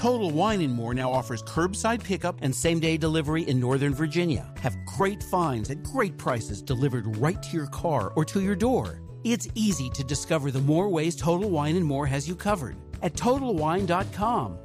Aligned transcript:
Total 0.00 0.30
Wine 0.30 0.62
and 0.62 0.72
More 0.72 0.94
now 0.94 1.12
offers 1.12 1.42
curbside 1.42 2.02
pickup 2.02 2.38
and 2.40 2.54
same 2.54 2.80
day 2.80 2.96
delivery 2.96 3.42
in 3.42 3.60
Northern 3.60 3.92
Virginia. 3.92 4.50
Have 4.62 4.74
great 4.86 5.22
finds 5.24 5.68
at 5.68 5.82
great 5.82 6.16
prices 6.16 6.62
delivered 6.62 7.18
right 7.18 7.42
to 7.42 7.54
your 7.54 7.66
car 7.66 8.10
or 8.16 8.24
to 8.24 8.40
your 8.40 8.56
door. 8.56 9.02
It's 9.24 9.46
easy 9.54 9.90
to 9.90 10.02
discover 10.02 10.50
the 10.50 10.62
more 10.62 10.88
ways 10.88 11.14
Total 11.16 11.50
Wine 11.50 11.76
and 11.76 11.84
More 11.84 12.06
has 12.06 12.26
you 12.26 12.34
covered 12.34 12.76
at 13.02 13.12
TotalWine.com. 13.12 14.56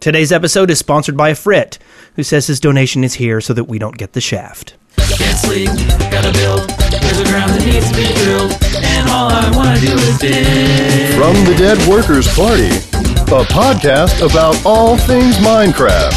Today's 0.00 0.32
episode 0.32 0.68
is 0.68 0.80
sponsored 0.80 1.16
by 1.16 1.28
a 1.28 1.36
Frit, 1.36 1.78
who 2.16 2.24
says 2.24 2.48
his 2.48 2.58
donation 2.58 3.04
is 3.04 3.14
here 3.14 3.40
so 3.40 3.54
that 3.54 3.68
we 3.68 3.78
don't 3.78 3.96
get 3.96 4.14
the 4.14 4.20
shaft. 4.20 4.74
Can't 4.96 5.38
sleep, 5.38 5.68
gotta 6.10 6.32
build. 6.32 6.68
There's 6.90 7.20
a 7.20 7.24
ground 7.30 7.52
that 7.52 7.64
needs 7.64 7.88
to 7.88 7.96
be 7.96 8.12
drilled, 8.24 8.58
and 8.82 9.08
all 9.10 9.30
I 9.30 9.48
wanna 9.54 9.78
do 9.78 9.94
is 9.94 10.18
dig. 10.18 11.14
From 11.14 11.34
the 11.44 11.54
Dead 11.56 11.78
Workers 11.88 12.26
Party, 12.34 12.91
a 13.32 13.44
podcast 13.44 14.20
about 14.20 14.54
all 14.66 14.98
things 14.98 15.36
Minecraft. 15.38 16.12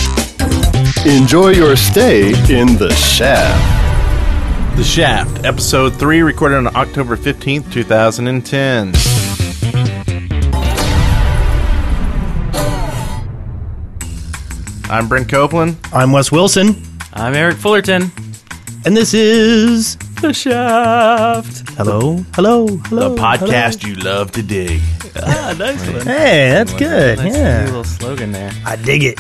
Enjoy 1.05 1.49
your 1.51 1.77
stay 1.77 2.29
in 2.53 2.75
the 2.75 2.93
shaft. 2.93 4.75
The 4.75 4.83
Shaft, 4.83 5.45
Episode 5.45 5.93
3, 5.93 6.21
recorded 6.23 6.57
on 6.57 6.75
October 6.75 7.15
15th, 7.15 7.71
2010. 7.71 8.93
I'm 14.89 15.07
Brent 15.07 15.29
Copeland. 15.29 15.77
I'm 15.93 16.11
Wes 16.11 16.33
Wilson, 16.33 16.83
I'm 17.13 17.33
Eric 17.33 17.55
Fullerton. 17.55 18.11
and 18.85 18.95
this 18.95 19.13
is 19.13 19.97
The 20.21 20.33
Shaft. 20.33 21.69
Hello, 21.71 22.17
hello, 22.33 22.67
hello. 22.67 23.09
The 23.15 23.21
podcast 23.21 23.85
you 23.85 23.95
love 23.95 24.31
to 24.31 24.41
dig. 24.41 24.81
Ah, 25.15 25.53
nice 25.57 25.85
one. 25.87 26.01
Hey, 26.05 26.49
that's 26.49 26.73
good. 26.73 27.17
Nice 27.19 27.35
Yeah. 27.35 27.65
little 27.65 27.83
slogan 27.83 28.31
there. 28.31 28.51
I 28.65 28.75
dig 28.75 29.03
it. 29.03 29.19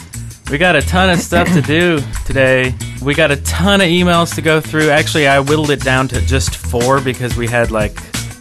We 0.49 0.57
got 0.57 0.75
a 0.75 0.81
ton 0.81 1.09
of 1.09 1.19
stuff 1.19 1.47
to 1.53 1.61
do 1.61 2.01
today. 2.25 2.73
We 3.01 3.13
got 3.13 3.31
a 3.31 3.35
ton 3.37 3.81
of 3.81 3.87
emails 3.87 4.33
to 4.35 4.41
go 4.41 4.59
through. 4.61 4.89
Actually, 4.89 5.27
I 5.27 5.39
whittled 5.39 5.69
it 5.71 5.81
down 5.83 6.07
to 6.09 6.21
just 6.21 6.55
four 6.55 7.01
because 7.01 7.35
we 7.37 7.47
had 7.47 7.71
like 7.71 7.95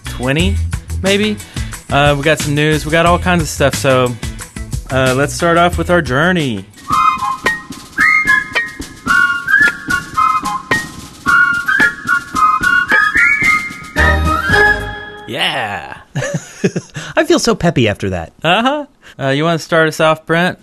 20, 0.07 0.57
maybe. 1.03 1.37
Uh, 1.91 2.15
we 2.17 2.23
got 2.23 2.39
some 2.39 2.55
news. 2.55 2.85
We 2.87 2.93
got 2.93 3.05
all 3.07 3.19
kinds 3.19 3.43
of 3.43 3.49
stuff. 3.49 3.75
So 3.75 4.09
uh, 4.91 5.15
let's 5.17 5.35
start 5.35 5.59
off 5.59 5.77
with 5.77 5.91
our 5.91 6.03
journey. 6.03 6.65
Yeah. 15.35 16.01
I 17.17 17.25
feel 17.27 17.39
so 17.39 17.55
peppy 17.55 17.89
after 17.89 18.11
that. 18.11 18.33
Uh-huh. 18.43 18.87
Uh, 19.19 19.29
you 19.29 19.45
want 19.45 19.59
to 19.61 19.65
start 19.65 19.89
us 19.89 20.01
off, 20.01 20.27
Brent? 20.27 20.59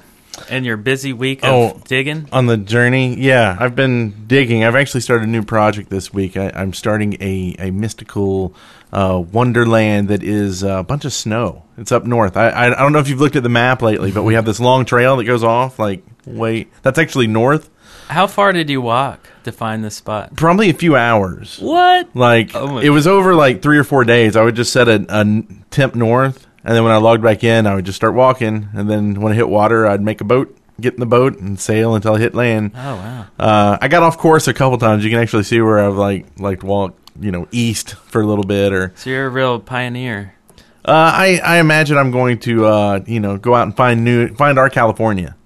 And 0.50 0.66
your 0.66 0.77
busy 0.77 1.11
week 1.14 1.44
of 1.44 1.50
Oh. 1.53 1.81
digging? 1.88 2.27
On 2.31 2.45
the 2.45 2.58
journey, 2.58 3.16
yeah, 3.19 3.55
I've 3.59 3.75
been 3.75 4.27
digging. 4.27 4.64
I've 4.64 4.75
actually 4.77 5.02
started 5.02 5.27
a 5.27 5.31
new 5.31 5.44
project 5.44 5.89
this 5.89 6.14
week. 6.14 6.38
I, 6.38 6.52
I'm 6.55 6.73
starting 6.73 7.17
a, 7.22 7.55
a 7.59 7.72
mystical 7.72 8.55
uh, 8.94 9.22
wonderland 9.31 10.08
that 10.08 10.23
is 10.23 10.64
a 10.64 10.83
bunch 10.83 11.03
of 11.05 11.14
snow. 11.14 11.64
It's 11.77 11.92
up 11.92 12.05
north. 12.05 12.38
I, 12.38 12.49
I, 12.49 12.66
I 12.67 12.69
don't 12.81 12.94
know 12.94 12.99
if 12.99 13.09
you've 13.09 13.19
looked 13.19 13.36
at 13.36 13.44
the 13.44 13.49
map 13.49 13.81
lately, 13.81 14.11
but 14.11 14.23
we 14.23 14.33
have 14.36 14.45
this 14.45 14.59
long 14.59 14.86
trail 14.86 15.17
that 15.17 15.25
goes 15.25 15.44
off. 15.44 15.77
Like, 15.80 16.02
wait, 16.25 16.72
that's 16.81 16.97
actually 16.97 17.27
north. 17.27 17.69
How 18.12 18.28
far 18.28 18.52
did 18.52 18.70
you 18.70 18.81
walk 18.81 19.30
to 19.45 19.52
find 19.52 19.84
this 19.84 19.95
spot? 19.95 20.36
Probably 20.36 20.70
a 20.70 20.73
few 20.73 20.95
hours. 20.95 21.58
What? 21.59 22.09
Like 22.14 22.52
Oh 22.54 22.78
it 22.80 22.90
was 22.90 23.08
over 23.08 23.34
like 23.34 23.62
three 23.62 23.78
or 23.78 23.84
four 23.86 24.04
days. 24.04 24.36
I 24.36 24.44
would 24.44 24.56
just 24.56 24.73
set 24.73 24.88
a, 24.90 25.06
a 25.09 25.44
temp 25.72 25.95
north, 25.95 26.45
and 26.64 26.76
then 26.76 26.84
when 26.84 26.92
I 26.92 26.98
logged 26.98 27.23
back 27.23 27.44
in, 27.44 27.66
I 27.66 27.76
would 27.76 27.86
just 27.86 27.95
start 27.95 28.14
walking. 28.14 28.67
And 28.73 28.89
then 28.89 29.22
when 29.22 29.32
I 29.32 29.36
hit 29.36 29.48
water, 29.50 29.88
I'd 29.88 30.02
make 30.02 30.20
a 30.20 30.26
boat, 30.26 30.56
get 30.80 30.94
in 30.94 31.00
the 31.00 31.06
boat, 31.06 31.39
and 31.39 31.58
sail 31.59 31.95
until 31.95 32.16
I 32.16 32.20
hit 32.20 32.36
land. 32.36 32.72
Oh 32.76 32.95
wow. 32.95 33.26
Uh, 33.39 33.78
I 33.82 33.88
got 33.88 34.04
off 34.04 34.17
course 34.17 34.48
a 34.50 34.54
couple 34.54 34.78
times. 34.78 35.04
You 35.06 35.09
can 35.09 35.20
actually 35.20 35.44
see 35.44 35.62
where 35.62 35.80
I've 35.80 35.95
like 35.95 36.26
like 36.38 36.64
walked, 36.64 37.00
you 37.20 37.32
know, 37.32 37.48
east 37.52 37.95
for 37.95 38.20
a 38.21 38.26
little 38.26 38.44
bit, 38.45 38.73
or 38.73 38.92
So 38.98 39.10
you're 39.10 39.27
a 39.27 39.30
real 39.30 39.60
pioneer. 39.60 40.36
uh, 40.83 40.92
I 41.16 41.39
I 41.44 41.60
imagine 41.60 41.98
I'm 41.98 42.11
going 42.11 42.39
to 42.39 42.66
uh, 42.66 43.00
you 43.08 43.21
know 43.21 43.38
go 43.38 43.55
out 43.55 43.64
and 43.64 43.76
find 43.77 44.04
new 44.04 44.33
find 44.36 44.60
our 44.60 44.70
California. 44.70 45.38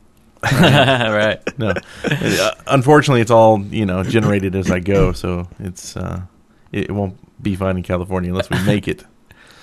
right. 0.61 1.39
No, 1.57 1.73
Uh, 2.03 2.51
unfortunately, 2.67 3.22
it's 3.22 3.31
all 3.31 3.61
you 3.61 3.85
know 3.85 4.03
generated 4.03 4.56
as 4.56 4.69
I 4.72 4.79
go, 4.79 5.11
so 5.11 5.47
it's 5.59 5.95
uh, 5.97 6.22
it 6.72 6.91
won't 6.91 7.17
be 7.41 7.56
fine 7.56 7.78
in 7.78 7.83
California 7.83 8.29
unless 8.31 8.50
we 8.50 8.61
make 8.63 8.88
it. 8.88 9.03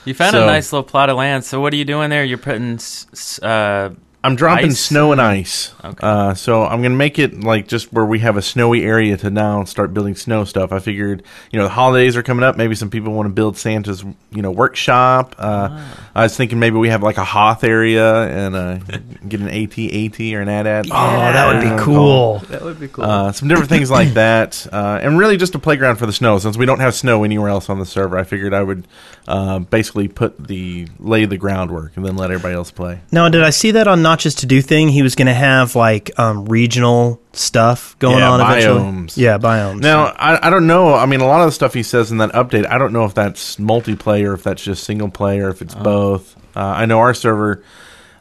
You 0.05 0.15
found 0.15 0.33
So- 0.33 0.43
a 0.43 0.47
nice 0.47 0.73
little 0.73 0.83
plot 0.83 1.11
of 1.11 1.17
land. 1.17 1.45
So 1.45 1.61
what 1.61 1.73
are 1.73 1.77
you 1.77 1.85
doing 1.85 2.11
there? 2.11 2.25
You're 2.25 2.37
putting 2.37 2.75
s- 2.75 3.07
s- 3.13 3.39
uh, 3.41 3.91
I'm 4.25 4.37
dropping 4.37 4.67
Ice? 4.71 4.79
snow 4.79 5.11
and 5.11 5.21
ice. 5.21 5.75
Okay. 5.85 5.99
Uh, 6.01 6.35
so 6.35 6.63
I'm 6.65 6.81
gonna 6.81 6.95
make 6.95 7.19
it 7.19 7.41
like 7.43 7.67
just 7.67 7.93
where 7.93 8.05
we 8.05 8.21
have 8.21 8.37
a 8.37 8.43
snowy 8.43 8.85
area 8.85 9.17
to 9.17 9.31
now 9.31 9.65
start 9.65 9.93
building 9.93 10.15
snow 10.15 10.45
stuff. 10.45 10.71
I 10.71 10.79
figured, 10.79 11.25
you 11.51 11.59
know, 11.59 11.65
the 11.65 11.71
holidays 11.71 12.17
are 12.17 12.23
coming 12.23 12.45
up. 12.45 12.57
Maybe 12.57 12.77
some 12.77 12.89
people 12.89 13.13
want 13.15 13.27
to 13.27 13.33
build 13.33 13.57
Santa's, 13.57 14.05
you 14.31 14.43
know, 14.43 14.51
workshop. 14.53 15.35
Uh, 15.39 15.69
Ah. 15.73 15.99
I 16.15 16.23
was 16.25 16.37
thinking 16.37 16.59
maybe 16.61 16.77
we 16.77 16.89
have 16.91 17.03
like 17.03 17.17
a 17.19 17.25
Hoth 17.25 17.65
area 17.65 18.15
and 18.29 18.55
uh, 18.55 18.77
get 19.29 19.41
an 19.41 19.49
AT 19.49 19.77
AT 19.79 20.21
or 20.21 20.41
an 20.41 20.49
AT-AT. 20.49 20.87
Oh, 20.87 20.91
that 20.93 21.47
would 21.53 21.61
be 21.61 21.67
you 21.67 21.71
wanna 21.73 21.83
call 21.83 22.37
it. 22.37 22.39
cool. 22.39 22.39
that 22.51 22.63
would 22.63 22.79
be 22.81 22.89
cool. 22.89 23.05
Uh, 23.05 23.33
some 23.33 23.49
different 23.49 23.71
things 23.71 23.91
like 23.91 24.09
that, 24.15 24.67
uh, 24.73 25.01
and 25.03 25.19
really 25.19 25.37
just 25.37 25.55
a 25.55 25.59
playground 25.59 25.97
for 25.97 26.07
the 26.07 26.13
snow. 26.13 26.39
Since 26.39 26.57
we 26.57 26.67
don't 26.67 26.81
have 26.81 26.95
snow 26.95 27.25
anywhere 27.25 27.49
else 27.49 27.69
on 27.69 27.79
the 27.81 27.87
server, 27.87 28.17
I 28.19 28.25
figured 28.25 28.55
I 28.55 28.63
would 28.63 28.87
uh, 29.27 29.59
basically 29.61 30.07
put 30.09 30.47
the 30.47 30.87
lay 31.01 31.25
the 31.25 31.37
groundwork 31.39 31.97
and 31.97 32.05
then 32.05 32.17
let 32.17 32.31
everybody 32.31 32.55
else 32.55 32.71
play. 32.71 33.01
Now, 33.11 33.29
did 33.29 33.43
I 33.43 33.51
see 33.51 33.71
that 33.73 33.89
on 33.89 34.03
Notch's 34.13 34.35
to 34.37 34.47
do 34.47 34.61
thing? 34.61 34.89
He 34.91 35.03
was 35.03 35.15
going 35.15 35.27
to 35.27 35.33
have 35.35 35.75
like 35.75 36.11
um, 36.19 36.45
regional 36.45 37.19
stuff 37.33 37.99
going 37.99 38.19
Yeah, 38.19 38.31
on 38.31 38.41
eventually. 38.43 38.81
biomes. 38.83 39.17
Yeah, 39.17 39.39
biomes. 39.39 39.81
Now, 39.81 40.05
I, 40.19 40.49
I 40.49 40.51
don't 40.51 40.67
know. 40.67 40.93
I 40.95 41.07
mean, 41.07 41.23
a 41.23 41.27
lot 41.27 41.41
of 41.41 41.47
the 41.47 41.53
stuff 41.53 41.73
he 41.73 41.83
says 41.83 42.11
in 42.11 42.19
that 42.19 42.31
update, 42.33 42.67
I 42.69 42.77
don't 42.77 42.93
know 42.93 43.05
if 43.07 43.15
that's 43.15 43.57
multiplayer, 43.57 44.35
if 44.35 44.43
that's 44.43 44.63
just 44.63 44.85
single 44.85 45.09
player, 45.09 45.49
if 45.49 45.63
it's 45.63 45.75
both. 45.75 46.37
Uh, 46.55 46.61
I 46.61 46.85
know 46.85 46.99
our 46.99 47.15
server 47.15 47.65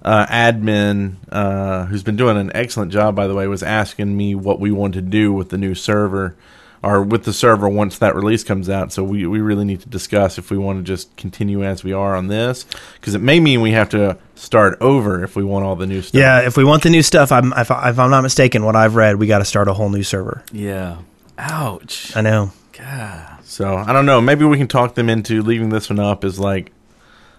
uh, 0.01 0.25
admin, 0.27 1.15
uh, 1.29 1.87
who's 1.87 2.03
been 2.03 2.15
doing 2.15 2.37
an 2.37 2.51
excellent 2.55 2.93
job, 2.93 3.13
by 3.13 3.27
the 3.27 3.35
way, 3.35 3.45
was 3.47 3.61
asking 3.61 4.15
me 4.15 4.33
what 4.33 4.61
we 4.61 4.71
want 4.71 4.93
to 4.93 5.01
do 5.01 5.33
with 5.33 5.49
the 5.49 5.57
new 5.57 5.75
server 5.75 6.37
or 6.83 7.01
with 7.03 7.23
the 7.25 7.33
server 7.33 7.69
once 7.69 7.99
that 7.99 8.15
release 8.15 8.43
comes 8.43 8.69
out. 8.69 8.91
So 8.91 9.03
we, 9.03 9.25
we 9.27 9.39
really 9.39 9.65
need 9.65 9.81
to 9.81 9.89
discuss 9.89 10.37
if 10.37 10.49
we 10.49 10.57
want 10.57 10.79
to 10.79 10.83
just 10.83 11.15
continue 11.15 11.63
as 11.63 11.83
we 11.83 11.93
are 11.93 12.15
on 12.15 12.27
this 12.27 12.65
because 12.95 13.13
it 13.13 13.21
may 13.21 13.39
mean 13.39 13.61
we 13.61 13.71
have 13.71 13.89
to 13.89 14.17
start 14.35 14.77
over 14.81 15.23
if 15.23 15.35
we 15.35 15.43
want 15.43 15.63
all 15.65 15.75
the 15.75 15.85
new 15.85 16.01
stuff. 16.01 16.19
yeah, 16.19 16.39
if 16.41 16.57
we 16.57 16.63
want 16.63 16.83
the 16.83 16.89
new 16.89 17.03
stuff, 17.03 17.31
I'm, 17.31 17.53
if, 17.53 17.69
I, 17.69 17.89
if 17.91 17.99
I'm 17.99 18.09
not 18.09 18.21
mistaken, 18.21 18.65
what 18.65 18.75
I've 18.75 18.95
read, 18.95 19.17
we 19.17 19.27
got 19.27 19.39
to 19.39 19.45
start 19.45 19.67
a 19.67 19.73
whole 19.73 19.89
new 19.89 20.03
server. 20.03 20.43
yeah. 20.51 20.97
Ouch. 21.37 22.15
I 22.15 22.21
know. 22.21 22.51
God. 22.77 23.43
So 23.43 23.75
I 23.75 23.93
don't 23.93 24.05
know. 24.05 24.21
Maybe 24.21 24.45
we 24.45 24.57
can 24.57 24.67
talk 24.67 24.93
them 24.93 25.09
into 25.09 25.41
leaving 25.41 25.69
this 25.69 25.89
one 25.89 25.99
up 25.99 26.23
as 26.23 26.39
like 26.39 26.71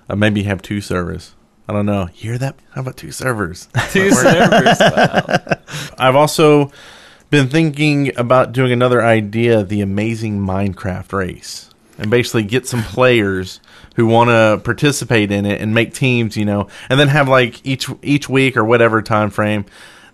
uh, 0.08 0.16
maybe 0.16 0.42
have 0.42 0.60
two 0.60 0.80
servers. 0.80 1.34
I 1.68 1.72
don't 1.72 1.86
know. 1.86 2.08
You 2.14 2.30
hear 2.30 2.38
that? 2.38 2.56
How 2.72 2.80
about 2.80 2.96
two 2.96 3.12
servers? 3.12 3.68
Two 3.90 4.10
servers. 4.10 4.80
Wow. 4.80 5.40
I've 5.98 6.16
also 6.16 6.72
been 7.32 7.48
thinking 7.48 8.16
about 8.16 8.52
doing 8.52 8.70
another 8.70 9.02
idea, 9.02 9.64
the 9.64 9.80
amazing 9.80 10.38
Minecraft 10.38 11.12
race. 11.12 11.68
And 11.98 12.10
basically 12.10 12.44
get 12.44 12.66
some 12.66 12.82
players 12.82 13.60
who 13.96 14.06
want 14.06 14.30
to 14.30 14.60
participate 14.64 15.30
in 15.30 15.44
it 15.44 15.60
and 15.60 15.74
make 15.74 15.92
teams, 15.92 16.36
you 16.36 16.44
know, 16.44 16.68
and 16.88 16.98
then 16.98 17.08
have 17.08 17.28
like 17.28 17.64
each 17.66 17.88
each 18.02 18.28
week 18.28 18.56
or 18.56 18.64
whatever 18.64 19.02
time 19.02 19.30
frame 19.30 19.66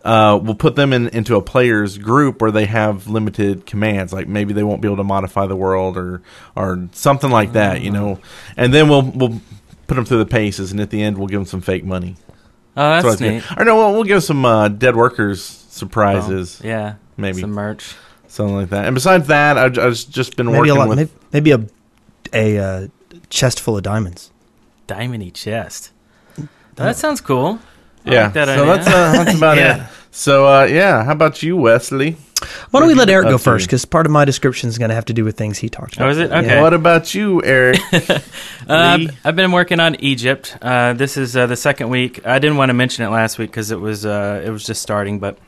uh, 0.04 0.38
we'll 0.42 0.54
put 0.54 0.76
them 0.76 0.92
in, 0.92 1.08
into 1.08 1.36
a 1.36 1.42
players 1.42 1.98
group 1.98 2.40
where 2.40 2.50
they 2.50 2.66
have 2.66 3.08
limited 3.08 3.66
commands, 3.66 4.12
like 4.12 4.28
maybe 4.28 4.54
they 4.54 4.62
won't 4.62 4.80
be 4.80 4.88
able 4.88 4.96
to 4.96 5.04
modify 5.04 5.46
the 5.46 5.56
world 5.56 5.96
or 5.96 6.22
or 6.56 6.88
something 6.92 7.30
like 7.30 7.52
that, 7.52 7.82
you 7.82 7.90
know. 7.90 8.18
And 8.56 8.72
then 8.72 8.88
we'll 8.88 9.02
we'll 9.02 9.40
put 9.86 9.96
them 9.96 10.04
through 10.04 10.18
the 10.18 10.26
paces, 10.26 10.72
and 10.72 10.80
at 10.80 10.90
the 10.90 11.02
end 11.02 11.18
we'll 11.18 11.26
give 11.26 11.40
them 11.40 11.46
some 11.46 11.60
fake 11.60 11.84
money. 11.84 12.16
Oh, 12.76 13.02
that's 13.02 13.16
good. 13.16 13.34
neat. 13.34 13.44
Or 13.58 13.64
no, 13.64 13.76
we'll, 13.76 13.92
we'll 13.92 14.04
give 14.04 14.22
some 14.22 14.44
uh, 14.44 14.68
dead 14.68 14.94
workers 14.94 15.42
surprises, 15.44 16.60
Oh, 16.62 16.68
yeah. 16.68 16.94
Maybe 17.18 17.40
Some 17.42 17.50
merch. 17.50 17.94
something 18.28 18.54
like 18.56 18.70
that. 18.70 18.86
And 18.86 18.94
besides 18.94 19.26
that, 19.26 19.58
I've, 19.58 19.78
I've 19.78 19.94
just 20.08 20.36
been 20.36 20.46
Maybe 20.46 20.58
working 20.58 20.72
a 20.72 20.78
lot, 20.78 20.88
with. 20.88 20.98
maybe, 21.32 21.52
maybe 21.52 21.52
a 21.52 21.66
a 22.32 22.58
uh, 22.58 22.88
chest 23.30 23.60
full 23.60 23.76
of 23.76 23.82
diamonds. 23.82 24.30
Diamondy 24.86 25.32
chest. 25.34 25.90
That 26.76 26.96
sounds 26.96 27.20
cool. 27.20 27.58
I 28.06 28.12
yeah, 28.12 28.24
like 28.24 28.32
that 28.34 28.46
so 28.46 28.52
idea. 28.52 28.66
that's 28.66 28.86
uh, 28.88 29.12
that's 29.24 29.36
about 29.36 29.56
Yeah. 29.58 29.84
it. 29.86 29.90
So 30.10 30.46
uh, 30.46 30.64
yeah, 30.64 31.04
how 31.04 31.12
about 31.12 31.42
you, 31.42 31.56
Wesley? 31.56 32.16
Why 32.70 32.78
don't 32.80 32.88
we 32.88 32.94
let 32.94 33.10
Eric 33.10 33.26
go 33.28 33.36
first? 33.38 33.66
Because 33.66 33.84
part 33.84 34.06
of 34.06 34.12
my 34.12 34.24
description 34.24 34.68
is 34.68 34.78
going 34.78 34.90
to 34.90 34.94
have 34.94 35.06
to 35.06 35.12
do 35.12 35.24
with 35.24 35.36
things 35.36 35.58
he 35.58 35.68
talked 35.68 35.96
about. 35.96 36.06
Oh, 36.06 36.10
is 36.10 36.18
it? 36.18 36.30
Yeah. 36.30 36.38
Okay. 36.38 36.60
What 36.62 36.72
about 36.72 37.12
you, 37.14 37.42
Eric? 37.44 37.80
Uh, 38.68 38.96
Lee? 39.00 39.08
I've 39.24 39.34
been 39.34 39.50
working 39.50 39.80
on 39.80 39.94
Egypt. 39.96 40.56
Uh, 40.60 40.92
this 40.92 41.16
is 41.16 41.34
uh, 41.34 41.46
the 41.46 41.56
second 41.56 41.88
week. 41.88 42.26
I 42.26 42.38
didn't 42.38 42.58
want 42.58 42.68
to 42.68 42.74
mention 42.74 43.02
it 43.06 43.08
last 43.08 43.38
week 43.38 43.50
because 43.50 43.70
it 43.70 43.80
was 43.80 44.04
uh, 44.04 44.42
it 44.44 44.50
was 44.50 44.62
just 44.62 44.82
starting, 44.82 45.18
but 45.20 45.38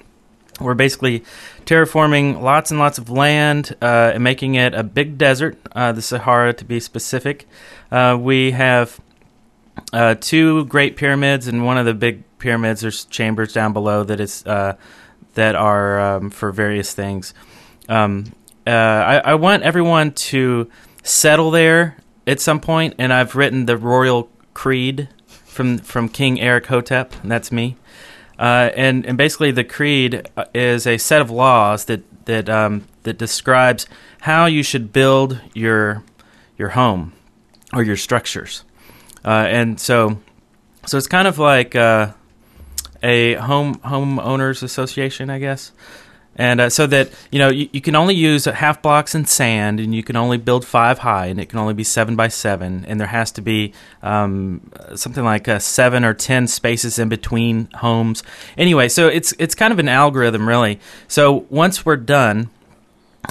we're 0.60 0.74
basically 0.74 1.24
terraforming 1.64 2.40
lots 2.40 2.70
and 2.70 2.78
lots 2.78 2.98
of 2.98 3.08
land 3.10 3.74
uh, 3.80 4.12
and 4.14 4.22
making 4.22 4.54
it 4.54 4.74
a 4.74 4.82
big 4.82 5.18
desert, 5.18 5.58
uh, 5.72 5.92
the 5.92 6.02
Sahara 6.02 6.52
to 6.54 6.64
be 6.64 6.80
specific. 6.80 7.48
Uh, 7.90 8.16
we 8.20 8.52
have 8.52 9.00
uh, 9.92 10.14
two 10.20 10.64
great 10.66 10.96
pyramids 10.96 11.46
and 11.46 11.64
one 11.64 11.78
of 11.78 11.86
the 11.86 11.94
big 11.94 12.22
pyramids. 12.38 12.80
There's 12.80 13.04
chambers 13.06 13.52
down 13.52 13.72
below 13.72 14.04
that 14.04 14.20
is 14.20 14.44
uh, 14.46 14.76
that 15.34 15.54
are 15.54 16.00
um, 16.00 16.30
for 16.30 16.52
various 16.52 16.92
things. 16.92 17.34
Um, 17.88 18.32
uh, 18.66 18.70
I, 18.70 19.18
I 19.18 19.34
want 19.34 19.62
everyone 19.62 20.12
to 20.12 20.70
settle 21.02 21.50
there 21.50 21.96
at 22.26 22.40
some 22.40 22.60
point, 22.60 22.94
and 22.98 23.12
I've 23.12 23.34
written 23.34 23.66
the 23.66 23.76
royal 23.76 24.30
creed 24.54 25.08
from 25.26 25.78
from 25.78 26.08
King 26.08 26.40
Eric 26.40 26.66
Hotep, 26.66 27.14
and 27.22 27.30
that's 27.30 27.50
me. 27.50 27.76
Uh, 28.40 28.70
and 28.74 29.04
and 29.04 29.18
basically, 29.18 29.50
the 29.50 29.64
creed 29.64 30.26
uh, 30.34 30.46
is 30.54 30.86
a 30.86 30.96
set 30.96 31.20
of 31.20 31.30
laws 31.30 31.84
that 31.84 32.02
that 32.24 32.48
um, 32.48 32.86
that 33.02 33.18
describes 33.18 33.86
how 34.22 34.46
you 34.46 34.62
should 34.62 34.94
build 34.94 35.38
your 35.52 36.02
your 36.56 36.70
home 36.70 37.12
or 37.74 37.82
your 37.82 37.96
structures. 37.96 38.64
Uh, 39.22 39.44
and 39.46 39.78
so, 39.78 40.18
so 40.86 40.96
it's 40.96 41.06
kind 41.06 41.28
of 41.28 41.38
like 41.38 41.76
uh, 41.76 42.12
a 43.02 43.34
home 43.34 43.74
homeowners 43.80 44.62
association, 44.62 45.28
I 45.28 45.38
guess. 45.38 45.72
And 46.36 46.60
uh, 46.60 46.70
so 46.70 46.86
that 46.86 47.10
you 47.30 47.38
know, 47.38 47.48
you, 47.48 47.68
you 47.72 47.80
can 47.80 47.96
only 47.96 48.14
use 48.14 48.44
half 48.44 48.80
blocks 48.80 49.14
and 49.14 49.28
sand, 49.28 49.80
and 49.80 49.94
you 49.94 50.02
can 50.02 50.16
only 50.16 50.38
build 50.38 50.64
five 50.64 51.00
high, 51.00 51.26
and 51.26 51.40
it 51.40 51.48
can 51.48 51.58
only 51.58 51.74
be 51.74 51.84
seven 51.84 52.16
by 52.16 52.28
seven, 52.28 52.84
and 52.86 52.98
there 53.00 53.08
has 53.08 53.30
to 53.32 53.42
be 53.42 53.72
um, 54.02 54.70
something 54.94 55.24
like 55.24 55.48
uh, 55.48 55.58
seven 55.58 56.04
or 56.04 56.14
ten 56.14 56.46
spaces 56.46 56.98
in 56.98 57.08
between 57.08 57.68
homes. 57.74 58.22
Anyway, 58.56 58.88
so 58.88 59.08
it's 59.08 59.34
it's 59.38 59.54
kind 59.54 59.72
of 59.72 59.78
an 59.78 59.88
algorithm, 59.88 60.48
really. 60.48 60.78
So 61.08 61.46
once 61.50 61.84
we're 61.84 61.96
done, 61.96 62.48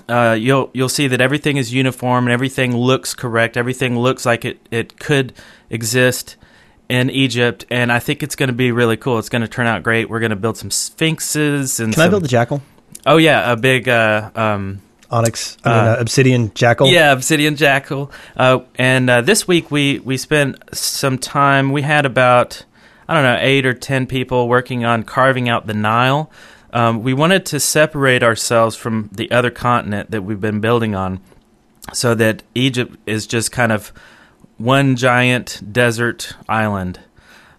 uh, 0.08 0.36
you'll 0.40 0.70
you'll 0.74 0.90
see 0.90 1.08
that 1.08 1.22
everything 1.22 1.58
is 1.58 1.74
uniform 1.74 2.26
and 2.26 2.34
everything 2.34 2.76
looks 2.76 3.14
correct. 3.14 3.58
Everything 3.58 3.98
looks 3.98 4.26
like 4.26 4.46
it, 4.46 4.60
it 4.72 5.00
could 5.00 5.34
exist 5.70 6.36
in 6.90 7.10
Egypt, 7.10 7.66
and 7.70 7.92
I 7.92 8.00
think 8.00 8.24
it's 8.24 8.36
going 8.36 8.48
to 8.48 8.54
be 8.54 8.72
really 8.72 8.98
cool. 8.98 9.20
It's 9.20 9.30
going 9.30 9.44
to 9.44 9.48
turn 9.48 9.68
out 9.68 9.84
great. 9.84 10.10
We're 10.10 10.20
going 10.20 10.32
to 10.32 10.36
build 10.36 10.58
some 10.58 10.72
sphinxes 10.72 11.80
and 11.80 11.94
Can 11.94 12.04
I 12.04 12.08
build 12.08 12.24
the 12.24 12.28
jackal? 12.28 12.62
Oh 13.06 13.18
yeah, 13.18 13.52
a 13.52 13.56
big 13.56 13.88
uh, 13.88 14.30
um, 14.36 14.82
Onyx, 15.12 15.58
I 15.64 15.70
mean, 15.70 15.78
Uh, 15.78 15.92
uh, 15.92 15.96
obsidian 16.00 16.52
jackal. 16.54 16.88
yeah, 16.88 17.12
obsidian 17.12 17.56
jackal. 17.56 18.12
Uh, 18.38 18.60
and 18.76 19.10
uh, 19.10 19.22
this 19.22 19.48
week 19.48 19.72
we 19.72 20.00
we 20.00 20.18
spent 20.18 20.58
some 20.76 21.18
time. 21.18 21.72
We 21.72 21.82
had 21.82 22.06
about 22.06 22.66
I 23.08 23.14
don't 23.16 23.24
know 23.24 23.38
eight 23.42 23.66
or 23.66 23.74
ten 23.74 24.06
people 24.06 24.48
working 24.48 24.86
on 24.86 25.04
carving 25.04 25.50
out 25.50 25.66
the 25.68 25.74
Nile. 25.74 26.30
Um, 26.72 27.02
we 27.02 27.14
wanted 27.16 27.46
to 27.48 27.60
separate 27.60 28.22
ourselves 28.22 28.76
from 28.76 29.10
the 29.12 29.32
other 29.32 29.50
continent 29.50 30.12
that 30.12 30.22
we've 30.24 30.40
been 30.42 30.60
building 30.60 30.94
on, 30.94 31.20
so 31.94 32.14
that 32.16 32.44
Egypt 32.54 32.96
is 33.08 33.26
just 33.26 33.52
kind 33.52 33.72
of 33.72 33.92
one 34.58 34.96
giant 34.96 35.62
desert 35.72 36.34
island. 36.48 37.00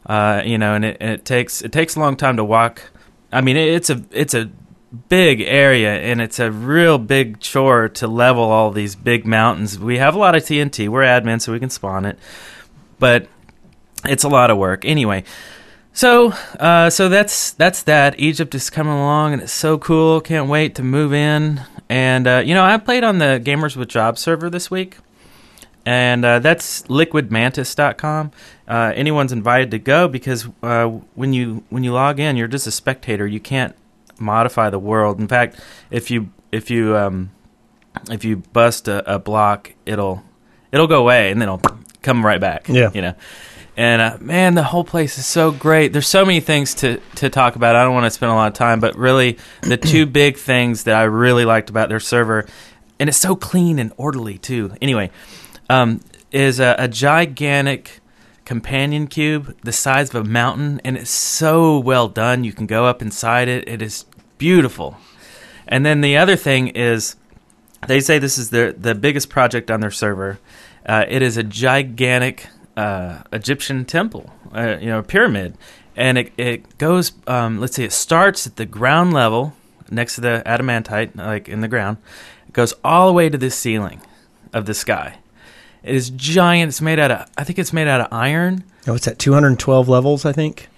Uh, 0.06 0.42
you 0.44 0.58
know, 0.58 0.74
and 0.74 0.84
it, 0.84 0.96
and 1.00 1.10
it 1.10 1.24
takes 1.24 1.60
it 1.62 1.72
takes 1.72 1.96
a 1.96 2.00
long 2.00 2.16
time 2.16 2.36
to 2.36 2.44
walk. 2.44 2.82
I 3.32 3.40
mean, 3.40 3.56
it, 3.56 3.68
it's 3.74 3.90
a 3.90 4.00
it's 4.12 4.34
a 4.34 4.48
big 5.08 5.40
area 5.40 5.94
and 5.94 6.20
it's 6.20 6.38
a 6.38 6.50
real 6.50 6.98
big 6.98 7.40
chore 7.40 7.88
to 7.88 8.06
level 8.06 8.44
all 8.44 8.70
these 8.70 8.96
big 8.96 9.24
mountains. 9.24 9.78
We 9.78 9.98
have 9.98 10.14
a 10.14 10.18
lot 10.18 10.34
of 10.34 10.42
TNT. 10.42 10.88
We're 10.88 11.02
admin, 11.02 11.40
so 11.40 11.52
we 11.52 11.60
can 11.60 11.70
spawn 11.70 12.04
it, 12.04 12.18
but 12.98 13.28
it's 14.04 14.24
a 14.24 14.28
lot 14.28 14.50
of 14.50 14.58
work. 14.58 14.84
Anyway, 14.84 15.24
so 15.92 16.32
uh, 16.58 16.90
so 16.90 17.08
that's 17.08 17.52
that's 17.52 17.84
that. 17.84 18.18
Egypt 18.18 18.54
is 18.54 18.70
coming 18.70 18.94
along 18.94 19.34
and 19.34 19.42
it's 19.42 19.52
so 19.52 19.78
cool. 19.78 20.20
Can't 20.20 20.48
wait 20.48 20.74
to 20.76 20.82
move 20.82 21.12
in. 21.12 21.62
And 21.88 22.26
uh, 22.26 22.42
you 22.44 22.54
know, 22.54 22.64
I 22.64 22.76
played 22.78 23.04
on 23.04 23.18
the 23.18 23.40
Gamers 23.44 23.76
with 23.76 23.88
Jobs 23.88 24.20
server 24.20 24.50
this 24.50 24.70
week 24.70 24.96
and 25.86 26.24
uh, 26.24 26.38
that's 26.38 26.82
liquidmantis.com. 26.82 28.32
Uh, 28.68 28.92
anyone's 28.94 29.32
invited 29.32 29.70
to 29.70 29.78
go 29.78 30.08
because 30.08 30.46
uh, 30.62 30.86
when 31.14 31.32
you 31.32 31.64
when 31.70 31.84
you 31.84 31.92
log 31.92 32.20
in, 32.20 32.36
you're 32.36 32.48
just 32.48 32.66
a 32.66 32.70
spectator. 32.70 33.26
You 33.26 33.40
can't 33.40 33.74
modify 34.20 34.70
the 34.70 34.78
world. 34.78 35.18
In 35.18 35.28
fact, 35.28 35.58
if 35.90 36.10
you 36.10 36.30
if 36.52 36.70
you 36.70 36.96
um, 36.96 37.30
if 38.10 38.24
you 38.24 38.38
bust 38.52 38.88
a, 38.88 39.14
a 39.14 39.18
block, 39.18 39.72
it'll 39.86 40.22
it'll 40.72 40.86
go 40.86 41.00
away 41.00 41.30
and 41.30 41.40
then 41.40 41.48
it'll 41.48 41.62
come 42.02 42.24
right 42.24 42.40
back. 42.40 42.68
Yeah. 42.68 42.90
you 42.94 43.02
know. 43.02 43.14
And 43.76 44.02
uh, 44.02 44.18
man, 44.20 44.54
the 44.54 44.62
whole 44.62 44.84
place 44.84 45.16
is 45.16 45.26
so 45.26 45.52
great. 45.52 45.92
There's 45.92 46.06
so 46.06 46.24
many 46.24 46.40
things 46.40 46.74
to, 46.76 47.00
to 47.14 47.30
talk 47.30 47.56
about. 47.56 47.76
I 47.76 47.84
don't 47.84 47.94
want 47.94 48.04
to 48.04 48.10
spend 48.10 48.30
a 48.30 48.34
lot 48.34 48.48
of 48.48 48.54
time, 48.54 48.80
but 48.80 48.96
really, 48.96 49.38
the 49.62 49.76
two 49.78 50.06
big 50.06 50.36
things 50.36 50.84
that 50.84 50.96
I 50.96 51.04
really 51.04 51.44
liked 51.44 51.70
about 51.70 51.88
their 51.88 52.00
server, 52.00 52.46
and 52.98 53.08
it's 53.08 53.18
so 53.18 53.34
clean 53.36 53.78
and 53.78 53.92
orderly 53.96 54.38
too. 54.38 54.74
Anyway, 54.82 55.10
um, 55.70 56.00
is 56.30 56.60
a, 56.60 56.74
a 56.78 56.88
gigantic 56.88 58.00
companion 58.44 59.06
cube 59.06 59.56
the 59.62 59.72
size 59.72 60.12
of 60.12 60.26
a 60.26 60.28
mountain, 60.28 60.80
and 60.84 60.96
it's 60.96 61.10
so 61.10 61.78
well 61.78 62.08
done. 62.08 62.44
You 62.44 62.52
can 62.52 62.66
go 62.66 62.84
up 62.84 63.00
inside 63.00 63.48
it. 63.48 63.68
It 63.68 63.80
is 63.80 64.04
beautiful. 64.40 64.96
And 65.68 65.86
then 65.86 66.00
the 66.00 66.16
other 66.16 66.34
thing 66.34 66.68
is, 66.68 67.14
they 67.86 68.00
say 68.00 68.18
this 68.18 68.38
is 68.38 68.50
their 68.50 68.72
the 68.72 68.96
biggest 68.96 69.28
project 69.28 69.70
on 69.70 69.80
their 69.80 69.92
server. 69.92 70.40
Uh, 70.84 71.04
it 71.08 71.22
is 71.22 71.36
a 71.36 71.44
gigantic 71.44 72.48
uh, 72.76 73.22
Egyptian 73.32 73.84
temple, 73.84 74.32
uh, 74.52 74.78
you 74.80 74.88
know, 74.88 75.02
pyramid, 75.02 75.56
and 75.94 76.18
it 76.18 76.32
it 76.36 76.78
goes. 76.78 77.12
Um, 77.28 77.60
let's 77.60 77.76
see, 77.76 77.84
it 77.84 77.92
starts 77.92 78.46
at 78.46 78.56
the 78.56 78.66
ground 78.66 79.12
level 79.12 79.52
next 79.90 80.16
to 80.16 80.20
the 80.20 80.42
adamantite, 80.44 81.14
like 81.16 81.48
in 81.48 81.60
the 81.60 81.68
ground. 81.68 81.98
It 82.48 82.54
goes 82.54 82.74
all 82.82 83.06
the 83.06 83.12
way 83.12 83.28
to 83.28 83.38
the 83.38 83.50
ceiling 83.50 84.00
of 84.52 84.66
the 84.66 84.74
sky. 84.74 85.18
It 85.82 85.94
is 85.94 86.10
giant. 86.10 86.70
It's 86.70 86.80
made 86.80 86.98
out 86.98 87.10
of. 87.10 87.30
I 87.38 87.44
think 87.44 87.58
it's 87.58 87.72
made 87.72 87.88
out 87.88 88.00
of 88.00 88.08
iron. 88.10 88.64
Oh, 88.86 88.94
it's 88.94 89.06
at 89.06 89.18
212 89.18 89.88
levels, 89.88 90.24
I 90.24 90.32
think. 90.32 90.68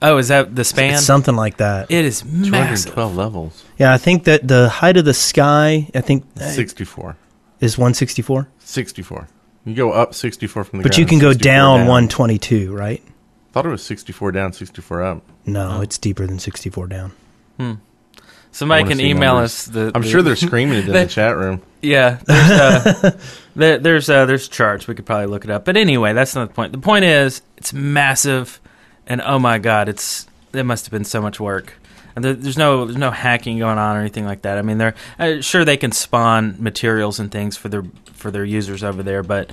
Oh, 0.00 0.18
is 0.18 0.28
that 0.28 0.54
the 0.54 0.62
span? 0.64 0.94
It's 0.94 1.04
something 1.04 1.34
like 1.34 1.56
that. 1.56 1.90
it 1.90 2.04
is 2.04 2.24
massive. 2.24 2.92
212 2.94 3.16
levels. 3.16 3.64
Yeah, 3.78 3.92
I 3.92 3.98
think 3.98 4.24
that 4.24 4.46
the 4.46 4.68
height 4.68 4.96
of 4.96 5.04
the 5.04 5.14
sky, 5.14 5.88
I 5.94 6.00
think, 6.00 6.24
64. 6.36 7.16
is 7.60 7.76
164. 7.76 8.48
64. 8.60 9.28
You 9.64 9.74
go 9.74 9.90
up 9.90 10.14
64 10.14 10.64
from 10.64 10.78
the 10.78 10.82
But 10.84 10.92
ground. 10.92 10.98
you 10.98 11.06
can 11.06 11.18
go 11.18 11.32
64 11.32 11.52
down 11.52 11.78
122, 11.88 12.74
right? 12.74 13.02
thought 13.52 13.66
it 13.66 13.70
was 13.70 13.82
64 13.82 14.30
down, 14.32 14.52
64 14.52 15.02
up. 15.02 15.22
No, 15.46 15.80
it's 15.80 15.98
deeper 15.98 16.26
than 16.26 16.38
64 16.38 16.86
down. 16.86 17.12
Somebody 18.50 18.82
wanna 18.82 18.90
can 18.90 18.98
see 18.98 19.10
email 19.10 19.34
numbers. 19.34 19.50
us. 19.52 19.64
The, 19.66 19.92
I'm 19.94 20.02
the- 20.02 20.08
sure 20.08 20.22
they're 20.22 20.36
screaming 20.36 20.78
it 20.78 20.86
in 20.86 20.92
They- 20.92 21.04
the 21.04 21.10
chat 21.10 21.36
room. 21.36 21.62
Yeah, 21.82 22.18
there's 22.26 22.50
uh, 22.50 23.10
there, 23.56 23.78
there's 23.78 24.08
uh, 24.10 24.26
there's 24.26 24.48
charts. 24.48 24.86
We 24.88 24.94
could 24.94 25.06
probably 25.06 25.26
look 25.26 25.44
it 25.44 25.50
up. 25.50 25.64
But 25.64 25.76
anyway, 25.76 26.12
that's 26.12 26.34
not 26.34 26.48
the 26.48 26.54
point. 26.54 26.72
The 26.72 26.78
point 26.78 27.04
is, 27.04 27.42
it's 27.56 27.72
massive, 27.72 28.60
and 29.08 29.20
oh 29.22 29.38
my 29.38 29.58
god, 29.58 29.88
it's 29.88 30.28
it 30.52 30.62
must 30.64 30.84
have 30.84 30.92
been 30.92 31.04
so 31.04 31.20
much 31.20 31.40
work. 31.40 31.74
And 32.14 32.24
there, 32.24 32.34
there's 32.34 32.58
no 32.58 32.84
there's 32.84 32.98
no 32.98 33.10
hacking 33.10 33.58
going 33.58 33.78
on 33.78 33.96
or 33.96 34.00
anything 34.00 34.24
like 34.24 34.42
that. 34.42 34.58
I 34.58 34.62
mean, 34.62 34.78
they're 34.78 34.94
uh, 35.18 35.40
sure 35.40 35.64
they 35.64 35.76
can 35.76 35.90
spawn 35.90 36.56
materials 36.58 37.18
and 37.18 37.32
things 37.32 37.56
for 37.56 37.68
their 37.68 37.84
for 38.12 38.30
their 38.30 38.44
users 38.44 38.84
over 38.84 39.02
there, 39.02 39.22
but 39.22 39.50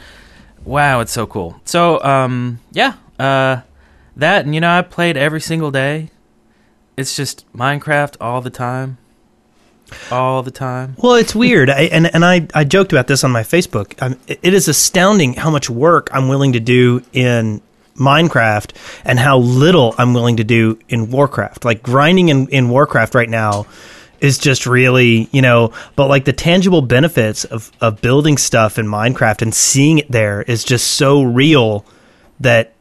wow, 0.64 1.00
it's 1.00 1.12
so 1.12 1.26
cool. 1.26 1.60
So 1.66 2.04
um, 2.04 2.60
yeah, 2.72 2.96
uh, 3.18 3.62
that 4.16 4.46
and 4.46 4.54
you 4.54 4.62
know 4.62 4.78
I 4.78 4.82
played 4.82 5.18
every 5.18 5.42
single 5.42 5.72
day. 5.72 6.12
It's 6.98 7.16
just 7.16 7.46
Minecraft 7.54 8.16
all 8.22 8.42
the 8.42 8.50
time, 8.50 8.98
all 10.10 10.44
the 10.44 10.52
time. 10.52 10.96
Well, 10.98 11.16
it's 11.16 11.36
weird, 11.36 11.70
I, 11.70 11.84
and 11.84 12.14
and 12.14 12.24
I, 12.24 12.48
I 12.54 12.64
joked 12.64 12.94
about 12.94 13.08
this 13.08 13.24
on 13.24 13.32
my 13.32 13.44
Facebook. 13.44 14.02
Um, 14.02 14.18
it 14.28 14.40
it 14.42 14.54
is 14.54 14.68
astounding 14.68 15.34
how 15.34 15.52
much 15.52 15.70
work 15.70 16.10
I'm 16.12 16.30
willing 16.30 16.54
to 16.54 16.60
do 16.60 17.04
in 17.14 17.62
Minecraft 17.96 18.72
and 19.06 19.20
how 19.20 19.38
little 19.38 19.96
I'm 19.98 20.14
willing 20.14 20.38
to 20.38 20.44
do 20.44 20.80
in 20.90 21.10
Warcraft. 21.10 21.66
Like 21.66 21.82
grinding 21.82 22.30
in, 22.30 22.48
in 22.50 22.70
Warcraft 22.70 23.16
right 23.16 23.30
now 23.30 23.66
is 24.20 24.38
just 24.38 24.66
really, 24.66 25.30
you 25.32 25.42
know, 25.42 25.72
but 25.96 26.08
like 26.08 26.26
the 26.26 26.34
tangible 26.34 26.82
benefits 26.82 27.46
of, 27.46 27.72
of 27.82 28.02
building 28.02 28.38
stuff 28.38 28.78
in 28.78 28.86
Minecraft 28.86 29.42
and 29.42 29.54
seeing 29.54 30.00
it 30.00 30.12
there 30.12 30.42
is 30.42 30.64
just 30.64 30.92
so 30.92 31.24
real 31.24 31.86
that 32.40 32.74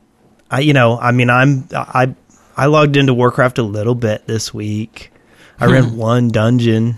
I, 0.50 0.60
you 0.60 0.72
know, 0.72 0.98
I 0.98 1.12
mean, 1.12 1.30
I'm, 1.30 1.68
I, 1.72 2.14
I 2.56 2.66
logged 2.66 2.96
into 2.96 3.14
Warcraft 3.14 3.58
a 3.58 3.62
little 3.62 3.94
bit 3.94 4.26
this 4.26 4.52
week. 4.54 5.12
I 5.60 5.66
ran 5.66 5.84
hmm. 5.84 5.96
one 5.96 6.28
dungeon, 6.28 6.96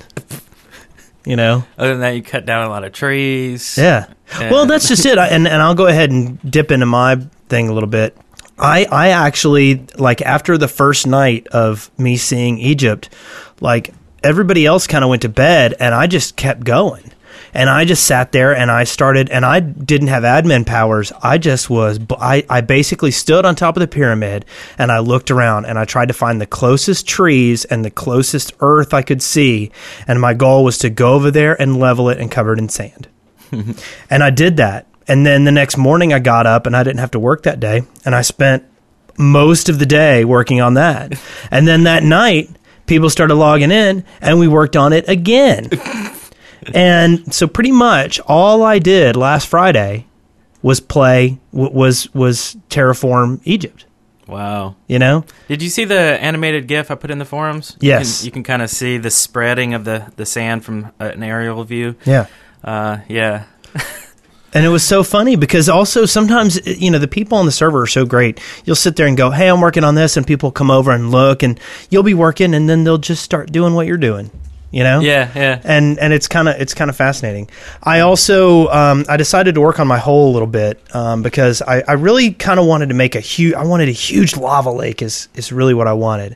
you 1.27 1.37
know, 1.37 1.65
Other 1.77 1.93
than 1.93 2.01
that, 2.01 2.11
you 2.11 2.23
cut 2.23 2.47
down 2.47 2.67
a 2.67 2.71
lot 2.71 2.85
of 2.85 2.93
trees. 2.93 3.77
yeah. 3.77 4.07
Yeah. 4.41 4.51
Well, 4.51 4.67
that's 4.67 4.89
just 4.89 5.07
it. 5.07 5.19
I, 5.19 5.29
and 5.29 5.47
and 5.47 5.63
I'll 5.63 5.77
go 5.77 5.87
ahead 5.87 6.11
and 6.11 6.41
dip 6.51 6.73
into 6.73 6.85
my 6.85 7.25
thing 7.49 7.69
a 7.69 7.73
little 7.73 7.89
bit. 7.89 8.17
I 8.59 8.87
I 8.91 9.09
actually 9.09 9.87
like 9.97 10.23
after 10.23 10.57
the 10.57 10.69
first 10.69 11.07
night 11.07 11.47
of 11.49 11.91
me 11.99 12.17
seeing 12.17 12.59
Egypt, 12.59 13.11
like 13.61 13.93
everybody 14.23 14.67
else 14.67 14.87
kind 14.87 15.05
of 15.05 15.11
went 15.11 15.23
to 15.23 15.29
bed 15.29 15.75
and 15.79 15.95
I 15.95 16.07
just 16.07 16.37
kept 16.37 16.65
going. 16.65 17.13
And 17.53 17.71
I 17.71 17.87
just 17.87 18.05
sat 18.05 18.33
there 18.33 18.55
and 18.55 18.71
I 18.71 18.85
started 18.85 19.31
and 19.31 19.45
I 19.45 19.61
didn't 19.61 20.09
have 20.09 20.25
admin 20.25 20.67
powers. 20.67 21.13
I 21.23 21.39
just 21.39 21.71
was 21.71 21.99
I 22.19 22.45
I 22.49 22.61
basically 22.61 23.11
stood 23.11 23.45
on 23.45 23.55
top 23.55 23.77
of 23.77 23.81
the 23.81 23.89
pyramid 23.89 24.45
and 24.79 24.91
I 24.91 24.99
looked 24.99 25.31
around 25.31 25.67
and 25.67 25.79
I 25.79 25.85
tried 25.85 26.09
to 26.09 26.15
find 26.15 26.41
the 26.41 26.47
closest 26.47 27.07
trees 27.07 27.65
and 27.67 27.85
the 27.85 27.91
closest 27.91 28.53
earth 28.61 28.93
I 28.93 29.03
could 29.03 29.23
see 29.23 29.71
and 30.07 30.21
my 30.21 30.35
goal 30.35 30.65
was 30.65 30.79
to 30.79 30.91
go 30.91 31.15
over 31.15 31.31
there 31.31 31.61
and 31.61 31.79
level 31.79 32.09
it 32.09 32.19
and 32.19 32.31
cover 32.31 32.53
it 32.53 32.59
in 32.59 32.69
sand. 32.69 33.09
And 34.11 34.23
I 34.23 34.31
did 34.31 34.57
that. 34.57 34.87
And 35.09 35.25
then 35.25 35.45
the 35.45 35.53
next 35.53 35.77
morning 35.77 36.13
I 36.13 36.19
got 36.19 36.47
up 36.47 36.67
and 36.67 36.77
I 36.77 36.83
didn't 36.83 36.99
have 37.01 37.13
to 37.13 37.19
work 37.21 37.45
that 37.45 37.61
day. 37.61 37.83
And 38.05 38.15
I 38.15 38.23
spent 38.23 38.65
most 39.19 39.69
of 39.69 39.79
the 39.79 39.87
day 39.87 40.25
working 40.25 40.61
on 40.61 40.75
that. 40.75 41.15
And 41.51 41.67
then 41.67 41.85
that 41.85 42.03
night, 42.03 42.51
people 42.87 43.09
started 43.09 43.35
logging 43.37 43.71
in 43.71 44.05
and 44.21 44.39
we 44.39 44.49
worked 44.49 44.77
on 44.77 44.93
it 44.93 45.09
again. 45.09 45.71
and 46.75 47.33
so 47.33 47.47
pretty 47.47 47.73
much 47.73 48.19
all 48.27 48.63
I 48.65 48.79
did 48.81 49.17
last 49.17 49.47
Friday 49.47 50.07
was 50.63 50.81
play 50.81 51.39
was 51.53 52.13
was 52.15 52.57
terraform 52.69 53.41
Egypt, 53.45 53.85
Wow. 54.27 54.75
you 54.89 54.99
know? 54.99 55.25
Did 55.47 55.63
you 55.63 55.69
see 55.69 55.85
the 55.85 55.95
animated 56.21 56.67
GIF 56.67 56.91
I 56.91 56.97
put 56.97 57.11
in 57.13 57.19
the 57.19 57.25
forums? 57.25 57.77
Yes. 57.81 58.25
You 58.25 58.33
can, 58.33 58.43
can 58.43 58.45
kind 58.45 58.63
of 58.63 58.71
see 58.71 58.99
the 58.99 59.11
spreading 59.11 59.75
of 59.75 59.85
the, 59.85 60.13
the 60.17 60.27
sand 60.27 60.65
from 60.65 60.91
an 60.99 61.23
aerial 61.23 61.63
view. 61.63 61.95
Yeah. 62.05 62.27
Uh, 62.65 62.99
yeah. 63.09 63.45
And 64.57 64.65
it 64.65 64.71
was 64.71 64.83
so 64.83 65.03
funny 65.03 65.37
because 65.37 65.69
also 65.69 66.07
sometimes, 66.07 66.67
you 66.67 66.91
know, 66.91 66.99
the 66.99 67.07
people 67.07 67.37
on 67.37 67.45
the 67.45 67.53
server 67.53 67.83
are 67.83 67.87
so 67.87 68.07
great. 68.07 68.41
You'll 68.65 68.75
sit 68.75 68.97
there 68.97 69.07
and 69.07 69.15
go, 69.15 69.31
Hey, 69.31 69.49
I'm 69.49 69.61
working 69.61 69.85
on 69.85 69.97
this. 69.97 70.17
And 70.17 70.27
people 70.27 70.51
come 70.51 70.71
over 70.71 70.93
and 70.93 71.11
look 71.11 71.43
and 71.43 71.61
you'll 71.91 72.03
be 72.03 72.15
working 72.15 72.55
and 72.55 72.67
then 72.67 72.85
they'll 72.85 72.97
just 72.97 73.23
start 73.23 73.53
doing 73.53 73.75
what 73.75 73.87
you're 73.87 73.99
doing, 73.99 74.31
you 74.71 74.83
know? 74.83 75.01
Yeah, 75.01 75.31
yeah. 75.37 75.61
and 75.63 75.99
and 75.99 76.15
it's 76.15 76.27
kind 76.27 76.49
of 76.49 76.59
it's 76.59 76.73
kind 76.73 76.89
of 76.89 76.97
fascinating. 76.97 77.51
I 77.83 78.01
also 78.01 78.69
um, 78.69 79.05
I 79.11 79.19
decided 79.19 79.57
to 79.57 79.61
work 79.61 79.79
on 79.79 79.87
my 79.87 79.99
hole 79.99 80.31
a 80.31 80.33
little 80.33 80.49
bit 80.49 80.81
um, 80.95 81.23
because 81.23 81.61
I, 81.61 81.83
I 81.87 81.93
really 81.93 82.33
kind 82.33 82.59
of 82.59 82.65
wanted 82.65 82.89
to 82.89 82.95
make 82.95 83.15
a 83.15 83.21
huge 83.21 83.53
I 83.53 83.65
wanted 83.65 83.91
a 83.91 83.93
huge 83.93 84.39
lava 84.39 84.71
lake 84.71 85.03
is 85.03 85.29
is 85.35 85.53
really 85.53 85.75
what 85.75 85.87
I 85.87 85.93
wanted, 85.93 86.35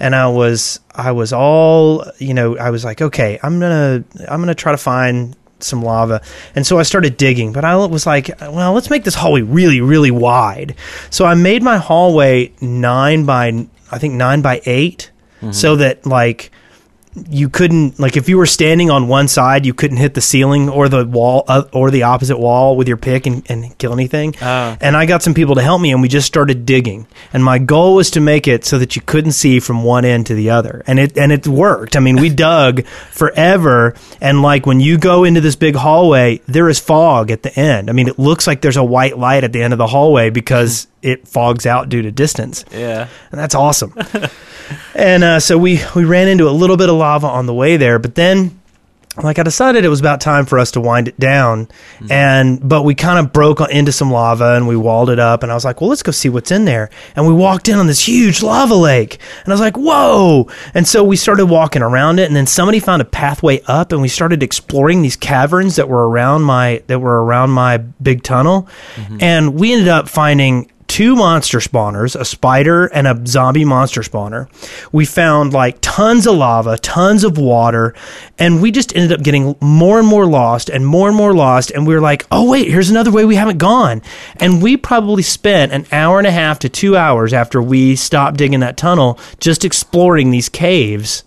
and 0.00 0.14
I 0.14 0.28
was 0.28 0.80
I 0.94 1.12
was 1.12 1.32
all 1.32 2.04
you 2.18 2.34
know 2.34 2.58
I 2.58 2.68
was 2.68 2.84
like 2.84 3.00
okay 3.00 3.38
I'm 3.42 3.58
gonna 3.58 4.04
I'm 4.28 4.40
gonna 4.40 4.54
try 4.54 4.72
to 4.72 4.78
find 4.78 5.34
some 5.64 5.82
lava. 5.82 6.20
And 6.54 6.66
so 6.66 6.78
I 6.78 6.82
started 6.82 7.16
digging 7.16 7.52
but 7.52 7.64
I 7.64 7.76
was 7.76 8.06
like 8.06 8.30
well 8.40 8.72
let's 8.72 8.90
make 8.90 9.04
this 9.04 9.14
hallway 9.14 9.42
really 9.42 9.80
really 9.80 10.10
wide. 10.10 10.74
So 11.10 11.24
I 11.24 11.34
made 11.34 11.62
my 11.62 11.78
hallway 11.78 12.52
nine 12.60 13.24
by 13.24 13.66
I 13.90 13.98
think 13.98 14.14
nine 14.14 14.42
by 14.42 14.60
8 14.64 15.10
mm-hmm. 15.40 15.52
so 15.52 15.76
that 15.76 16.06
like 16.06 16.50
you 17.28 17.48
couldn't 17.48 17.98
like 17.98 18.16
if 18.16 18.28
you 18.28 18.36
were 18.36 18.46
standing 18.46 18.90
on 18.90 19.06
one 19.06 19.28
side 19.28 19.64
you 19.64 19.72
couldn't 19.72 19.98
hit 19.98 20.14
the 20.14 20.20
ceiling 20.20 20.68
or 20.68 20.88
the 20.88 21.04
wall 21.06 21.44
uh, 21.46 21.62
or 21.72 21.90
the 21.90 22.02
opposite 22.02 22.38
wall 22.38 22.76
with 22.76 22.88
your 22.88 22.96
pick 22.96 23.26
and, 23.26 23.48
and 23.48 23.76
kill 23.78 23.92
anything. 23.92 24.34
Oh. 24.42 24.76
and 24.80 24.96
i 24.96 25.06
got 25.06 25.22
some 25.22 25.34
people 25.34 25.54
to 25.54 25.62
help 25.62 25.80
me 25.80 25.92
and 25.92 26.02
we 26.02 26.08
just 26.08 26.26
started 26.26 26.66
digging. 26.66 27.06
And 27.32 27.44
my 27.44 27.58
goal 27.58 27.94
was 27.96 28.10
to 28.12 28.20
make 28.20 28.48
it 28.48 28.64
so 28.64 28.78
that 28.78 28.96
you 28.96 29.02
couldn't 29.02 29.32
see 29.32 29.60
from 29.60 29.84
one 29.84 30.04
end 30.04 30.26
to 30.26 30.34
the 30.34 30.50
other. 30.50 30.82
And 30.86 30.98
it 30.98 31.16
and 31.16 31.30
it 31.30 31.46
worked. 31.46 31.96
I 31.96 32.00
mean 32.00 32.16
we 32.16 32.28
dug 32.34 32.84
forever. 32.86 33.94
And 34.20 34.42
like 34.42 34.66
when 34.66 34.80
you 34.80 34.98
go 34.98 35.24
into 35.24 35.40
this 35.40 35.56
big 35.56 35.76
hallway 35.76 36.40
there 36.46 36.68
is 36.68 36.80
fog 36.80 37.30
at 37.30 37.42
the 37.42 37.56
end. 37.58 37.90
I 37.90 37.92
mean 37.92 38.08
it 38.08 38.18
looks 38.18 38.46
like 38.46 38.60
there's 38.60 38.76
a 38.76 38.84
white 38.84 39.18
light 39.18 39.44
at 39.44 39.52
the 39.52 39.62
end 39.62 39.72
of 39.72 39.78
the 39.78 39.86
hallway 39.86 40.30
because 40.30 40.88
it 41.04 41.28
fogs 41.28 41.66
out 41.66 41.88
due 41.88 42.02
to 42.02 42.10
distance. 42.10 42.64
Yeah. 42.72 43.08
and 43.30 43.38
that's 43.38 43.54
awesome. 43.54 43.94
and 44.94 45.22
uh, 45.22 45.40
so 45.40 45.58
we 45.58 45.80
we 45.94 46.04
ran 46.04 46.28
into 46.28 46.48
a 46.48 46.50
little 46.50 46.76
bit 46.76 46.88
of 46.88 46.96
lava 46.96 47.26
on 47.26 47.46
the 47.46 47.54
way 47.54 47.76
there, 47.76 47.98
but 47.98 48.14
then 48.14 48.58
like 49.22 49.38
I 49.38 49.44
decided 49.44 49.84
it 49.84 49.88
was 49.88 50.00
about 50.00 50.20
time 50.20 50.44
for 50.44 50.58
us 50.58 50.72
to 50.72 50.80
wind 50.80 51.06
it 51.06 51.20
down, 51.20 51.68
and 52.10 52.68
but 52.68 52.82
we 52.82 52.96
kind 52.96 53.24
of 53.24 53.32
broke 53.32 53.60
into 53.70 53.92
some 53.92 54.10
lava 54.10 54.54
and 54.56 54.66
we 54.66 54.76
walled 54.76 55.08
it 55.08 55.20
up, 55.20 55.44
and 55.44 55.52
I 55.52 55.54
was 55.54 55.64
like, 55.64 55.80
well, 55.80 55.88
let's 55.88 56.02
go 56.02 56.10
see 56.10 56.28
what's 56.28 56.50
in 56.50 56.64
there, 56.64 56.90
and 57.14 57.24
we 57.24 57.32
walked 57.32 57.68
in 57.68 57.78
on 57.78 57.86
this 57.86 58.08
huge 58.08 58.42
lava 58.42 58.74
lake, 58.74 59.20
and 59.44 59.52
I 59.52 59.54
was 59.54 59.60
like, 59.60 59.76
whoa, 59.76 60.48
and 60.74 60.88
so 60.88 61.04
we 61.04 61.14
started 61.14 61.46
walking 61.46 61.80
around 61.82 62.18
it, 62.18 62.26
and 62.26 62.34
then 62.34 62.48
somebody 62.48 62.80
found 62.80 63.02
a 63.02 63.04
pathway 63.04 63.60
up, 63.66 63.92
and 63.92 64.02
we 64.02 64.08
started 64.08 64.42
exploring 64.42 65.02
these 65.02 65.16
caverns 65.16 65.76
that 65.76 65.88
were 65.88 66.08
around 66.08 66.42
my 66.42 66.82
that 66.88 66.98
were 66.98 67.24
around 67.24 67.50
my 67.50 67.76
big 67.76 68.24
tunnel, 68.24 68.66
and 69.20 69.54
we 69.54 69.72
ended 69.72 69.88
up 69.88 70.08
finding 70.08 70.72
two 70.94 71.16
monster 71.16 71.58
spawners, 71.58 72.14
a 72.14 72.24
spider 72.24 72.86
and 72.86 73.08
a 73.08 73.20
zombie 73.26 73.64
monster 73.64 74.00
spawner. 74.00 74.46
We 74.92 75.04
found 75.06 75.52
like 75.52 75.78
tons 75.80 76.24
of 76.24 76.36
lava, 76.36 76.78
tons 76.78 77.24
of 77.24 77.36
water, 77.36 77.96
and 78.38 78.62
we 78.62 78.70
just 78.70 78.94
ended 78.94 79.10
up 79.10 79.24
getting 79.24 79.56
more 79.60 79.98
and 79.98 80.06
more 80.06 80.24
lost 80.24 80.68
and 80.68 80.86
more 80.86 81.08
and 81.08 81.16
more 81.16 81.34
lost. 81.34 81.72
And 81.72 81.84
we 81.84 81.94
were 81.94 82.00
like, 82.00 82.24
oh, 82.30 82.48
wait, 82.48 82.70
here's 82.70 82.90
another 82.90 83.10
way 83.10 83.24
we 83.24 83.34
haven't 83.34 83.58
gone. 83.58 84.02
And 84.36 84.62
we 84.62 84.76
probably 84.76 85.24
spent 85.24 85.72
an 85.72 85.84
hour 85.90 86.18
and 86.18 86.28
a 86.28 86.30
half 86.30 86.60
to 86.60 86.68
two 86.68 86.96
hours 86.96 87.32
after 87.32 87.60
we 87.60 87.96
stopped 87.96 88.36
digging 88.36 88.60
that 88.60 88.76
tunnel 88.76 89.18
just 89.40 89.64
exploring 89.64 90.30
these 90.30 90.48
caves 90.48 91.24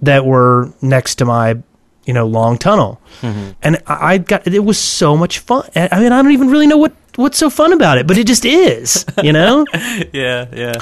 that 0.00 0.24
were 0.24 0.72
next 0.80 1.16
to 1.16 1.26
my 1.26 1.62
you 2.06 2.14
know 2.14 2.26
long 2.26 2.56
tunnel 2.56 2.98
mm-hmm. 3.20 3.50
and 3.62 3.76
I, 3.86 4.14
I 4.14 4.18
got 4.18 4.46
it 4.46 4.64
was 4.64 4.78
so 4.78 5.18
much 5.18 5.38
fun 5.40 5.68
i 5.76 6.00
mean 6.00 6.12
i 6.12 6.22
don't 6.22 6.32
even 6.32 6.48
really 6.48 6.66
know 6.66 6.78
what 6.78 6.94
what's 7.16 7.38
so 7.38 7.50
fun 7.50 7.72
about 7.72 7.98
it 7.98 8.06
but 8.06 8.16
it 8.16 8.26
just 8.26 8.44
is 8.44 9.04
you 9.22 9.32
know 9.32 9.64
Yeah, 10.12 10.46
yeah. 10.52 10.72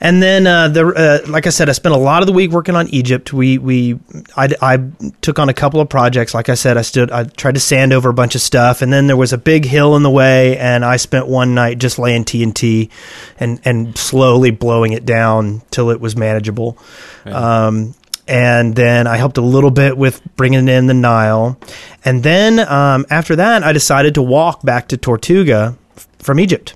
and 0.00 0.22
then 0.22 0.46
uh, 0.46 0.68
the 0.68 0.86
uh, 0.86 1.30
like 1.30 1.46
I 1.46 1.50
said, 1.50 1.68
I 1.68 1.72
spent 1.72 1.94
a 1.94 1.98
lot 1.98 2.22
of 2.22 2.26
the 2.26 2.32
week 2.32 2.50
working 2.50 2.76
on 2.76 2.88
Egypt. 2.88 3.32
We 3.32 3.58
we 3.58 3.98
I, 4.36 4.48
I 4.60 4.78
took 5.20 5.38
on 5.38 5.48
a 5.48 5.54
couple 5.54 5.80
of 5.80 5.88
projects. 5.88 6.34
Like 6.34 6.48
I 6.48 6.54
said, 6.54 6.76
I 6.76 6.82
stood 6.82 7.10
I 7.10 7.24
tried 7.24 7.54
to 7.54 7.60
sand 7.60 7.92
over 7.92 8.08
a 8.08 8.14
bunch 8.14 8.34
of 8.34 8.40
stuff, 8.40 8.82
and 8.82 8.92
then 8.92 9.06
there 9.06 9.16
was 9.16 9.32
a 9.32 9.38
big 9.38 9.64
hill 9.64 9.96
in 9.96 10.02
the 10.02 10.10
way, 10.10 10.56
and 10.58 10.84
I 10.84 10.96
spent 10.96 11.26
one 11.26 11.54
night 11.54 11.78
just 11.78 11.98
laying 11.98 12.24
TNT 12.24 12.90
and 13.38 13.60
and 13.64 13.96
slowly 13.96 14.50
blowing 14.50 14.92
it 14.92 15.04
down 15.04 15.62
till 15.70 15.90
it 15.90 16.00
was 16.00 16.16
manageable. 16.16 16.78
Um, 17.26 17.94
and 18.26 18.74
then 18.74 19.06
I 19.06 19.16
helped 19.16 19.38
a 19.38 19.42
little 19.42 19.70
bit 19.70 19.96
with 19.96 20.20
bringing 20.36 20.68
in 20.68 20.86
the 20.86 20.94
Nile, 20.94 21.58
and 22.04 22.22
then 22.22 22.58
um, 22.60 23.04
after 23.10 23.36
that, 23.36 23.62
I 23.62 23.72
decided 23.72 24.14
to 24.14 24.22
walk 24.22 24.62
back 24.62 24.88
to 24.88 24.96
Tortuga 24.96 25.76
f- 25.96 26.08
from 26.18 26.38
Egypt. 26.40 26.74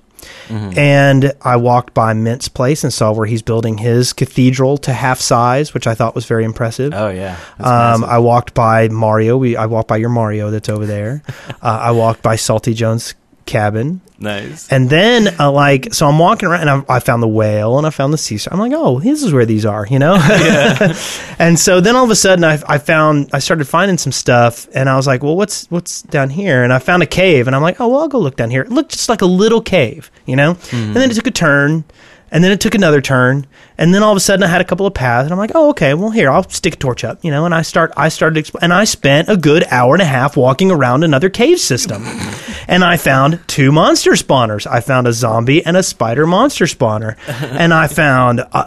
And 0.50 1.32
I 1.42 1.56
walked 1.56 1.92
by 1.92 2.14
Mint's 2.14 2.48
place 2.48 2.82
and 2.82 2.90
saw 2.92 3.12
where 3.12 3.26
he's 3.26 3.42
building 3.42 3.76
his 3.78 4.14
cathedral 4.14 4.78
to 4.78 4.92
half 4.94 5.20
size, 5.20 5.74
which 5.74 5.86
I 5.86 5.94
thought 5.94 6.14
was 6.14 6.24
very 6.24 6.44
impressive. 6.44 6.92
Oh, 6.94 7.08
yeah. 7.10 7.36
Um. 7.60 8.02
I 8.04 8.18
walked 8.18 8.54
by 8.54 8.88
Mario. 8.88 9.36
We 9.36 9.56
I 9.56 9.66
walked 9.66 9.88
by 9.88 9.98
your 9.98 10.08
Mario 10.08 10.50
that's 10.50 10.70
over 10.70 10.86
there. 10.86 11.22
uh, 11.48 11.52
I 11.62 11.90
walked 11.90 12.22
by 12.22 12.36
Salty 12.36 12.72
Jones' 12.72 13.14
cabin, 13.48 14.00
nice. 14.18 14.70
and 14.70 14.88
then 14.90 15.34
uh, 15.40 15.50
like 15.50 15.92
so 15.92 16.06
I'm 16.06 16.18
walking 16.18 16.48
around 16.48 16.68
and 16.68 16.84
I, 16.88 16.96
I 16.96 17.00
found 17.00 17.22
the 17.22 17.28
whale 17.28 17.78
and 17.78 17.86
I 17.86 17.90
found 17.90 18.12
the 18.12 18.18
sea. 18.18 18.36
star. 18.38 18.52
I'm 18.52 18.60
like, 18.60 18.72
oh, 18.74 19.00
this 19.00 19.22
is 19.22 19.32
where 19.32 19.46
these 19.46 19.64
are, 19.64 19.86
you 19.86 19.98
know. 19.98 20.14
and 21.38 21.58
so 21.58 21.80
then 21.80 21.96
all 21.96 22.04
of 22.04 22.10
a 22.10 22.14
sudden 22.16 22.44
I, 22.44 22.60
I 22.68 22.78
found 22.78 23.30
I 23.32 23.38
started 23.40 23.64
finding 23.66 23.98
some 23.98 24.12
stuff 24.12 24.68
and 24.74 24.88
I 24.88 24.96
was 24.96 25.06
like, 25.06 25.22
well, 25.22 25.36
what's 25.36 25.68
what's 25.70 26.02
down 26.02 26.30
here? 26.30 26.62
And 26.62 26.72
I 26.72 26.78
found 26.78 27.02
a 27.02 27.06
cave 27.06 27.46
and 27.46 27.56
I'm 27.56 27.62
like, 27.62 27.80
oh, 27.80 27.88
well, 27.88 28.00
I'll 28.00 28.08
go 28.08 28.18
look 28.18 28.36
down 28.36 28.50
here. 28.50 28.62
It 28.62 28.70
looked 28.70 28.92
just 28.92 29.08
like 29.08 29.22
a 29.22 29.26
little 29.26 29.60
cave, 29.62 30.10
you 30.26 30.36
know. 30.36 30.56
And 30.72 30.94
then 30.96 31.10
it 31.10 31.14
took 31.14 31.26
a 31.26 31.32
turn. 31.32 31.84
And 32.30 32.44
then 32.44 32.52
it 32.52 32.60
took 32.60 32.74
another 32.74 33.00
turn, 33.00 33.46
and 33.78 33.94
then 33.94 34.02
all 34.02 34.12
of 34.12 34.16
a 34.16 34.20
sudden 34.20 34.42
I 34.42 34.48
had 34.48 34.60
a 34.60 34.64
couple 34.64 34.86
of 34.86 34.92
paths, 34.92 35.24
and 35.24 35.32
I'm 35.32 35.38
like, 35.38 35.52
"Oh, 35.54 35.70
okay. 35.70 35.94
Well, 35.94 36.10
here 36.10 36.30
I'll 36.30 36.48
stick 36.48 36.74
a 36.74 36.76
torch 36.76 37.02
up, 37.02 37.24
you 37.24 37.30
know." 37.30 37.46
And 37.46 37.54
I 37.54 37.62
start, 37.62 37.92
I 37.96 38.10
started, 38.10 38.44
expl- 38.44 38.58
and 38.60 38.72
I 38.72 38.84
spent 38.84 39.28
a 39.30 39.36
good 39.36 39.64
hour 39.70 39.94
and 39.94 40.02
a 40.02 40.06
half 40.06 40.36
walking 40.36 40.70
around 40.70 41.04
another 41.04 41.30
cave 41.30 41.58
system, 41.58 42.04
and 42.68 42.84
I 42.84 42.98
found 42.98 43.40
two 43.46 43.72
monster 43.72 44.12
spawners. 44.12 44.66
I 44.66 44.80
found 44.80 45.06
a 45.06 45.12
zombie 45.12 45.64
and 45.64 45.76
a 45.76 45.82
spider 45.82 46.26
monster 46.26 46.66
spawner, 46.66 47.16
and 47.28 47.72
I 47.72 47.86
found 47.86 48.44
uh, 48.52 48.66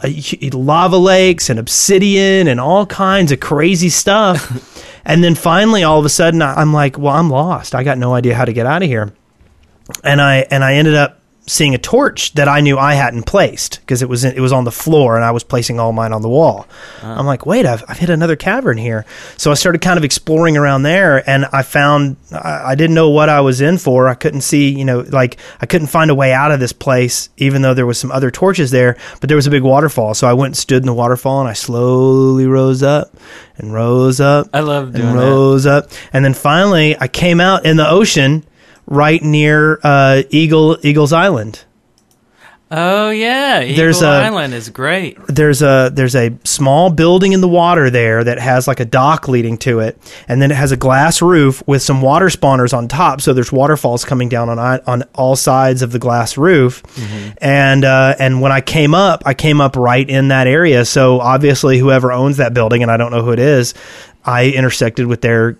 lava 0.54 0.98
lakes 0.98 1.50
and 1.50 1.60
obsidian 1.60 2.48
and 2.48 2.60
all 2.60 2.86
kinds 2.88 3.32
of 3.32 3.40
crazy 3.40 3.90
stuff. 3.90 4.96
and 5.06 5.24
then 5.24 5.36
finally, 5.36 5.84
all 5.84 6.00
of 6.00 6.06
a 6.06 6.10
sudden, 6.10 6.42
I'm 6.42 6.74
like, 6.74 6.98
"Well, 6.98 7.14
I'm 7.14 7.30
lost. 7.30 7.76
I 7.76 7.84
got 7.84 7.98
no 8.00 8.14
idea 8.14 8.34
how 8.34 8.46
to 8.46 8.54
get 8.54 8.66
out 8.66 8.82
of 8.82 8.90
here." 8.90 9.14
and 10.04 10.22
I 10.22 10.46
and 10.52 10.64
I 10.64 10.76
ended 10.76 10.96
up 10.96 11.21
seeing 11.48 11.74
a 11.74 11.78
torch 11.78 12.34
that 12.34 12.48
I 12.48 12.62
knew 12.62 12.78
I 12.78 12.94
hadn't 12.94 13.24
placed 13.24 13.80
because 13.82 14.02
it 14.02 14.08
was 14.08 14.24
in, 14.24 14.36
it 14.36 14.40
was 14.40 14.52
on 14.54 14.64
the 14.64 14.72
floor 14.72 15.16
and 15.16 15.26
I 15.26 15.32
was 15.32 15.44
placing 15.44 15.80
all 15.80 15.92
mine 15.92 16.14
on 16.14 16.22
the 16.22 16.30
wall. 16.30 16.68
Ah. 17.02 17.18
I'm 17.18 17.26
like, 17.26 17.46
wait, 17.46 17.66
I've, 17.66 17.84
I've 17.88 17.98
hit 17.98 18.10
another 18.10 18.36
cavern 18.36 18.78
here. 18.78 19.06
So 19.38 19.50
I 19.52 19.56
started 19.56 19.82
kind 19.82 19.98
of 19.98 20.04
exploring 20.04 20.56
around 20.56 20.84
there 20.84 21.28
and 21.28 21.46
I 21.52 21.64
found 21.64 22.16
I, 22.32 22.72
I 22.72 22.76
didn't 22.76 22.94
know 22.94 23.10
what 23.10 23.28
I 23.28 23.42
was 23.42 23.60
in 23.60 23.80
for. 23.80 24.08
I 24.08 24.14
couldn't 24.14 24.42
see, 24.42 24.70
you 24.70 24.86
know, 24.86 25.00
like 25.00 25.38
I 25.60 25.66
couldn't 25.66 25.88
find 25.88 26.12
a 26.12 26.16
way 26.16 26.32
out 26.32 26.52
of 26.52 26.60
this 26.60 26.74
place, 26.74 27.30
even 27.38 27.64
though 27.64 27.74
there 27.74 27.88
was 27.88 28.00
some 28.00 28.12
other 28.12 28.30
torches 28.32 28.72
there. 28.72 28.96
But 29.20 29.28
there 29.28 29.36
was 29.36 29.48
a 29.48 29.52
big 29.52 29.64
waterfall, 29.64 30.14
so 30.14 30.28
I 30.28 30.34
went 30.34 30.52
and 30.52 30.58
stood 30.58 30.84
in 30.84 30.88
the 30.88 30.94
waterfall 30.94 31.40
and 31.42 31.50
I 31.50 31.54
slowly 31.54 32.46
rose 32.46 32.84
up 32.84 33.14
and 33.58 33.74
rose 33.74 34.22
up 34.22 34.48
I 34.54 34.60
love 34.60 34.94
doing 34.94 35.08
and 35.08 35.18
that. 35.18 35.24
rose 35.24 35.66
up. 35.66 35.90
And 36.14 36.24
then 36.24 36.34
finally, 36.36 36.96
I 37.00 37.08
came 37.08 37.42
out 37.42 37.66
in 37.66 37.78
the 37.78 37.90
ocean 37.90 38.46
right 38.92 39.24
near 39.24 39.80
uh, 39.84 40.22
Eagle 40.30 40.78
Eagles 40.84 41.14
Island. 41.14 41.64
Oh, 42.74 43.10
yeah. 43.10 43.62
Eagle 43.64 43.76
There's 43.76 44.02
a- 44.02 44.08
Island 44.08 44.54
is 44.54 44.70
great. 44.70 45.18
There's 45.28 45.62
a 45.62 45.92
there's 45.94 46.16
a 46.16 46.32
small 46.46 46.90
building 46.90 47.34
in 47.34 47.42
the 47.42 47.48
water 47.50 47.90
there 47.90 48.24
that 48.24 48.40
has 48.40 48.66
like 48.66 48.80
a 48.80 48.86
dock 48.86 49.28
leading 49.28 49.58
to 49.60 49.80
it, 49.80 49.98
and 50.30 50.42
then 50.42 50.52
it 50.52 50.56
has 50.56 50.72
a 50.72 50.78
glass 50.78 51.22
roof 51.22 51.62
with 51.68 51.82
some 51.82 52.02
water 52.02 52.28
spawners 52.28 52.74
on 52.74 52.88
top. 52.88 53.20
So 53.20 53.34
there's 53.34 53.52
waterfalls 53.52 54.06
coming 54.06 54.30
down 54.30 54.48
on 54.48 54.58
on 54.88 55.04
all 55.16 55.36
sides 55.36 55.82
of 55.82 55.92
the 55.92 56.00
glass 56.00 56.38
roof. 56.38 56.82
And 57.42 57.84
uh, 57.84 58.16
and 58.20 58.40
when 58.40 58.54
I 58.54 58.62
came 58.62 58.96
up, 58.96 59.24
I 59.26 59.34
came 59.34 59.60
up 59.60 59.76
right 59.76 60.10
in 60.10 60.30
that 60.30 60.48
area. 60.48 60.86
So 60.86 61.20
obviously, 61.20 61.78
whoever 61.78 62.14
owns 62.14 62.38
that 62.38 62.54
building, 62.54 62.84
and 62.84 62.92
I 62.92 62.96
don't 62.96 63.12
know 63.12 63.22
who 63.22 63.32
it 63.34 63.40
is, 63.40 63.74
I 64.24 64.46
intersected 64.50 65.08
with 65.08 65.20
their. 65.20 65.58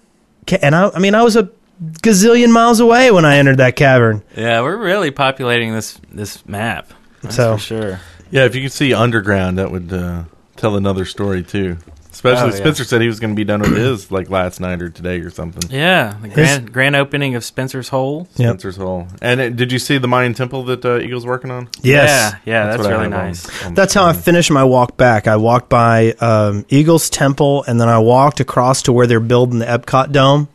And 0.62 0.74
I, 0.74 0.90
I 0.92 1.00
mean, 1.00 1.14
I 1.14 1.24
was 1.24 1.36
a 1.36 1.50
gazillion 1.82 2.52
miles 2.52 2.80
away 2.80 3.12
when 3.12 3.26
I 3.26 3.38
entered 3.38 3.58
that 3.58 3.76
cavern. 3.76 4.24
Yeah, 4.36 4.62
we're 4.62 4.78
really 4.78 5.12
populating 5.12 5.74
this 5.74 6.00
this 6.12 6.46
map. 6.48 6.92
so 7.30 7.56
For 7.58 7.62
sure. 7.62 8.00
Yeah, 8.30 8.46
if 8.46 8.56
you 8.56 8.62
could 8.62 8.72
see 8.72 8.94
underground, 8.94 9.58
that 9.58 9.72
would 9.72 9.92
uh, 9.92 10.24
tell 10.56 10.76
another 10.76 11.06
story 11.06 11.44
too. 11.44 11.78
Especially 12.12 12.44
Oh, 12.44 12.54
yeah. 12.54 12.56
Spencer 12.60 12.84
said 12.84 13.00
he 13.02 13.08
was 13.08 13.20
going 13.22 13.32
to 13.32 13.36
be 13.36 13.46
done 13.46 13.62
with 13.62 13.76
his 13.76 14.12
like 14.12 14.30
last 14.30 14.60
night 14.60 14.82
or 14.82 14.90
today 14.90 15.20
or 15.22 15.30
something. 15.30 15.72
Yeah, 15.72 16.18
the 16.22 16.28
grand, 16.28 16.72
grand 16.74 16.96
opening 16.96 17.36
of 17.36 17.44
Spencer's 17.44 17.88
Hole. 17.88 18.28
Yep. 18.36 18.50
Spencer's 18.50 18.76
Hole. 18.78 19.08
And 19.22 19.40
uh, 19.42 19.50
did 19.50 19.72
you 19.72 19.80
see 19.80 19.98
the 19.98 20.10
Mayan 20.10 20.34
temple 20.34 20.64
that 20.66 20.84
uh, 20.86 21.00
Eagle's 21.00 21.26
working 21.26 21.52
on? 21.52 21.70
yes. 21.82 22.36
Yeah, 22.46 22.54
yeah, 22.54 22.66
that's, 22.68 22.78
what 22.80 22.88
I 22.88 22.90
really 22.92 23.04
have 23.06 23.14
on- 23.14 23.28
nice. 23.28 23.64
on 23.66 23.74
That's 23.76 23.94
how 23.94 24.06
I 24.06 24.14
finished 24.14 24.52
my 24.52 24.64
walk 24.66 24.98
back. 24.98 25.26
I 25.28 25.38
walked 25.38 25.70
by 25.70 26.12
um, 26.20 26.66
Eagles 26.70 27.10
Temple, 27.10 27.64
and 27.66 27.80
then 27.80 27.88
I 27.88 28.00
walked 28.00 28.40
across 28.42 28.82
to 28.84 28.94
where 28.94 29.08
they're 29.08 29.20
building 29.22 29.60
the 29.60 29.66
Epcot 29.66 30.12
Dome, 30.12 30.50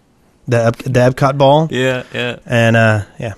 the 0.49 0.67
Ep- 0.67 0.77
the 0.79 1.01
Epcot 1.01 1.37
Ball, 1.39 1.69
Yeah, 1.71 2.05
yeah. 2.15 2.39
and 2.47 2.77
uh, 2.77 3.03
yeah, 3.19 3.35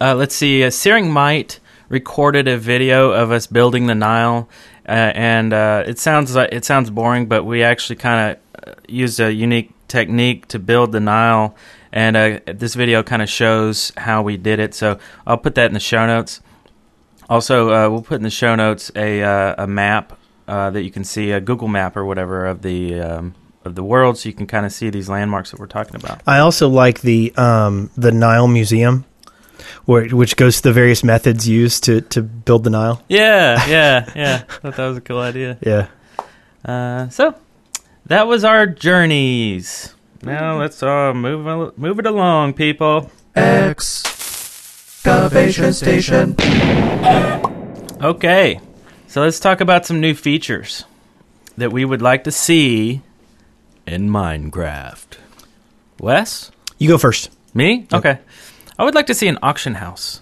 Uh, 0.00 0.14
let's 0.14 0.34
see. 0.34 0.64
Uh, 0.64 0.70
Searing 0.70 1.10
Might 1.10 1.60
recorded 1.88 2.48
a 2.48 2.56
video 2.58 3.12
of 3.12 3.30
us 3.30 3.46
building 3.46 3.86
the 3.86 3.94
Nile, 3.94 4.48
uh, 4.88 4.92
and 5.14 5.52
uh, 5.52 5.84
it 5.86 5.98
sounds 5.98 6.34
like 6.34 6.50
it 6.52 6.64
sounds 6.64 6.90
boring, 6.90 7.26
but 7.26 7.44
we 7.44 7.62
actually 7.62 7.96
kind 7.96 8.36
of 8.36 8.68
uh, 8.68 8.74
used 8.88 9.20
a 9.20 9.32
unique 9.32 9.70
technique 9.88 10.46
to 10.48 10.58
build 10.58 10.92
the 10.92 11.00
Nile, 11.00 11.54
and 11.92 12.16
uh, 12.16 12.40
this 12.46 12.74
video 12.74 13.02
kind 13.02 13.22
of 13.22 13.28
shows 13.28 13.92
how 13.96 14.22
we 14.22 14.36
did 14.36 14.58
it. 14.58 14.74
So 14.74 14.98
I'll 15.26 15.38
put 15.38 15.54
that 15.54 15.66
in 15.66 15.74
the 15.74 15.80
show 15.80 16.06
notes. 16.06 16.40
Also, 17.28 17.70
uh, 17.70 17.90
we'll 17.90 18.02
put 18.02 18.16
in 18.16 18.22
the 18.22 18.30
show 18.30 18.54
notes 18.54 18.90
a 18.94 19.22
uh, 19.22 19.54
a 19.64 19.66
map 19.66 20.12
uh, 20.46 20.70
that 20.70 20.82
you 20.82 20.90
can 20.90 21.04
see, 21.04 21.32
a 21.32 21.40
Google 21.40 21.68
map 21.68 21.96
or 21.96 22.04
whatever 22.04 22.46
of 22.46 22.62
the 22.62 23.00
um, 23.00 23.34
of 23.66 23.74
the 23.74 23.84
world, 23.84 24.16
so 24.18 24.28
you 24.28 24.34
can 24.34 24.46
kind 24.46 24.64
of 24.64 24.72
see 24.72 24.88
these 24.90 25.08
landmarks 25.08 25.50
that 25.50 25.60
we're 25.60 25.66
talking 25.66 25.96
about. 25.96 26.22
I 26.26 26.38
also 26.38 26.68
like 26.68 27.00
the 27.02 27.34
um, 27.36 27.90
the 27.96 28.12
Nile 28.12 28.46
Museum, 28.48 29.04
where 29.84 30.06
which 30.08 30.36
goes 30.36 30.56
to 30.56 30.62
the 30.62 30.72
various 30.72 31.02
methods 31.04 31.48
used 31.48 31.84
to 31.84 32.00
to 32.02 32.22
build 32.22 32.64
the 32.64 32.70
Nile. 32.70 33.02
Yeah, 33.08 33.66
yeah, 33.68 34.10
yeah. 34.14 34.42
I 34.48 34.52
Thought 34.60 34.76
that 34.76 34.86
was 34.86 34.96
a 34.96 35.00
cool 35.02 35.20
idea. 35.20 35.58
Yeah, 35.66 35.86
Uh, 36.64 37.08
so 37.10 37.34
that 38.06 38.26
was 38.26 38.44
our 38.44 38.66
journeys. 38.66 39.94
Now 40.22 40.58
let's 40.58 40.82
uh, 40.82 41.12
move 41.14 41.76
move 41.78 41.98
it 41.98 42.06
along, 42.06 42.54
people. 42.54 43.10
Excavation 45.04 45.72
station. 45.72 46.34
Okay, 48.02 48.60
so 49.06 49.20
let's 49.22 49.38
talk 49.40 49.60
about 49.60 49.86
some 49.86 50.00
new 50.00 50.14
features 50.14 50.84
that 51.56 51.72
we 51.72 51.84
would 51.84 52.02
like 52.02 52.24
to 52.24 52.30
see 52.30 53.00
in 53.86 54.08
Minecraft. 54.10 55.18
Wes, 56.00 56.50
you 56.78 56.88
go 56.88 56.98
first. 56.98 57.30
me? 57.54 57.86
Okay, 57.92 58.18
I 58.78 58.84
would 58.84 58.94
like 58.94 59.06
to 59.06 59.14
see 59.14 59.28
an 59.28 59.38
auction 59.42 59.74
house. 59.74 60.20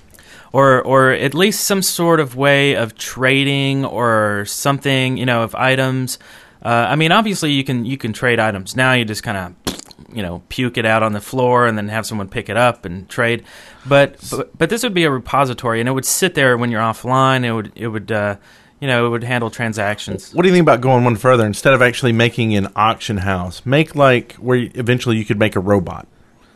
Or, 0.52 0.80
or 0.82 1.10
at 1.10 1.34
least 1.34 1.64
some 1.64 1.82
sort 1.82 2.20
of 2.20 2.36
way 2.36 2.76
of 2.76 2.94
trading 2.94 3.84
or 3.84 4.44
something, 4.46 5.16
you 5.16 5.26
know, 5.26 5.42
of 5.42 5.56
items. 5.56 6.20
Uh, 6.64 6.68
I 6.68 6.94
mean, 6.94 7.10
obviously 7.10 7.50
you 7.50 7.64
can 7.64 7.84
you 7.84 7.98
can 7.98 8.12
trade 8.12 8.38
items 8.38 8.76
now. 8.76 8.92
You 8.92 9.04
just 9.04 9.24
kind 9.24 9.36
of 9.36 9.76
you 10.14 10.22
know 10.22 10.42
puke 10.48 10.78
it 10.78 10.86
out 10.86 11.02
on 11.02 11.12
the 11.12 11.20
floor 11.20 11.66
and 11.66 11.76
then 11.76 11.88
have 11.88 12.06
someone 12.06 12.28
pick 12.28 12.48
it 12.48 12.56
up 12.56 12.84
and 12.84 13.08
trade. 13.08 13.42
But 13.84 14.16
but, 14.30 14.56
but 14.56 14.70
this 14.70 14.84
would 14.84 14.94
be 14.94 15.02
a 15.02 15.10
repository 15.10 15.80
and 15.80 15.88
it 15.88 15.92
would 15.92 16.04
sit 16.04 16.36
there 16.36 16.56
when 16.56 16.70
you're 16.70 16.80
offline. 16.80 17.44
It 17.44 17.52
would 17.52 17.72
it 17.74 17.88
would 17.88 18.12
uh, 18.12 18.36
you 18.84 18.90
know 18.90 19.06
it 19.06 19.08
would 19.08 19.24
handle 19.24 19.48
transactions. 19.50 20.34
What 20.34 20.42
do 20.42 20.48
you 20.50 20.54
think 20.54 20.60
about 20.62 20.82
going 20.82 21.04
one 21.04 21.16
further? 21.16 21.46
Instead 21.46 21.72
of 21.72 21.80
actually 21.80 22.12
making 22.12 22.54
an 22.54 22.68
auction 22.76 23.16
house, 23.16 23.62
make 23.64 23.94
like 23.94 24.34
where 24.34 24.58
you- 24.58 24.70
eventually 24.74 25.16
you 25.16 25.24
could 25.24 25.38
make 25.38 25.56
a 25.56 25.60
robot. 25.60 26.06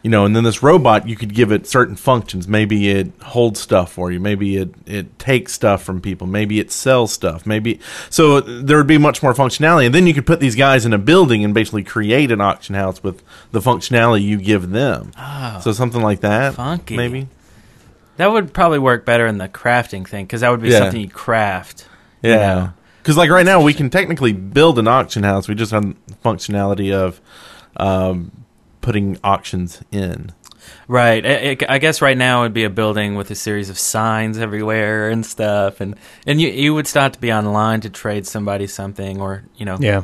You 0.03 0.11
know, 0.11 0.27
and 0.27 0.37
then 0.37 0.45
this 0.45 0.63
robot 0.63 1.09
you 1.09 1.17
could 1.17 1.33
give 1.35 1.51
it 1.51 1.67
certain 1.67 1.97
functions. 1.97 2.47
Maybe 2.47 2.91
it 2.91 3.13
holds 3.23 3.61
stuff 3.61 3.91
for 3.91 4.13
you. 4.13 4.21
Maybe 4.21 4.59
it 4.59 4.75
it 4.85 5.19
takes 5.19 5.55
stuff 5.55 5.83
from 5.83 6.03
people. 6.03 6.27
Maybe 6.27 6.61
it 6.61 6.71
sells 6.71 7.13
stuff. 7.13 7.47
Maybe 7.47 7.81
so 8.11 8.43
there 8.43 8.77
would 8.77 8.87
be 8.87 8.99
much 8.99 9.23
more 9.23 9.33
functionality. 9.33 9.87
And 9.87 9.95
then 9.95 10.07
you 10.07 10.13
could 10.13 10.27
put 10.27 10.39
these 10.39 10.55
guys 10.55 10.85
in 10.85 10.93
a 10.93 10.99
building 10.99 11.43
and 11.47 11.55
basically 11.55 11.83
create 11.83 12.31
an 12.31 12.43
auction 12.43 12.75
house 12.75 13.03
with 13.03 13.23
the 13.53 13.61
functionality 13.61 14.21
you 14.23 14.37
give 14.37 14.69
them. 14.69 15.13
Ah. 15.17 15.61
so 15.65 15.73
something 15.73 16.03
like 16.03 16.21
that. 16.21 16.55
funky. 16.57 16.95
Maybe. 16.97 17.27
That 18.19 18.31
would 18.33 18.53
probably 18.53 18.81
work 18.81 19.07
better 19.07 19.27
in 19.27 19.39
the 19.39 19.49
crafting 19.49 20.07
thing 20.07 20.27
because 20.27 20.43
that 20.43 20.51
would 20.51 20.61
be 20.61 20.69
Yeah. 20.69 20.81
something 20.81 21.01
you 21.01 21.09
craft. 21.09 21.87
You 22.23 22.31
Yeah. 22.31 22.37
know. 22.55 22.73
Because 23.03 23.17
like 23.17 23.31
right 23.31 23.47
now, 23.47 23.63
we 23.63 23.73
can 23.73 23.89
technically 23.91 24.33
build 24.33 24.79
an 24.79 24.87
auction 24.89 25.23
house. 25.23 25.49
We 25.49 25.55
just 25.55 25.73
have 25.73 25.83
the 26.07 26.15
functionality 26.25 26.93
of 26.93 27.21
um, 27.77 28.33
putting 28.81 29.19
auctions 29.25 29.81
in. 29.91 30.33
Right. 30.89 31.25
I, 31.25 31.51
I- 31.69 31.75
I 31.75 31.79
guess 31.79 32.03
right 32.03 32.17
now 32.19 32.41
it 32.41 32.47
would 32.47 32.53
be 32.55 32.65
a 32.65 32.71
building 32.71 33.15
with 33.15 33.31
a 33.31 33.35
series 33.35 33.71
of 33.71 33.79
signs 33.79 34.37
everywhere 34.39 35.09
and 35.09 35.25
stuff, 35.25 35.81
and 35.81 35.97
and 36.27 36.41
you 36.41 36.49
you 36.49 36.75
would 36.75 36.87
start 36.87 37.15
to 37.15 37.21
be 37.21 37.33
online 37.33 37.81
to 37.83 37.91
trade 37.91 38.27
somebody 38.27 38.67
something, 38.67 39.21
or 39.21 39.45
you 39.57 39.65
know. 39.65 39.79
Yeah. 39.81 40.03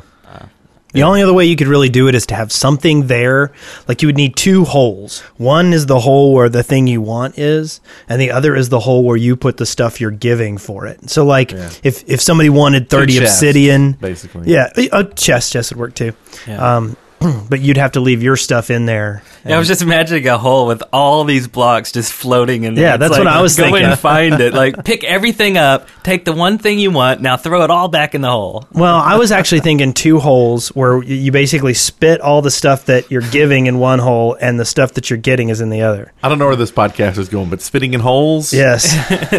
The 0.95 1.03
only 1.03 1.21
other 1.21 1.33
way 1.33 1.45
you 1.45 1.55
could 1.55 1.67
really 1.67 1.89
do 1.89 2.07
it 2.07 2.15
is 2.15 2.25
to 2.27 2.35
have 2.35 2.51
something 2.51 3.07
there. 3.07 3.51
Like 3.87 4.01
you 4.01 4.07
would 4.07 4.17
need 4.17 4.35
two 4.35 4.63
holes. 4.63 5.19
One 5.37 5.73
is 5.73 5.85
the 5.85 5.99
hole 5.99 6.33
where 6.33 6.49
the 6.49 6.63
thing 6.63 6.87
you 6.87 7.01
want 7.01 7.37
is, 7.37 7.81
and 8.09 8.19
the 8.19 8.31
other 8.31 8.55
is 8.55 8.69
the 8.69 8.79
hole 8.79 9.03
where 9.03 9.17
you 9.17 9.35
put 9.35 9.57
the 9.57 9.65
stuff 9.65 10.01
you're 10.01 10.11
giving 10.11 10.57
for 10.57 10.87
it. 10.87 11.09
So, 11.09 11.25
like, 11.25 11.51
Yeah. 11.51 11.69
if 11.83 12.03
if 12.07 12.21
somebody 12.21 12.49
wanted 12.49 12.89
thirty 12.89 13.19
chests, 13.19 13.37
obsidian, 13.37 13.91
basically. 13.93 14.51
yeah, 14.51 14.69
a 14.91 15.03
chest 15.03 15.51
chest 15.53 15.71
would 15.71 15.79
work 15.79 15.93
too. 15.95 16.13
Yeah. 16.47 16.77
Um, 16.77 16.97
but 17.49 17.59
you'd 17.61 17.77
have 17.77 17.93
to 17.93 17.99
leave 17.99 18.21
your 18.23 18.35
stuff 18.37 18.69
in 18.69 18.85
there. 18.85 19.23
Yeah, 19.45 19.55
I 19.55 19.59
was 19.59 19.67
just 19.67 19.81
imagining 19.81 20.27
a 20.27 20.37
hole 20.37 20.67
with 20.67 20.81
all 20.91 21.23
these 21.23 21.47
blocks 21.47 21.91
just 21.91 22.11
floating 22.11 22.63
in. 22.63 22.75
There. 22.75 22.83
Yeah, 22.83 22.93
It's 22.95 22.99
that's 23.01 23.11
like, 23.11 23.19
what 23.19 23.27
I 23.27 23.41
was 23.41 23.55
go 23.55 23.63
thinking. 23.63 23.83
and 23.85 23.99
find 23.99 24.39
it. 24.41 24.53
Like 24.53 24.83
pick 24.85 25.03
everything 25.03 25.57
up, 25.57 25.87
take 26.03 26.25
the 26.25 26.33
one 26.33 26.57
thing 26.57 26.79
you 26.79 26.91
want, 26.91 27.21
now 27.21 27.37
throw 27.37 27.63
it 27.63 27.69
all 27.69 27.87
back 27.87 28.15
in 28.15 28.21
the 28.21 28.29
hole. 28.31 28.67
Well, 28.71 28.95
I 28.95 29.17
was 29.17 29.31
actually 29.31 29.61
thinking 29.61 29.93
two 29.93 30.19
holes 30.19 30.69
where 30.69 31.03
you 31.03 31.31
basically 31.31 31.73
spit 31.73 32.21
all 32.21 32.41
the 32.41 32.51
stuff 32.51 32.85
that 32.85 33.11
you're 33.11 33.21
giving 33.21 33.67
in 33.67 33.77
one 33.79 33.99
hole, 33.99 34.35
and 34.39 34.59
the 34.59 34.65
stuff 34.65 34.93
that 34.93 35.09
you're 35.09 35.17
getting 35.19 35.49
is 35.49 35.61
in 35.61 35.69
the 35.69 35.81
other. 35.81 36.11
I 36.23 36.29
don't 36.29 36.39
know 36.39 36.47
where 36.47 36.55
this 36.55 36.71
podcast 36.71 37.17
is 37.17 37.29
going, 37.29 37.49
but 37.49 37.61
spitting 37.61 37.93
in 37.93 37.99
holes. 37.99 38.51
Yes. 38.53 38.83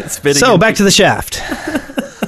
Spitting 0.12 0.38
so 0.40 0.55
in- 0.55 0.61
back 0.61 0.77
to 0.77 0.85
the 0.85 0.90
shaft. 0.90 1.40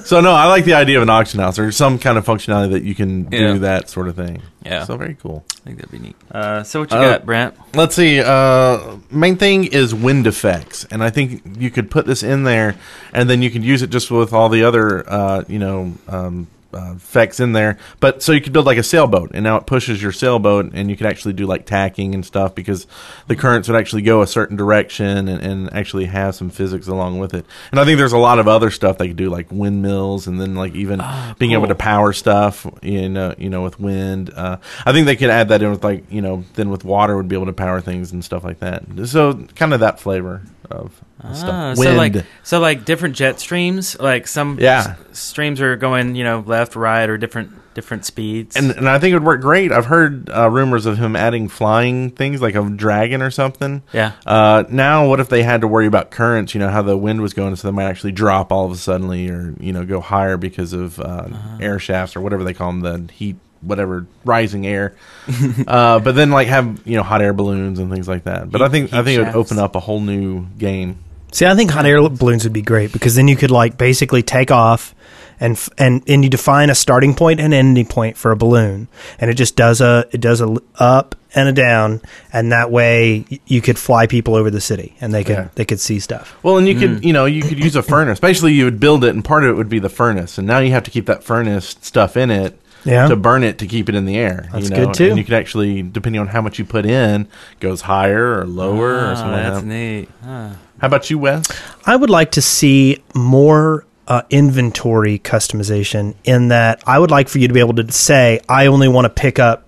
So 0.08 0.22
no, 0.22 0.32
I 0.32 0.46
like 0.46 0.64
the 0.64 0.72
idea 0.72 0.96
of 0.96 1.02
an 1.02 1.10
auction 1.10 1.38
house 1.38 1.58
or 1.58 1.70
some 1.70 1.98
kind 1.98 2.16
of 2.16 2.24
functionality 2.24 2.70
that 2.70 2.82
you 2.82 2.94
can 2.94 3.28
Yeah. 3.30 3.52
do 3.52 3.58
that 3.58 3.90
sort 3.90 4.08
of 4.08 4.16
thing. 4.16 4.40
Yeah. 4.64 4.84
So 4.84 4.96
very 4.96 5.18
cool. 5.22 5.44
I 5.50 5.64
think 5.66 5.76
that'd 5.76 5.90
be 5.92 5.98
neat. 5.98 6.16
Uh, 6.32 6.62
so 6.62 6.80
what 6.80 6.90
you 6.90 6.96
Uh, 6.96 7.10
got, 7.10 7.26
Brent? 7.26 7.54
Let's 7.74 7.94
see. 7.94 8.18
Uh, 8.18 8.78
main 9.10 9.36
thing 9.36 9.64
is 9.64 9.94
wind 9.94 10.26
effects, 10.26 10.86
and 10.90 11.04
I 11.04 11.10
think 11.10 11.42
you 11.58 11.68
could 11.70 11.90
put 11.90 12.06
this 12.06 12.22
in 12.22 12.44
there, 12.44 12.76
and 13.12 13.28
then 13.28 13.42
you 13.42 13.50
could 13.50 13.62
use 13.62 13.82
it 13.82 13.90
just 13.90 14.10
with 14.10 14.32
all 14.32 14.48
the 14.48 14.64
other, 14.64 15.04
uh, 15.06 15.42
you 15.46 15.58
know, 15.58 15.92
um, 16.08 16.46
uh, 16.72 16.94
effects 16.96 17.40
in 17.40 17.52
there. 17.52 17.78
But 18.00 18.22
so 18.22 18.32
you 18.32 18.40
could 18.40 18.52
build 18.52 18.66
like 18.66 18.78
a 18.78 18.82
sailboat, 18.82 19.30
and 19.34 19.42
now 19.42 19.56
it 19.56 19.66
pushes 19.66 20.02
your 20.02 20.12
sailboat, 20.12 20.70
and 20.74 20.90
you 20.90 20.96
could 20.96 21.06
actually 21.06 21.32
do 21.32 21.46
like 21.46 21.66
tacking 21.66 22.14
and 22.14 22.24
stuff 22.24 22.54
because 22.54 22.86
the 23.26 23.36
currents 23.36 23.68
would 23.68 23.78
actually 23.78 24.02
go 24.02 24.22
a 24.22 24.26
certain 24.26 24.56
direction 24.56 25.28
and, 25.28 25.42
and 25.42 25.72
actually 25.72 26.06
have 26.06 26.34
some 26.34 26.50
physics 26.50 26.86
along 26.86 27.18
with 27.18 27.34
it. 27.34 27.46
And 27.70 27.80
I 27.80 27.84
think 27.84 27.98
there's 27.98 28.12
a 28.12 28.18
lot 28.18 28.38
of 28.38 28.48
other 28.48 28.70
stuff 28.70 28.98
they 28.98 29.08
could 29.08 29.16
do, 29.16 29.30
like 29.30 29.50
windmills, 29.50 30.26
and 30.26 30.40
then 30.40 30.54
like 30.54 30.74
even 30.74 31.02
being 31.38 31.52
able 31.52 31.68
to 31.68 31.74
power 31.74 32.12
stuff, 32.12 32.66
you 32.82 33.08
know, 33.08 33.34
you 33.38 33.48
know, 33.48 33.62
with 33.62 33.80
wind. 33.80 34.30
Uh, 34.34 34.58
I 34.84 34.92
think 34.92 35.06
they 35.06 35.16
could 35.16 35.30
add 35.30 35.48
that 35.48 35.62
in 35.62 35.70
with 35.70 35.84
like 35.84 36.10
you 36.10 36.20
know, 36.20 36.44
then 36.54 36.70
with 36.70 36.84
water 36.84 37.16
would 37.16 37.28
be 37.28 37.36
able 37.36 37.46
to 37.46 37.52
power 37.52 37.80
things 37.80 38.12
and 38.12 38.24
stuff 38.24 38.44
like 38.44 38.60
that. 38.60 38.84
So 39.06 39.34
kind 39.54 39.72
of 39.72 39.80
that 39.80 40.00
flavor 40.00 40.42
of 40.70 41.02
Ah, 41.22 41.32
stuff. 41.32 41.76
so 41.78 41.94
like 41.94 42.14
so 42.44 42.60
like 42.60 42.84
different 42.84 43.16
jet 43.16 43.40
streams, 43.40 43.98
like 43.98 44.26
some 44.28 44.58
Yeah. 44.60 44.94
s- 45.10 45.18
streams 45.18 45.60
are 45.60 45.76
going 45.76 46.14
you 46.14 46.24
know 46.24 46.44
left, 46.46 46.76
right, 46.76 47.08
or 47.08 47.18
different 47.18 47.50
different 47.74 48.04
speeds. 48.04 48.56
and 48.56 48.70
and 48.72 48.88
I 48.88 48.98
think 48.98 49.12
it 49.12 49.14
would 49.14 49.24
work 49.24 49.40
great. 49.40 49.70
I've 49.72 49.86
heard 49.86 50.28
uh, 50.30 50.48
rumors 50.50 50.84
of 50.86 50.98
him 50.98 51.14
adding 51.16 51.48
flying 51.48 52.10
things 52.10 52.40
like 52.42 52.54
a 52.54 52.62
dragon 52.70 53.22
or 53.22 53.30
something. 53.30 53.82
yeah, 53.92 54.12
Uh, 54.26 54.64
now, 54.68 55.06
what 55.08 55.20
if 55.20 55.28
they 55.28 55.42
had 55.44 55.60
to 55.62 55.68
worry 55.68 55.86
about 55.86 56.10
currents? 56.10 56.54
You 56.54 56.60
know 56.60 56.70
how 56.70 56.82
the 56.82 56.96
wind 56.96 57.20
was 57.20 57.34
going, 57.34 57.54
so 57.56 57.68
they 57.68 57.72
might 57.72 57.84
actually 57.86 58.12
drop 58.12 58.50
all 58.52 58.66
of 58.66 58.72
a 58.72 58.76
suddenly, 58.76 59.28
or 59.28 59.54
you 59.60 59.72
know 59.72 59.84
go 59.84 60.00
higher 60.00 60.36
because 60.36 60.72
of 60.72 60.98
uh, 61.00 61.02
Uh-huh. 61.02 61.58
air 61.60 61.78
shafts 61.78 62.14
or 62.16 62.20
whatever 62.20 62.42
they 62.44 62.54
call 62.54 62.72
them, 62.72 62.80
the 62.80 63.12
heat, 63.12 63.36
whatever 63.60 64.06
rising 64.24 64.66
air. 64.66 64.94
uh, 65.66 65.98
but 66.00 66.14
then 66.14 66.30
like 66.30 66.48
have 66.48 66.80
you 66.84 66.96
know 66.96 67.02
hot 67.02 67.22
air 67.22 67.32
balloons 67.32 67.78
and 67.78 67.90
things 67.92 68.08
like 68.08 68.24
that. 68.24 68.50
But 68.50 68.62
I 68.62 68.68
think 68.68 68.92
I 68.92 68.98
heat 68.98 69.04
think 69.04 69.20
it 69.20 69.24
would 69.24 69.34
open 69.36 69.58
up 69.58 69.74
a 69.76 69.80
whole 69.80 70.00
new 70.00 70.46
game. 70.58 70.98
See, 71.32 71.46
I 71.46 71.54
think 71.54 71.70
hot 71.70 71.84
air 71.86 72.00
balloons 72.08 72.44
would 72.44 72.52
be 72.52 72.62
great 72.62 72.92
because 72.92 73.14
then 73.16 73.28
you 73.28 73.36
could 73.36 73.50
like 73.50 73.76
basically 73.76 74.22
take 74.22 74.50
off 74.50 74.94
and 75.40 75.56
and 75.78 76.02
and 76.08 76.24
you 76.24 76.30
define 76.30 76.68
a 76.70 76.74
starting 76.74 77.14
point 77.14 77.38
and 77.38 77.54
ending 77.54 77.86
point 77.86 78.16
for 78.16 78.32
a 78.32 78.36
balloon, 78.36 78.88
and 79.20 79.30
it 79.30 79.34
just 79.34 79.54
does 79.56 79.80
a 79.80 80.06
it 80.10 80.20
does 80.20 80.40
a 80.40 80.56
up 80.76 81.14
and 81.34 81.48
a 81.48 81.52
down, 81.52 82.00
and 82.32 82.50
that 82.50 82.70
way 82.72 83.24
you 83.46 83.60
could 83.60 83.78
fly 83.78 84.06
people 84.06 84.34
over 84.34 84.50
the 84.50 84.60
city 84.60 84.96
and 85.00 85.12
they 85.14 85.22
could 85.22 85.36
Yeah. 85.36 85.48
they 85.54 85.64
could 85.64 85.78
see 85.78 86.00
stuff. 86.00 86.34
Well, 86.42 86.56
and 86.58 86.66
you 86.66 86.74
Hmm. 86.74 86.80
could, 86.80 87.04
you 87.04 87.12
know, 87.12 87.26
you 87.26 87.42
could 87.42 87.62
use 87.62 87.76
a 87.76 87.82
furnace. 87.82 88.18
Basically, 88.18 88.54
you 88.54 88.64
would 88.64 88.80
build 88.80 89.04
it, 89.04 89.14
and 89.14 89.24
part 89.24 89.44
of 89.44 89.50
it 89.50 89.52
would 89.52 89.68
be 89.68 89.78
the 89.78 89.90
furnace. 89.90 90.38
And 90.38 90.46
now 90.46 90.58
you 90.58 90.72
have 90.72 90.82
to 90.84 90.90
keep 90.90 91.06
that 91.06 91.22
furnace 91.22 91.76
stuff 91.82 92.16
in 92.16 92.30
it 92.30 92.58
Yeah. 92.84 93.06
to 93.06 93.14
burn 93.14 93.44
it 93.44 93.58
to 93.58 93.66
keep 93.66 93.88
it 93.88 93.94
in 93.94 94.06
the 94.06 94.16
air. 94.16 94.48
That's 94.52 94.70
you 94.70 94.76
know? 94.76 94.86
good, 94.86 94.94
too. 94.94 95.08
And 95.10 95.18
you 95.18 95.24
could 95.24 95.34
actually, 95.34 95.82
depending 95.82 96.20
on 96.20 96.28
how 96.28 96.40
much 96.40 96.58
you 96.58 96.64
put 96.64 96.86
in, 96.86 97.28
goes 97.60 97.82
higher 97.82 98.40
or 98.40 98.44
lower 98.46 98.94
or 98.94 99.10
Ah, 99.10 99.14
something 99.14 99.32
like 99.32 99.42
that's 99.42 99.60
that. 99.60 99.66
neat. 99.66 100.08
Ah. 100.26 100.50
How 100.78 100.86
about 100.86 101.10
you, 101.10 101.18
Wes? 101.18 101.44
I 101.84 101.96
would 101.96 102.10
like 102.10 102.32
to 102.32 102.42
see 102.42 103.02
more 103.14 103.84
uh, 104.06 104.22
inventory 104.30 105.18
customization 105.18 106.14
in 106.24 106.48
that 106.48 106.82
I 106.86 106.98
would 106.98 107.10
like 107.10 107.28
for 107.28 107.38
you 107.38 107.48
to 107.48 107.54
be 107.54 107.60
able 107.60 107.74
to 107.74 107.92
say, 107.92 108.40
I 108.48 108.66
only 108.66 108.88
want 108.88 109.04
to 109.04 109.10
pick 109.10 109.38
up 109.38 109.67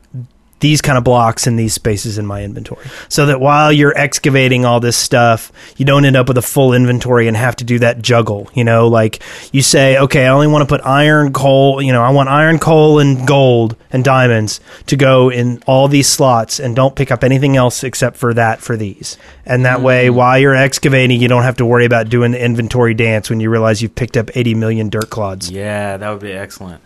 these 0.60 0.80
kind 0.80 0.96
of 0.96 1.04
blocks 1.04 1.46
in 1.46 1.56
these 1.56 1.74
spaces 1.74 2.18
in 2.18 2.26
my 2.26 2.42
inventory. 2.44 2.86
So 3.08 3.26
that 3.26 3.40
while 3.40 3.72
you're 3.72 3.96
excavating 3.96 4.64
all 4.64 4.78
this 4.78 4.96
stuff, 4.96 5.52
you 5.76 5.84
don't 5.84 6.04
end 6.04 6.16
up 6.16 6.28
with 6.28 6.38
a 6.38 6.42
full 6.42 6.72
inventory 6.72 7.28
and 7.28 7.36
have 7.36 7.56
to 7.56 7.64
do 7.64 7.78
that 7.80 8.02
juggle. 8.02 8.48
You 8.54 8.64
know, 8.64 8.88
like 8.88 9.22
you 9.52 9.62
say, 9.62 9.98
okay, 9.98 10.26
I 10.26 10.28
only 10.28 10.46
want 10.46 10.62
to 10.62 10.66
put 10.66 10.84
iron, 10.86 11.32
coal, 11.32 11.80
you 11.82 11.92
know, 11.92 12.02
I 12.02 12.10
want 12.10 12.28
iron, 12.28 12.58
coal, 12.58 12.98
and 12.98 13.26
gold 13.26 13.76
and 13.90 14.04
diamonds 14.04 14.60
to 14.86 14.96
go 14.96 15.30
in 15.30 15.62
all 15.66 15.88
these 15.88 16.08
slots 16.08 16.60
and 16.60 16.76
don't 16.76 16.94
pick 16.94 17.10
up 17.10 17.24
anything 17.24 17.56
else 17.56 17.82
except 17.82 18.16
for 18.16 18.34
that 18.34 18.60
for 18.60 18.76
these. 18.76 19.16
And 19.46 19.64
that 19.64 19.80
way, 19.80 20.06
mm-hmm. 20.06 20.16
while 20.16 20.38
you're 20.38 20.54
excavating, 20.54 21.20
you 21.20 21.28
don't 21.28 21.42
have 21.42 21.56
to 21.56 21.66
worry 21.66 21.86
about 21.86 22.08
doing 22.08 22.32
the 22.32 22.44
inventory 22.44 22.94
dance 22.94 23.30
when 23.30 23.40
you 23.40 23.50
realize 23.50 23.80
you've 23.80 23.94
picked 23.94 24.16
up 24.16 24.36
80 24.36 24.54
million 24.54 24.90
dirt 24.90 25.10
clods. 25.10 25.50
Yeah, 25.50 25.96
that 25.96 26.10
would 26.10 26.20
be 26.20 26.32
excellent. 26.32 26.82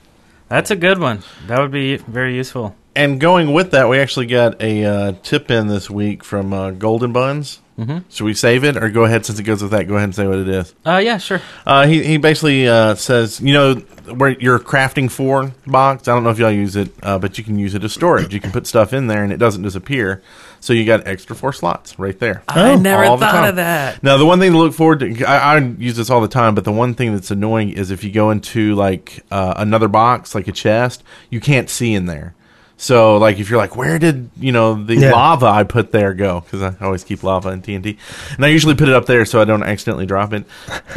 That's 0.49 0.71
a 0.71 0.77
good 0.77 0.99
one. 0.99 1.23
That 1.49 1.59
would 1.61 1.73
be 1.73 1.97
very 1.97 2.37
useful. 2.37 2.77
And 2.97 3.19
going 3.21 3.53
with 3.53 3.73
that, 3.73 3.89
we 3.89 3.99
actually 3.99 4.27
got 4.27 4.61
a 4.63 4.85
uh, 4.85 5.13
tip 5.23 5.51
in 5.51 5.67
this 5.67 5.91
week 5.91 6.23
from 6.23 6.53
uh, 6.53 6.71
Golden 6.71 7.13
Buns. 7.13 7.61
Mm-hmm. 7.79 8.09
Should 8.09 8.25
we 8.25 8.35
save 8.35 8.63
it 8.63 8.77
or 8.77 8.89
go 8.89 9.05
ahead 9.05 9.27
since 9.27 9.41
it 9.41 9.43
goes 9.43 9.61
with 9.61 9.73
that? 9.73 9.89
Go 9.89 9.95
ahead 9.95 10.05
and 10.05 10.15
say 10.15 10.29
what 10.29 10.39
it 10.39 10.49
is. 10.49 10.73
Uh, 10.87 10.99
yeah, 10.99 11.19
sure. 11.19 11.41
Uh, 11.67 11.87
he 11.89 12.05
he 12.05 12.17
basically 12.19 12.69
uh, 12.69 12.95
says, 12.95 13.41
you 13.41 13.53
know, 13.53 13.75
where 14.15 14.31
your 14.39 14.61
crafting 14.61 15.11
four 15.11 15.53
box. 15.67 16.07
I 16.07 16.15
don't 16.15 16.23
know 16.23 16.31
if 16.31 16.39
y'all 16.39 16.53
use 16.53 16.77
it, 16.77 16.93
uh, 17.03 17.19
but 17.19 17.37
you 17.37 17.43
can 17.43 17.59
use 17.59 17.75
it 17.75 17.83
as 17.83 17.93
storage. 17.93 18.33
You 18.33 18.41
can 18.41 18.53
put 18.53 18.69
stuff 18.69 18.93
in 18.93 19.09
there 19.09 19.25
and 19.25 19.33
it 19.33 19.39
doesn't 19.39 19.63
disappear. 19.63 20.23
So 20.61 20.73
you 20.73 20.87
got 20.87 21.07
extra 21.07 21.35
four 21.35 21.53
slots 21.53 21.99
right 21.99 22.19
there. 22.19 22.45
I 22.47 22.77
never 22.77 23.05
All 23.05 23.19
thought 23.19 23.33
time. 23.33 23.49
of 23.51 23.57
that. 23.57 24.03
Now, 24.05 24.19
the 24.19 24.25
one 24.25 24.39
thing 24.39 24.53
to 24.53 24.59
look 24.59 24.73
forward 24.73 25.01
to, 25.01 25.25
I, 25.25 25.57
I 25.57 25.59
use 25.59 25.97
this 25.97 26.11
all 26.11 26.21
the 26.21 26.29
time, 26.29 26.55
but 26.55 26.65
the 26.65 26.73
one 26.73 26.95
thing 26.95 27.13
that's 27.13 27.31
annoying 27.31 27.71
is 27.71 27.91
if 27.91 28.05
you 28.05 28.13
go 28.13 28.31
into 28.31 28.75
like 28.77 29.25
uh, 29.31 29.55
another 29.57 29.89
box, 29.89 30.35
like 30.35 30.49
a 30.49 30.53
chest, 30.53 31.03
you 31.29 31.41
can't 31.41 31.69
see 31.69 31.93
in 31.93 32.07
there. 32.07 32.35
So, 32.77 33.19
like, 33.19 33.39
if 33.39 33.49
you're 33.51 33.59
like, 33.59 33.77
where 33.77 33.99
did 33.99 34.31
you 34.39 34.51
know 34.53 34.75
the 34.83 34.97
Yeah. 34.97 35.13
lava 35.13 35.47
I 35.47 35.63
put 35.65 35.93
there 35.93 36.13
go? 36.13 36.41
Because 36.41 36.63
I 36.63 36.75
always 36.85 37.05
keep 37.05 37.23
lava 37.23 37.51
in 37.51 37.63
TNT, 37.63 37.97
and 38.37 38.45
I 38.45 38.49
usually 38.49 38.75
put 38.75 38.89
it 38.89 38.95
up 38.95 39.07
there 39.07 39.25
so 39.25 39.41
I 39.41 39.45
don't 39.45 39.63
accidentally 39.63 40.07
drop 40.07 40.33
it, 40.33 40.45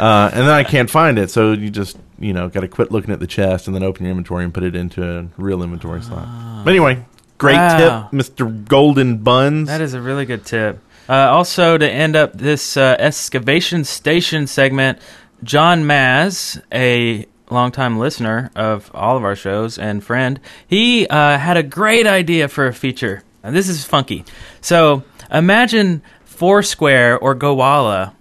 uh, 0.00 0.30
and 0.32 0.40
then 0.42 0.50
I 0.50 0.64
can't 0.64 0.90
find 0.90 1.18
it. 1.18 1.30
So 1.30 1.52
you 1.52 1.70
just 1.70 1.96
you 2.18 2.32
know 2.32 2.48
got 2.48 2.60
to 2.60 2.68
quit 2.68 2.90
looking 2.90 3.12
at 3.12 3.20
the 3.20 3.26
chest 3.28 3.66
and 3.68 3.76
then 3.76 3.82
open 3.84 4.04
your 4.04 4.10
inventory 4.10 4.44
and 4.44 4.52
put 4.52 4.64
it 4.64 4.74
into 4.74 5.02
a 5.08 5.26
real 5.40 5.62
inventory 5.62 6.02
slot. 6.02 6.26
But 6.64 6.70
anyway, 6.70 7.04
great 7.38 7.54
Wow. 7.56 8.02
tip, 8.02 8.12
Mister 8.12 8.46
Golden 8.46 9.18
Buns. 9.18 9.68
That 9.68 9.80
is 9.80 9.94
a 9.94 10.00
really 10.00 10.26
good 10.26 10.44
tip. 10.44 10.80
Uh, 11.08 11.12
also, 11.30 11.78
to 11.78 11.88
end 11.90 12.16
up 12.16 12.32
this 12.36 12.76
uh, 12.76 12.96
excavation 12.98 13.84
station 13.84 14.46
segment, 14.46 14.98
John 15.44 15.84
Maz, 15.84 16.60
a 16.72 17.24
longtime 17.50 17.98
listener 17.98 18.50
of 18.54 18.90
all 18.94 19.16
of 19.16 19.24
our 19.24 19.36
shows 19.36 19.78
and 19.78 20.02
friend, 20.02 20.40
he 20.66 21.06
uh, 21.08 21.38
had 21.38 21.56
a 21.56 21.62
great 21.62 22.06
idea 22.06 22.48
for 22.48 22.66
a 22.66 22.74
feature. 22.74 23.22
And 23.42 23.54
this 23.54 23.68
is 23.68 23.84
funky. 23.84 24.24
So 24.60 25.04
imagine 25.30 26.02
Foursquare 26.24 27.18
or 27.18 27.34
Gowalla 27.34 28.14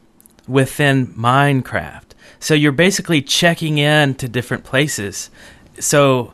within 0.47 1.07
Minecraft. 1.07 2.03
So 2.39 2.53
you're 2.53 2.71
basically 2.71 3.21
checking 3.21 3.77
in 3.77 4.15
to 4.15 4.27
different 4.27 4.63
places. 4.63 5.29
So 5.79 6.33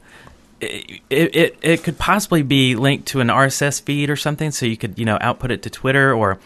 it, 0.62 1.02
it 1.10 1.58
it 1.62 1.84
could 1.84 1.98
possibly 1.98 2.42
be 2.42 2.76
linked 2.76 3.08
to 3.10 3.20
an 3.20 3.28
RSS 3.28 3.82
feed 3.82 4.10
or 4.10 4.16
something, 4.16 4.52
so 4.52 4.66
you 4.66 4.78
could 4.78 4.98
you 4.98 5.06
know 5.06 5.18
output 5.22 5.52
it 5.52 5.62
to 5.64 5.70
Twitter 5.70 6.14
or 6.14 6.40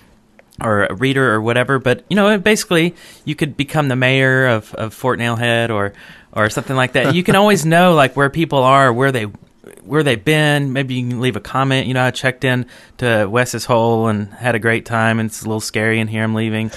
or 0.61 0.85
a 0.85 0.95
reader 0.95 1.33
or 1.33 1.41
whatever. 1.41 1.79
But 1.79 2.03
you 2.09 2.15
know, 2.15 2.37
basically, 2.39 2.95
you 3.25 3.35
could 3.35 3.57
become 3.57 3.87
the 3.87 3.95
mayor 3.95 4.47
of 4.47 4.73
of 4.75 4.93
Fort 4.93 5.19
Nailhead 5.19 5.69
or 5.69 5.93
or 6.37 6.49
something 6.49 6.75
like 6.75 6.93
that. 6.93 7.15
You 7.15 7.23
can 7.23 7.35
always 7.35 7.65
know 7.75 7.93
like 7.93 8.15
where 8.15 8.29
people 8.29 8.59
are, 8.59 8.93
where 8.93 9.11
they 9.11 9.23
where 9.83 10.03
they've 10.03 10.23
been. 10.23 10.73
Maybe 10.73 10.95
you 10.95 11.09
can 11.09 11.21
leave 11.21 11.35
a 11.35 11.41
comment. 11.41 11.87
You 11.87 11.93
know, 11.93 12.03
I 12.03 12.11
checked 12.11 12.43
in 12.43 12.67
to 12.97 13.27
Wes's 13.27 13.65
hole 13.65 14.07
and 14.07 14.33
had 14.33 14.55
a 14.55 14.59
great 14.59 14.85
time, 14.85 15.19
and 15.19 15.29
it's 15.29 15.41
a 15.41 15.45
little 15.45 15.61
scary 15.61 15.99
in 15.99 16.07
here. 16.07 16.23
I'm 16.23 16.35
leaving. 16.35 16.71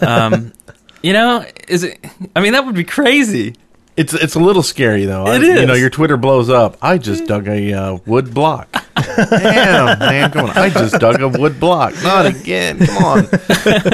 um, 0.00 0.52
you 1.02 1.12
know, 1.12 1.44
is 1.68 1.84
it? 1.84 2.04
I 2.34 2.40
mean, 2.40 2.54
that 2.54 2.64
would 2.64 2.74
be 2.74 2.84
crazy. 2.84 3.54
It's 3.96 4.14
it's 4.14 4.34
a 4.34 4.40
little 4.40 4.62
scary 4.62 5.04
though. 5.04 5.24
I- 5.26 5.36
It 5.36 5.42
You 5.42 5.66
know, 5.66 5.74
your 5.74 5.90
Twitter 5.90 6.16
blows 6.16 6.48
up. 6.48 6.76
I 6.80 6.96
just 6.98 7.26
dug 7.26 7.46
a 7.48 7.72
uh, 7.74 7.98
wood 8.06 8.32
block. 8.32 8.68
Damn, 9.16 9.98
man, 9.98 10.30
come 10.30 10.48
on! 10.50 10.56
I 10.56 10.70
just 10.70 10.98
dug 10.98 11.20
a 11.20 11.28
wood 11.28 11.58
block. 11.58 11.92
Not 12.02 12.24
again. 12.24 12.78
Come 12.78 13.04
on, 13.04 13.18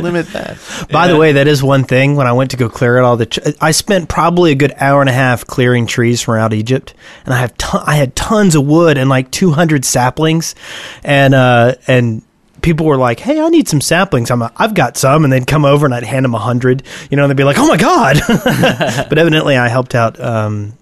limit 0.03 0.27
that. 0.29 0.59
By 0.93 1.09
the 1.09 1.17
way, 1.17 1.33
that 1.33 1.49
is 1.49 1.63
one 1.63 1.85
thing. 1.85 2.15
When 2.15 2.27
I 2.27 2.33
went 2.33 2.51
to 2.53 2.57
go 2.57 2.69
clear 2.69 2.99
out 2.99 3.05
all 3.05 3.17
the, 3.17 3.27
tr- 3.27 3.41
I 3.61 3.71
spent 3.71 4.09
probably 4.09 4.53
a 4.53 4.55
good 4.55 4.75
hour 4.77 5.01
and 5.01 5.09
a 5.09 5.13
half 5.13 5.47
clearing 5.47 5.87
trees 5.87 6.21
from 6.21 6.39
out 6.39 6.53
Egypt, 6.53 6.95
and 7.25 7.33
I 7.33 7.39
have 7.39 7.57
ton- 7.57 7.85
I 7.87 7.97
had 7.97 8.15
tons 8.17 8.55
of 8.55 8.67
wood 8.67 8.99
and 8.99 9.09
like 9.09 9.31
200 9.31 9.85
saplings, 9.85 10.55
and 11.03 11.35
uh, 11.35 11.77
and 11.87 12.23
people 12.69 12.85
were 12.87 12.99
like, 12.99 13.19
"Hey, 13.21 13.41
I 13.41 13.49
need 13.49 13.67
some 13.69 13.81
saplings." 13.81 14.31
I'm, 14.31 14.43
a, 14.43 14.53
I've 14.57 14.75
got 14.75 14.97
some, 14.99 15.25
and 15.25 15.33
they'd 15.33 15.47
come 15.47 15.65
over 15.65 15.87
and 15.87 15.95
I'd 15.95 16.03
hand 16.05 16.25
them 16.25 16.35
a 16.35 16.39
hundred, 16.39 16.83
you 17.11 17.17
know, 17.17 17.25
and 17.25 17.31
they'd 17.31 17.37
be 17.37 17.45
like, 17.45 17.59
"Oh 17.59 17.67
my 17.67 17.79
god!" 17.79 18.21
but 19.09 19.17
evidently, 19.17 19.57
I 19.57 19.69
helped 19.69 19.95
out 19.95 20.21
um, 20.21 20.75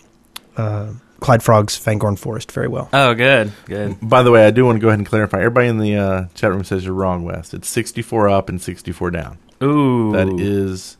uh, 0.56 0.88
Clyde 1.20 1.42
Frog's 1.44 1.78
Fangorn 1.78 2.18
Forest 2.18 2.50
very 2.50 2.66
well. 2.68 2.88
Oh, 2.92 3.14
good, 3.14 3.52
good. 3.66 3.96
By 4.02 4.22
the 4.24 4.32
way, 4.32 4.44
I 4.46 4.50
do 4.50 4.64
want 4.64 4.76
to 4.76 4.80
go 4.80 4.88
ahead 4.88 4.98
and 4.98 5.06
clarify. 5.08 5.38
Everybody 5.38 5.68
in 5.68 5.78
the 5.78 5.96
uh, 5.96 6.24
chat 6.34 6.50
room 6.50 6.64
says 6.64 6.84
you're 6.84 6.94
wrong, 6.94 7.22
Wes. 7.24 7.54
It's 7.54 7.68
64 7.68 8.28
up 8.28 8.48
and 8.48 8.60
64 8.60 9.12
down. 9.12 9.38
Ooh, 9.62 10.12
That 10.12 10.28
is 10.40 10.96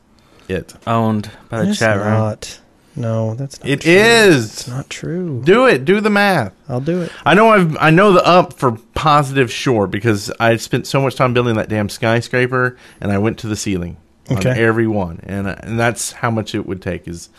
it. 0.47 0.73
owned 0.87 1.29
by 1.49 1.63
the 1.63 1.69
It's 1.69 1.79
chat 1.79 1.97
room. 1.97 2.05
not. 2.07 2.59
No, 2.97 3.35
that's 3.35 3.59
not 3.59 3.69
It 3.69 3.81
true. 3.81 3.93
is. 3.93 4.45
It's 4.45 4.67
not 4.67 4.89
true. 4.89 5.41
Do 5.45 5.65
it. 5.67 5.85
Do 5.85 6.01
the 6.01 6.09
math. 6.09 6.53
I'll 6.67 6.81
do 6.81 7.03
it. 7.03 7.11
I 7.25 7.33
know 7.35 7.49
I've 7.49 7.77
I 7.77 7.89
know 7.91 8.11
the 8.11 8.25
up 8.25 8.53
for 8.53 8.77
positive 8.95 9.51
sure 9.51 9.87
because 9.87 10.31
I 10.39 10.55
spent 10.57 10.87
so 10.87 10.99
much 11.01 11.15
time 11.15 11.33
building 11.33 11.55
that 11.55 11.69
damn 11.69 11.89
skyscraper 11.89 12.75
and 12.99 13.11
I 13.11 13.17
went 13.19 13.37
to 13.39 13.47
the 13.47 13.55
ceiling 13.55 13.97
on 14.29 14.37
Okay. 14.39 14.61
every 14.63 14.87
one 14.87 15.19
and 15.23 15.47
uh, 15.47 15.55
and 15.61 15.79
that's 15.79 16.11
how 16.11 16.31
much 16.31 16.55
it 16.55 16.65
would 16.65 16.81
take 16.81 17.07
is 17.07 17.29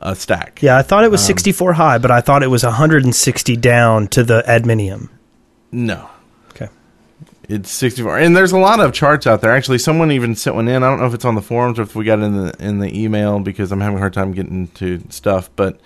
a 0.00 0.14
stack. 0.14 0.62
Yeah, 0.62 0.78
I 0.78 0.82
thought 0.82 1.00
Um, 1.00 1.06
it 1.06 1.10
was 1.10 1.22
64 1.24 1.74
high, 1.74 1.98
but 1.98 2.10
I 2.10 2.20
thought 2.22 2.42
it 2.42 2.46
was 2.46 2.62
160 2.64 3.56
down 3.56 4.06
to 4.08 4.22
the 4.24 4.42
adminium. 4.46 5.08
No. 5.72 6.08
Okay. 7.50 7.56
It's 7.56 7.70
64 7.72 8.18
and 8.18 8.36
there's 8.36 8.52
a 8.52 8.58
lot 8.58 8.78
of 8.80 8.92
charts 8.92 9.26
out 9.26 9.40
there 9.40 9.50
actually 9.52 9.78
someone 9.78 10.12
even 10.12 10.34
sent 10.36 10.54
one 10.56 10.68
in 10.68 10.82
I 10.82 10.88
don't 10.88 11.00
know 11.00 11.06
if 11.06 11.14
it's 11.14 11.24
on 11.24 11.34
the 11.34 11.42
forums 11.42 11.78
or 11.78 11.82
if 11.82 11.94
we 11.96 12.04
got 12.04 12.18
it 12.20 12.22
in 12.22 12.36
the 12.36 12.54
in 12.60 12.78
the 12.78 12.96
email 13.02 13.40
because 13.40 13.72
I'm 13.72 13.80
having 13.80 13.96
a 13.96 13.98
hard 14.00 14.12
time 14.14 14.32
getting 14.32 14.68
to 14.68 15.02
stuff 15.10 15.50
but 15.56 15.80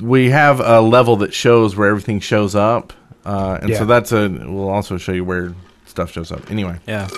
we 0.00 0.30
have 0.30 0.60
a 0.60 0.80
level 0.80 1.16
that 1.16 1.34
shows 1.34 1.76
where 1.76 1.88
everything 1.90 2.20
shows 2.20 2.54
up 2.54 2.92
uh, 3.26 3.58
and 3.60 3.70
Yeah. 3.70 3.78
so 3.78 3.84
that's 3.84 4.12
a 4.12 4.28
we'll 4.28 4.70
also 4.70 4.96
show 4.96 5.12
you 5.12 5.24
where 5.24 5.54
stuff 5.86 6.10
shows 6.10 6.32
up 6.32 6.50
anyway 6.50 6.78
Yeah. 6.86 7.08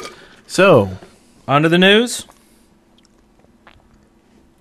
so 0.47 0.89
On 1.47 1.63
to 1.63 1.69
the 1.69 1.79
news. 1.79 2.27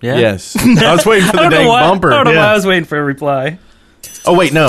Yeah. 0.00 0.18
Yes. 0.18 0.56
I 0.58 0.92
was 0.94 1.04
waiting 1.04 1.28
for 1.28 1.36
the 1.36 1.42
I 1.42 1.48
dang 1.50 1.66
why. 1.68 1.80
bumper. 1.88 2.12
I 2.12 2.16
don't 2.16 2.24
know 2.26 2.30
why 2.30 2.36
Yeah. 2.46 2.50
I 2.52 2.54
was 2.54 2.66
waiting 2.66 2.84
for 2.84 2.98
a 2.98 3.02
reply. 3.02 3.58
Oh 4.24 4.34
wait, 4.36 4.52
no. 4.52 4.68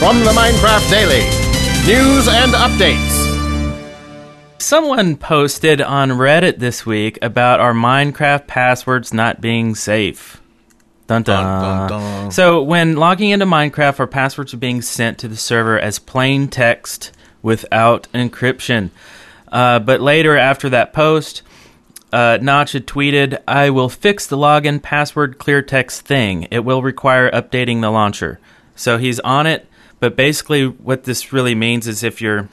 From 0.00 0.20
the 0.20 0.32
Minecraft 0.36 0.90
Daily, 0.90 1.22
news 1.86 2.28
and 2.28 2.52
updates. 2.52 3.20
Someone 4.58 5.18
posted 5.18 5.82
on 5.82 6.12
Reddit 6.12 6.58
this 6.58 6.86
week 6.86 7.18
about 7.20 7.60
our 7.60 7.74
Minecraft 7.74 8.46
passwords 8.46 9.12
not 9.12 9.42
being 9.42 9.74
safe. 9.74 10.40
Dun 11.06 11.24
dun. 11.24 11.44
Dun, 11.44 11.88
dun, 11.88 11.88
dun. 12.00 12.30
So 12.30 12.62
when 12.62 12.96
logging 12.96 13.28
into 13.28 13.44
Minecraft, 13.44 14.00
our 14.00 14.06
passwords 14.06 14.54
are 14.54 14.58
being 14.58 14.80
sent 14.80 15.18
to 15.18 15.28
the 15.28 15.36
server 15.36 15.78
as 15.78 15.98
plain 15.98 16.48
text 16.48 17.12
without 17.42 18.08
encryption. 18.14 18.88
Uh, 19.52 19.78
but 19.78 20.00
later, 20.00 20.38
after 20.38 20.70
that 20.70 20.94
post, 20.94 21.42
uh, 22.14 22.38
Notch 22.40 22.72
had 22.72 22.86
tweeted, 22.86 23.36
"I 23.46 23.68
will 23.68 23.90
fix 23.90 24.26
the 24.26 24.38
login 24.38 24.80
password 24.80 25.36
clear 25.36 25.60
text 25.60 26.06
thing. 26.06 26.48
It 26.50 26.64
will 26.64 26.80
require 26.80 27.30
updating 27.30 27.82
the 27.82 27.90
launcher." 27.90 28.40
So 28.74 28.96
he's 28.96 29.20
on 29.20 29.46
it. 29.46 29.68
But 30.04 30.16
basically, 30.16 30.66
what 30.66 31.04
this 31.04 31.32
really 31.32 31.54
means 31.54 31.88
is 31.88 32.02
if 32.04 32.20
you're, 32.20 32.50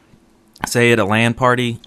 say, 0.68 0.94
at 0.94 1.00
a 1.00 1.04
LAN 1.04 1.34
party 1.34 1.82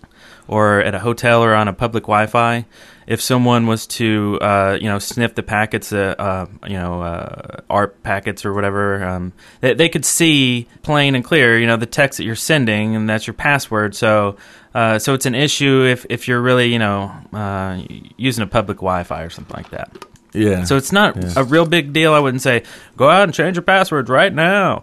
or 0.46 0.80
at 0.82 0.94
a 0.94 0.98
hotel 0.98 1.42
or 1.42 1.54
on 1.54 1.68
a 1.68 1.72
public 1.72 2.04
Wi-Fi, 2.04 2.66
if 3.06 3.22
someone 3.22 3.66
was 3.66 3.86
to, 3.86 4.38
uh, 4.42 4.76
you 4.78 4.88
know, 4.88 4.98
sniff 4.98 5.34
the 5.34 5.42
packets, 5.42 5.90
uh, 5.90 6.14
uh, 6.18 6.46
you 6.66 6.74
know, 6.74 7.00
uh, 7.00 7.62
ARP 7.70 8.02
packets 8.02 8.44
or 8.44 8.52
whatever, 8.52 9.02
um, 9.06 9.32
they, 9.62 9.72
they 9.72 9.88
could 9.88 10.04
see 10.04 10.68
plain 10.82 11.14
and 11.14 11.24
clear, 11.24 11.58
you 11.58 11.66
know, 11.66 11.78
the 11.78 11.86
text 11.86 12.18
that 12.18 12.24
you're 12.24 12.36
sending, 12.36 12.94
and 12.94 13.08
that's 13.08 13.26
your 13.26 13.32
password. 13.32 13.94
So, 13.94 14.36
uh, 14.74 14.98
so 14.98 15.14
it's 15.14 15.24
an 15.24 15.34
issue 15.34 15.86
if 15.86 16.04
if 16.10 16.28
you're 16.28 16.42
really, 16.42 16.70
you 16.70 16.78
know, 16.78 17.10
uh, 17.32 17.80
using 18.18 18.44
a 18.44 18.46
public 18.46 18.76
Wi-Fi 18.80 19.22
or 19.22 19.30
something 19.30 19.56
like 19.56 19.70
that. 19.70 19.96
Yeah. 20.34 20.64
So 20.64 20.76
it's 20.76 20.92
not 20.92 21.16
Yeah. 21.16 21.32
a 21.36 21.44
real 21.44 21.64
big 21.64 21.94
deal. 21.94 22.12
I 22.12 22.18
wouldn't 22.18 22.42
say 22.42 22.64
go 22.98 23.08
out 23.08 23.22
and 23.22 23.32
change 23.32 23.56
your 23.56 23.62
passwords 23.62 24.10
right 24.10 24.34
now. 24.34 24.82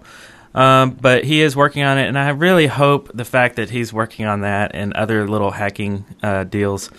Um, 0.54 0.92
but 0.92 1.24
he 1.24 1.42
is 1.42 1.56
working 1.56 1.84
on 1.84 1.98
it, 1.98 2.08
and 2.08 2.20
I 2.20 2.30
really 2.30 2.68
hope 2.68 3.10
the 3.14 3.24
fact 3.24 3.56
that 3.56 3.70
he's 3.70 3.94
working 3.94 4.26
on 4.26 4.42
that 4.42 4.72
and 4.74 4.92
other 4.94 5.28
little 5.28 5.52
hacking 5.52 6.06
uh, 6.22 6.44
deals 6.44 6.90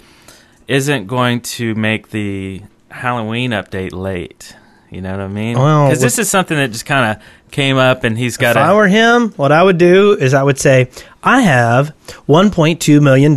isn't 0.69 1.07
going 1.07 1.43
to 1.43 1.75
make 1.75 2.11
the 2.11 2.63
Halloween 2.91 3.51
update 3.51 3.93
late. 3.93 4.57
You 4.93 5.01
know 5.01 5.11
what 5.13 5.21
I 5.21 5.29
mean? 5.29 5.59
Well, 5.59 5.87
Because 5.87 6.03
this 6.03 6.19
is 6.19 6.29
something 6.29 6.57
that 6.57 6.71
just 6.71 6.85
kind 6.85 7.17
of 7.17 7.23
came 7.51 7.79
up, 7.79 8.05
and 8.05 8.17
he's 8.17 8.37
got 8.37 8.57
If 8.57 8.63
I 8.63 8.75
were 8.75 8.89
him, 8.89 9.31
what 9.33 9.51
I 9.51 9.63
would 9.63 9.79
do 9.79 10.13
is 10.13 10.35
I 10.35 10.43
would 10.43 10.59
say, 10.59 10.91
I 11.23 11.41
have 11.41 11.95
$1.2 12.29 13.01
million. 13.01 13.37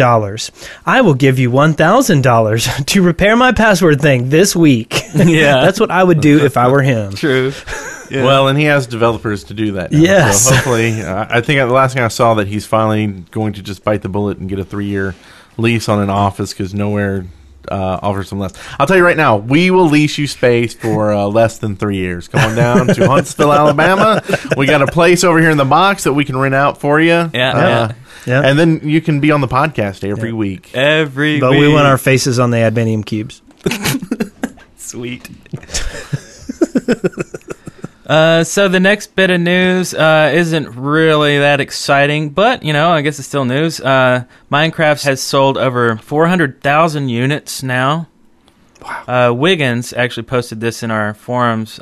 I 0.85 1.01
will 1.01 1.13
give 1.13 1.39
you 1.39 1.49
$1,000 1.51 2.85
to 2.87 3.01
repair 3.01 3.35
my 3.37 3.51
password 3.53 4.01
thing 4.01 4.29
this 4.29 4.55
week. 4.55 5.01
Yeah. 5.15 5.61
That's 5.63 5.79
what 5.79 5.91
I 5.91 6.03
would 6.03 6.19
do 6.19 6.43
if 6.43 6.57
I 6.57 6.67
were 6.67 6.81
him. 6.81 7.13
true. 7.13 7.53
Well, 8.11 8.49
and 8.49 8.59
he 8.59 8.65
has 8.65 8.85
developers 8.85 9.45
to 9.45 9.53
do 9.53 9.71
that. 9.73 9.93
Now. 9.93 9.99
Yes. 9.99 10.43
So 10.43 10.53
hopefully, 10.55 11.01
uh, 11.01 11.25
I 11.29 11.39
think 11.39 11.59
the 11.59 11.67
last 11.73 11.93
thing 11.93 12.03
I 12.03 12.09
saw 12.09 12.33
that 12.33 12.47
he's 12.47 12.65
finally 12.65 13.07
going 13.31 13.53
to 13.53 13.61
just 13.63 13.83
bite 13.85 14.01
the 14.01 14.09
bullet 14.09 14.37
and 14.39 14.49
get 14.49 14.59
a 14.59 14.65
three-year 14.65 15.15
lease 15.57 15.87
on 15.87 16.01
an 16.01 16.09
office 16.09 16.51
because 16.51 16.73
nowhere 16.73 17.25
uh, 17.69 17.99
offers 18.01 18.31
him 18.31 18.39
less. 18.39 18.53
I'll 18.79 18.87
tell 18.87 18.97
you 18.97 19.05
right 19.05 19.17
now, 19.17 19.37
we 19.37 19.71
will 19.71 19.89
lease 19.89 20.17
you 20.17 20.27
space 20.27 20.73
for 20.73 21.13
uh, 21.13 21.25
less 21.25 21.59
than 21.59 21.75
three 21.75 21.97
years. 21.97 22.27
Come 22.27 22.49
on 22.49 22.55
down 22.55 22.87
to 22.87 23.07
Huntsville, 23.07 23.53
Alabama. 23.53 24.23
We 24.57 24.65
got 24.65 24.81
a 24.81 24.87
place 24.87 25.23
over 25.23 25.39
here 25.39 25.51
in 25.51 25.57
the 25.57 25.65
box 25.65 26.05
that 26.05 26.13
we 26.13 26.25
can 26.25 26.37
rent 26.37 26.55
out 26.55 26.79
for 26.79 26.99
you. 26.99 27.07
Yeah, 27.07 27.29
yeah. 27.33 27.93
Yeah. 28.25 28.41
And 28.41 28.57
then 28.57 28.81
you 28.83 29.01
can 29.01 29.19
be 29.19 29.31
on 29.31 29.41
the 29.41 29.47
podcast 29.47 30.07
every 30.07 30.33
week. 30.33 30.73
Every 30.73 31.39
but 31.39 31.51
we 31.51 31.71
want 31.71 31.85
our 31.85 31.97
faces 31.97 32.39
on 32.39 32.49
the 32.49 32.57
Adminium 32.57 33.05
cubes. 33.05 33.41
Sweet. 34.77 35.29
uh, 38.05 38.43
so 38.43 38.67
the 38.67 38.79
next 38.79 39.15
bit 39.15 39.29
of 39.29 39.41
news 39.41 39.93
uh, 39.93 40.31
isn't 40.33 40.75
really 40.75 41.37
that 41.39 41.59
exciting, 41.59 42.29
but 42.29 42.63
you 42.63 42.73
know, 42.73 42.91
I 42.91 43.01
guess 43.01 43.19
it's 43.19 43.27
still 43.27 43.45
news. 43.45 43.79
Uh, 43.79 44.25
Minecraft 44.51 45.03
has 45.03 45.21
sold 45.21 45.57
over 45.57 45.97
400,000 45.97 47.09
units 47.09 47.63
now. 47.63 48.07
Wow. 48.81 49.29
Uh, 49.29 49.33
Wiggins 49.33 49.93
actually 49.93 50.23
posted 50.23 50.61
this 50.61 50.83
in 50.83 50.91
our 50.91 51.13
forums. 51.13 51.79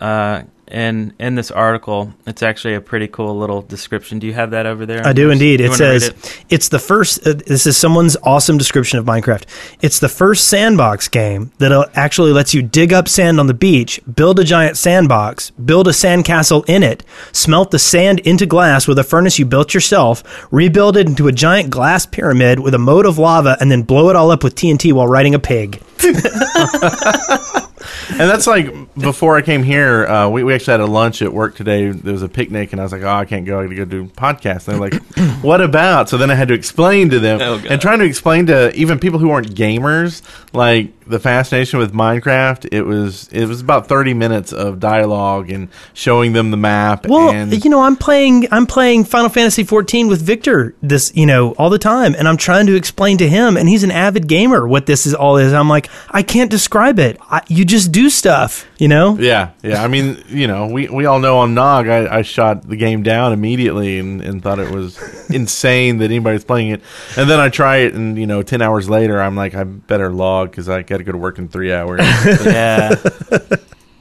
In 0.73 1.13
in 1.19 1.36
this 1.36 1.51
article, 1.51 2.15
it's 2.25 2.41
actually 2.41 2.73
a 2.73 2.81
pretty 2.81 3.07
cool 3.07 3.38
little 3.38 3.62
description. 3.62 4.17
Do 4.17 4.25
you 4.25 4.33
have 4.33 4.49
that 4.51 4.65
over 4.65 4.88
there? 4.88 5.05
I 5.05 5.13
do 5.13 5.29
indeed. 5.29 5.62
It 5.62 5.73
says 5.73 6.12
it's 6.49 6.69
the 6.69 6.79
first. 6.79 7.27
Uh, 7.27 7.33
this 7.33 7.67
is 7.67 7.77
someone's 7.77 8.17
awesome 8.23 8.57
description 8.57 8.97
of 8.97 9.05
Minecraft. 9.05 9.45
It's 9.83 9.99
the 9.99 10.09
first 10.09 10.47
sandbox 10.47 11.07
game 11.09 11.51
that 11.59 11.91
actually 11.93 12.33
lets 12.33 12.55
you 12.55 12.63
dig 12.63 12.91
up 12.91 13.07
sand 13.07 13.39
on 13.39 13.45
the 13.45 13.53
beach, 13.53 14.01
build 14.15 14.39
a 14.39 14.43
giant 14.43 14.75
sandbox, 14.75 15.51
build 15.51 15.88
a 15.88 15.91
sandcastle 15.91 16.67
in 16.67 16.81
it, 16.81 17.03
smelt 17.31 17.69
the 17.69 17.77
sand 17.77 18.21
into 18.21 18.47
glass 18.47 18.88
with 18.88 18.97
a 18.97 19.03
furnace 19.03 19.38
you 19.38 19.45
built 19.45 19.75
yourself, 19.75 20.23
rebuild 20.51 20.97
it 20.97 21.07
into 21.07 21.27
a 21.27 21.31
giant 21.31 21.69
glass 21.69 22.07
pyramid 22.07 22.59
with 22.59 22.73
a 22.73 22.79
moat 22.79 23.05
of 23.05 23.19
lava, 23.19 23.57
and 23.59 23.69
then 23.69 23.83
blow 23.83 24.09
it 24.09 24.15
all 24.15 24.31
up 24.31 24.43
with 24.43 24.55
TNT 24.55 24.91
while 24.91 25.07
riding 25.07 25.36
a 25.36 25.39
pig. 25.39 25.79
And 28.10 28.30
that's 28.30 28.48
like 28.48 28.68
before 28.96 29.38
I 29.38 29.42
came 29.42 29.63
here, 29.63 30.06
uh, 30.06 30.30
we, 30.30 30.44
we 30.44 30.54
actually 30.54 30.72
had 30.74 30.80
a 30.82 30.86
lunch 30.86 31.22
at 31.22 31.34
work 31.34 31.56
today. 31.56 31.89
There 31.89 32.13
was 32.13 32.22
a 32.22 32.30
picnic, 32.30 32.72
and 32.72 32.80
I 32.80 32.84
was 32.84 32.92
like, 32.92 33.02
"Oh, 33.02 33.10
I 33.10 33.26
can't 33.26 33.46
go. 33.46 33.60
I 33.60 33.63
got 33.63 33.70
to 33.70 33.76
go 33.76 33.86
do 33.86 34.06
podcast." 34.06 34.68
And 34.68 34.80
they're 34.82 34.89
like, 34.89 35.04
"What 35.44 35.62
about?" 35.62 36.10
So 36.10 36.18
then 36.18 36.30
I 36.30 36.36
had 36.36 36.50
to 36.50 36.54
explain 36.54 37.10
to 37.10 37.20
them, 37.20 37.42
Oh, 37.42 37.62
and 37.70 37.82
trying 37.82 38.00
to 38.00 38.06
explain 38.06 38.48
to 38.48 38.74
even 38.76 39.00
people 39.00 39.20
who 39.20 39.32
aren't 39.32 39.56
gamers, 39.56 40.22
like 40.54 40.92
the 41.08 41.20
fascination 41.20 41.80
with 41.80 41.94
Minecraft. 41.94 42.68
It 42.72 42.84
was 42.84 43.28
it 43.30 43.46
was 43.46 43.62
about 43.62 43.88
thirty 43.88 44.13
minutes 44.13 44.54
of 44.54 44.80
dialogue 44.80 45.50
and 45.50 45.70
showing 45.94 46.34
them 46.34 46.52
the 46.52 46.58
map. 46.58 47.08
Well, 47.08 47.32
and 47.32 47.63
you 47.63 47.70
know, 47.70 47.82
I'm 47.82 47.96
playing 47.96 48.48
I'm 48.52 48.66
playing 48.66 49.06
Final 49.06 49.30
Fantasy 49.30 49.63
14 49.63 50.08
with 50.08 50.22
Victor 50.22 50.76
this, 50.82 51.12
you 51.16 51.26
know, 51.26 51.52
all 51.54 51.70
the 51.70 51.80
time 51.80 52.16
and 52.18 52.28
I'm 52.28 52.38
trying 52.38 52.68
to 52.68 52.76
explain 52.76 53.18
to 53.20 53.28
him 53.28 53.58
and 53.58 53.68
he's 53.68 53.84
an 53.84 53.92
avid 53.92 54.28
gamer 54.28 54.68
what 54.68 54.86
this 54.86 55.06
is 55.06 55.13
all 55.13 55.38
is. 55.38 55.54
I'm 55.54 55.70
like, 55.70 55.89
I 56.10 56.24
can't 56.24 56.50
describe 56.50 57.00
it. 57.00 57.18
I, 57.22 57.42
you 57.48 57.66
just 57.66 57.92
do 57.92 58.10
stuff, 58.10 58.68
you 58.78 58.88
know? 58.88 59.18
Yeah, 59.18 59.52
yeah. 59.62 59.84
I 59.84 59.88
mean, 59.88 60.24
you 60.28 60.48
know, 60.48 60.68
we, 60.68 60.88
we 60.88 61.06
all 61.06 61.20
know 61.20 61.39
on 61.39 61.54
Nog, 61.54 61.88
I, 61.88 62.18
I 62.18 62.22
shot 62.22 62.68
the 62.68 62.76
game 62.76 63.04
down 63.04 63.34
immediately 63.34 64.00
and, 64.00 64.22
and 64.22 64.42
thought 64.42 64.60
it 64.60 64.72
was 64.72 65.00
insane 65.30 65.98
that 65.98 66.06
anybody's 66.06 66.44
playing 66.44 66.72
it. 66.72 66.82
And 67.18 67.30
then 67.30 67.39
I 67.39 67.50
try 67.50 67.78
it, 67.78 67.94
and 67.94 68.18
you 68.18 68.28
know, 68.28 68.44
ten 68.44 68.62
hours 68.62 68.89
later, 68.89 69.22
I'm 69.22 69.36
like, 69.36 69.56
I 69.56 69.63
better 69.63 70.12
log 70.12 70.52
because 70.52 70.70
I 70.70 70.84
got 70.93 70.97
to 70.99 71.03
go 71.03 71.12
to 71.12 71.17
work 71.17 71.39
in 71.39 71.47
three 71.47 71.73
hours. 71.73 72.01
yeah. 72.45 72.95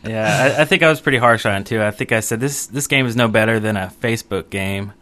Yeah, 0.04 0.56
I, 0.58 0.62
I 0.62 0.64
think 0.64 0.82
I 0.82 0.88
was 0.88 1.00
pretty 1.00 1.18
harsh 1.18 1.46
on 1.46 1.62
it 1.62 1.66
too. 1.66 1.80
I 1.80 1.92
think 1.92 2.10
I 2.10 2.18
said 2.18 2.40
this 2.40 2.66
this 2.66 2.88
game 2.88 3.06
is 3.06 3.14
no 3.14 3.28
better 3.28 3.60
than 3.60 3.76
a 3.76 3.92
Facebook 4.00 4.50
game. 4.50 4.92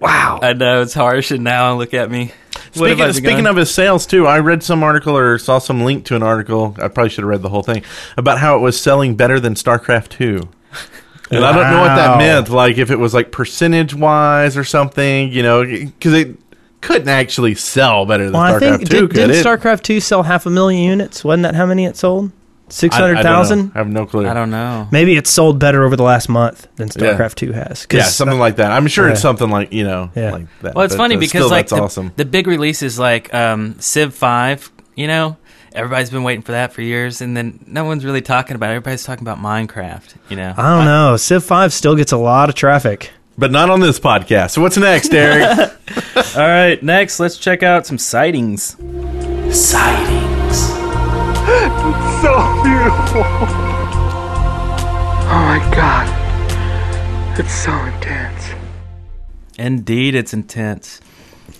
Wow. 0.00 0.40
I 0.42 0.52
know 0.52 0.82
it's 0.82 0.94
harsh, 0.94 1.30
and 1.30 1.44
now 1.44 1.76
look 1.76 1.94
at 1.94 2.10
me. 2.10 2.32
Speaking, 2.72 3.00
I 3.02 3.12
speaking 3.12 3.46
of 3.46 3.54
his 3.54 3.72
sales 3.72 4.04
too, 4.04 4.26
I 4.26 4.40
read 4.40 4.64
some 4.64 4.82
article 4.82 5.16
or 5.16 5.38
saw 5.38 5.60
some 5.60 5.84
link 5.84 6.06
to 6.06 6.16
an 6.16 6.24
article. 6.24 6.74
I 6.78 6.88
probably 6.88 7.10
should 7.10 7.22
have 7.22 7.28
read 7.28 7.42
the 7.42 7.50
whole 7.50 7.62
thing 7.62 7.84
about 8.16 8.38
how 8.38 8.56
it 8.56 8.60
was 8.60 8.80
selling 8.80 9.14
better 9.14 9.38
than 9.38 9.54
StarCraft 9.54 10.08
two. 10.08 10.48
And 11.30 11.44
I 11.44 11.52
don't 11.52 11.70
know 11.70 11.80
what 11.80 11.94
that 11.94 12.18
meant. 12.18 12.48
Like 12.50 12.78
if 12.78 12.90
it 12.90 12.98
was 12.98 13.14
like 13.14 13.30
percentage 13.30 13.94
wise 13.94 14.56
or 14.56 14.64
something, 14.64 15.30
you 15.32 15.44
know, 15.44 15.64
because 15.64 16.14
it 16.14 16.36
couldn't 16.82 17.08
actually 17.08 17.54
sell 17.54 18.04
better 18.04 18.24
than 18.24 18.34
Well, 18.34 18.42
I 18.42 18.52
StarCraft 18.52 18.60
think 18.60 18.80
two, 18.80 19.00
did, 19.00 19.10
could 19.10 19.16
didn't 19.16 19.36
it? 19.36 19.46
StarCraft 19.46 19.82
2 19.82 20.00
sell 20.00 20.22
half 20.24 20.44
a 20.44 20.50
million 20.50 20.82
units? 20.84 21.24
Wasn't 21.24 21.42
that 21.44 21.54
how 21.54 21.64
many 21.64 21.86
it 21.86 21.96
sold? 21.96 22.26
I- 22.30 22.34
I 22.68 22.74
600,000? 22.74 23.72
I 23.74 23.78
have 23.78 23.88
no 23.88 24.06
clue. 24.06 24.26
I 24.26 24.32
don't 24.34 24.50
know. 24.50 24.88
Maybe 24.90 25.16
it's 25.16 25.28
sold 25.30 25.58
better 25.58 25.84
over 25.84 25.94
the 25.94 26.02
last 26.02 26.28
month 26.30 26.68
than 26.76 26.88
Yeah. 26.88 27.14
StarCraft 27.16 27.34
2 27.36 27.52
has. 27.52 27.86
Yeah, 27.92 28.02
something 28.04 28.38
like 28.38 28.56
that. 28.56 28.72
I'm 28.72 28.86
sure 28.86 29.08
it's 29.08 29.20
something 29.20 29.50
like 29.50 29.72
you 29.72 29.84
know, 29.84 30.10
Yeah. 30.14 30.32
like 30.32 30.46
that. 30.62 30.74
Well, 30.74 30.84
it's 30.84 30.94
But, 30.94 30.98
funny 31.02 31.16
uh, 31.16 31.20
because 31.20 31.30
still, 31.42 31.48
like 31.50 31.68
that's 31.68 31.72
the, 31.78 31.82
awesome. 31.82 32.12
the 32.16 32.24
big 32.24 32.46
releases 32.46 32.98
like 32.98 33.32
um, 33.34 33.76
Civ 33.78 34.14
Five, 34.14 34.70
you 34.96 35.06
know, 35.06 35.36
everybody's 35.74 36.08
been 36.10 36.22
waiting 36.22 36.42
for 36.42 36.52
that 36.52 36.72
for 36.72 36.80
years, 36.82 37.20
and 37.20 37.36
then 37.36 37.58
no 37.66 37.84
one's 37.84 38.04
really 38.06 38.22
talking 38.22 38.56
about 38.56 38.68
it. 38.70 38.76
Everybody's 38.76 39.04
talking 39.04 39.22
about 39.26 39.38
Minecraft, 39.38 40.14
you 40.30 40.36
know. 40.36 40.54
I 40.56 40.76
don't 40.76 40.84
know. 40.86 41.16
Civ 41.18 41.44
5 41.44 41.72
still 41.74 41.94
gets 41.94 42.12
a 42.12 42.16
lot 42.18 42.48
of 42.48 42.54
traffic. 42.54 43.10
But 43.36 43.50
not 43.50 43.70
on 43.70 43.80
this 43.80 43.98
podcast. 43.98 44.50
So 44.50 44.62
what's 44.62 44.76
next, 44.76 45.12
Eric? 45.14 45.58
All 46.36 46.48
right, 46.48 46.82
next 46.82 47.20
let's 47.20 47.38
check 47.38 47.62
out 47.62 47.86
some 47.86 47.98
sightings. 47.98 48.76
Sightings. 49.50 50.22
It's 51.44 52.22
so 52.22 52.62
beautiful. 52.62 53.22
Oh 55.24 55.42
my 55.46 55.70
god. 55.74 57.38
It's 57.38 57.52
so 57.52 57.72
intense. 57.72 58.50
Indeed, 59.58 60.14
it's 60.14 60.34
intense. 60.34 61.00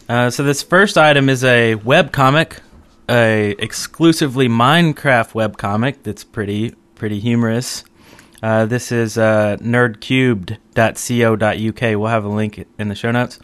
Uh, 0.08 0.30
so 0.30 0.42
this 0.42 0.62
first 0.62 0.98
item 0.98 1.28
is 1.28 1.42
a 1.44 1.76
web 1.76 2.12
comic, 2.12 2.61
a 3.08 3.56
exclusively 3.58 4.48
Minecraft 4.48 5.35
web 5.35 5.56
comic 5.56 6.02
that's 6.02 6.24
pretty 6.24 6.74
pretty 6.94 7.18
humorous. 7.20 7.85
Uh, 8.42 8.66
this 8.66 8.90
is 8.90 9.16
uh, 9.16 9.57
nerdcubed.co.uk. 9.61 11.81
We'll 11.81 12.07
have 12.07 12.24
a 12.24 12.28
link 12.28 12.66
in 12.78 12.88
the 12.88 12.94
show 12.94 13.12
notes. 13.12 13.38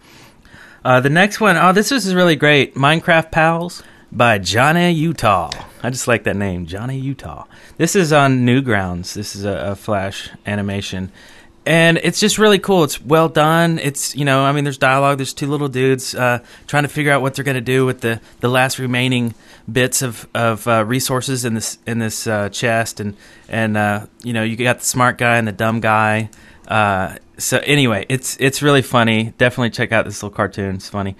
Uh, 0.85 1.01
the 1.01 1.11
next 1.11 1.41
one, 1.41 1.57
oh, 1.57 1.73
this 1.73 1.93
is 1.93 2.15
really 2.15 2.37
great. 2.37 2.75
Minecraft 2.75 3.31
Pals 3.31 3.83
by 4.11 4.39
Johnny 4.39 4.91
Utah. 4.93 5.51
I 5.83 5.91
just 5.91 6.09
like 6.09 6.25
that 6.25 6.37
name, 6.37 6.67
Johnny 6.67 6.99
Utah. 6.99 7.45
This 7.77 7.95
is 7.95 8.13
on 8.13 8.41
Newgrounds. 8.41 9.15
This 9.15 9.37
is 9.37 9.45
a, 9.45 9.73
a 9.73 9.77
Flash 9.77 10.31
animation. 10.47 11.13
And 11.69 12.01
it's 12.03 12.19
just 12.19 12.39
really 12.39 12.59
cool. 12.59 12.83
It's 12.83 12.99
well 12.99 13.29
done. 13.29 13.79
It's, 13.79 14.17
you 14.17 14.25
know, 14.25 14.41
I 14.41 14.53
mean, 14.53 14.65
there's 14.65 14.79
dialogue. 14.79 15.19
There's 15.19 15.35
two 15.35 15.49
little 15.49 15.69
dudes 15.69 16.15
uh, 16.15 16.43
trying 16.67 16.85
to 16.85 16.89
figure 16.89 17.13
out 17.13 17.21
what 17.21 17.35
they're 17.35 17.45
going 17.45 17.57
to 17.57 17.61
do 17.61 17.85
with 17.85 18.01
the, 18.01 18.23
the 18.41 18.49
last 18.49 18.79
remaining 18.79 19.35
bits 19.71 20.01
of, 20.01 20.27
of 20.35 20.67
uh, 20.67 20.83
resources 20.87 21.45
in 21.45 21.53
this 21.53 21.77
in 21.87 21.99
this 21.99 22.27
uh, 22.27 22.49
chest. 22.49 23.01
And, 23.01 23.19
and 23.51 23.77
uh, 23.77 24.07
you 24.23 24.33
know, 24.33 24.45
you 24.45 24.57
got 24.57 24.79
the 24.79 24.87
smart 24.87 25.19
guy 25.19 25.37
and 25.37 25.47
the 25.47 25.53
dumb 25.53 25.81
guy. 25.81 26.31
Uh, 26.67 27.17
so 27.37 27.59
anyway, 27.59 28.07
it's 28.09 28.39
it's 28.41 28.63
really 28.63 28.81
funny. 28.81 29.35
Definitely 29.37 29.69
check 29.69 29.93
out 29.93 30.07
this 30.07 30.23
little 30.23 30.35
cartoon. 30.35 30.77
It's 30.77 30.89
funny. 30.89 31.17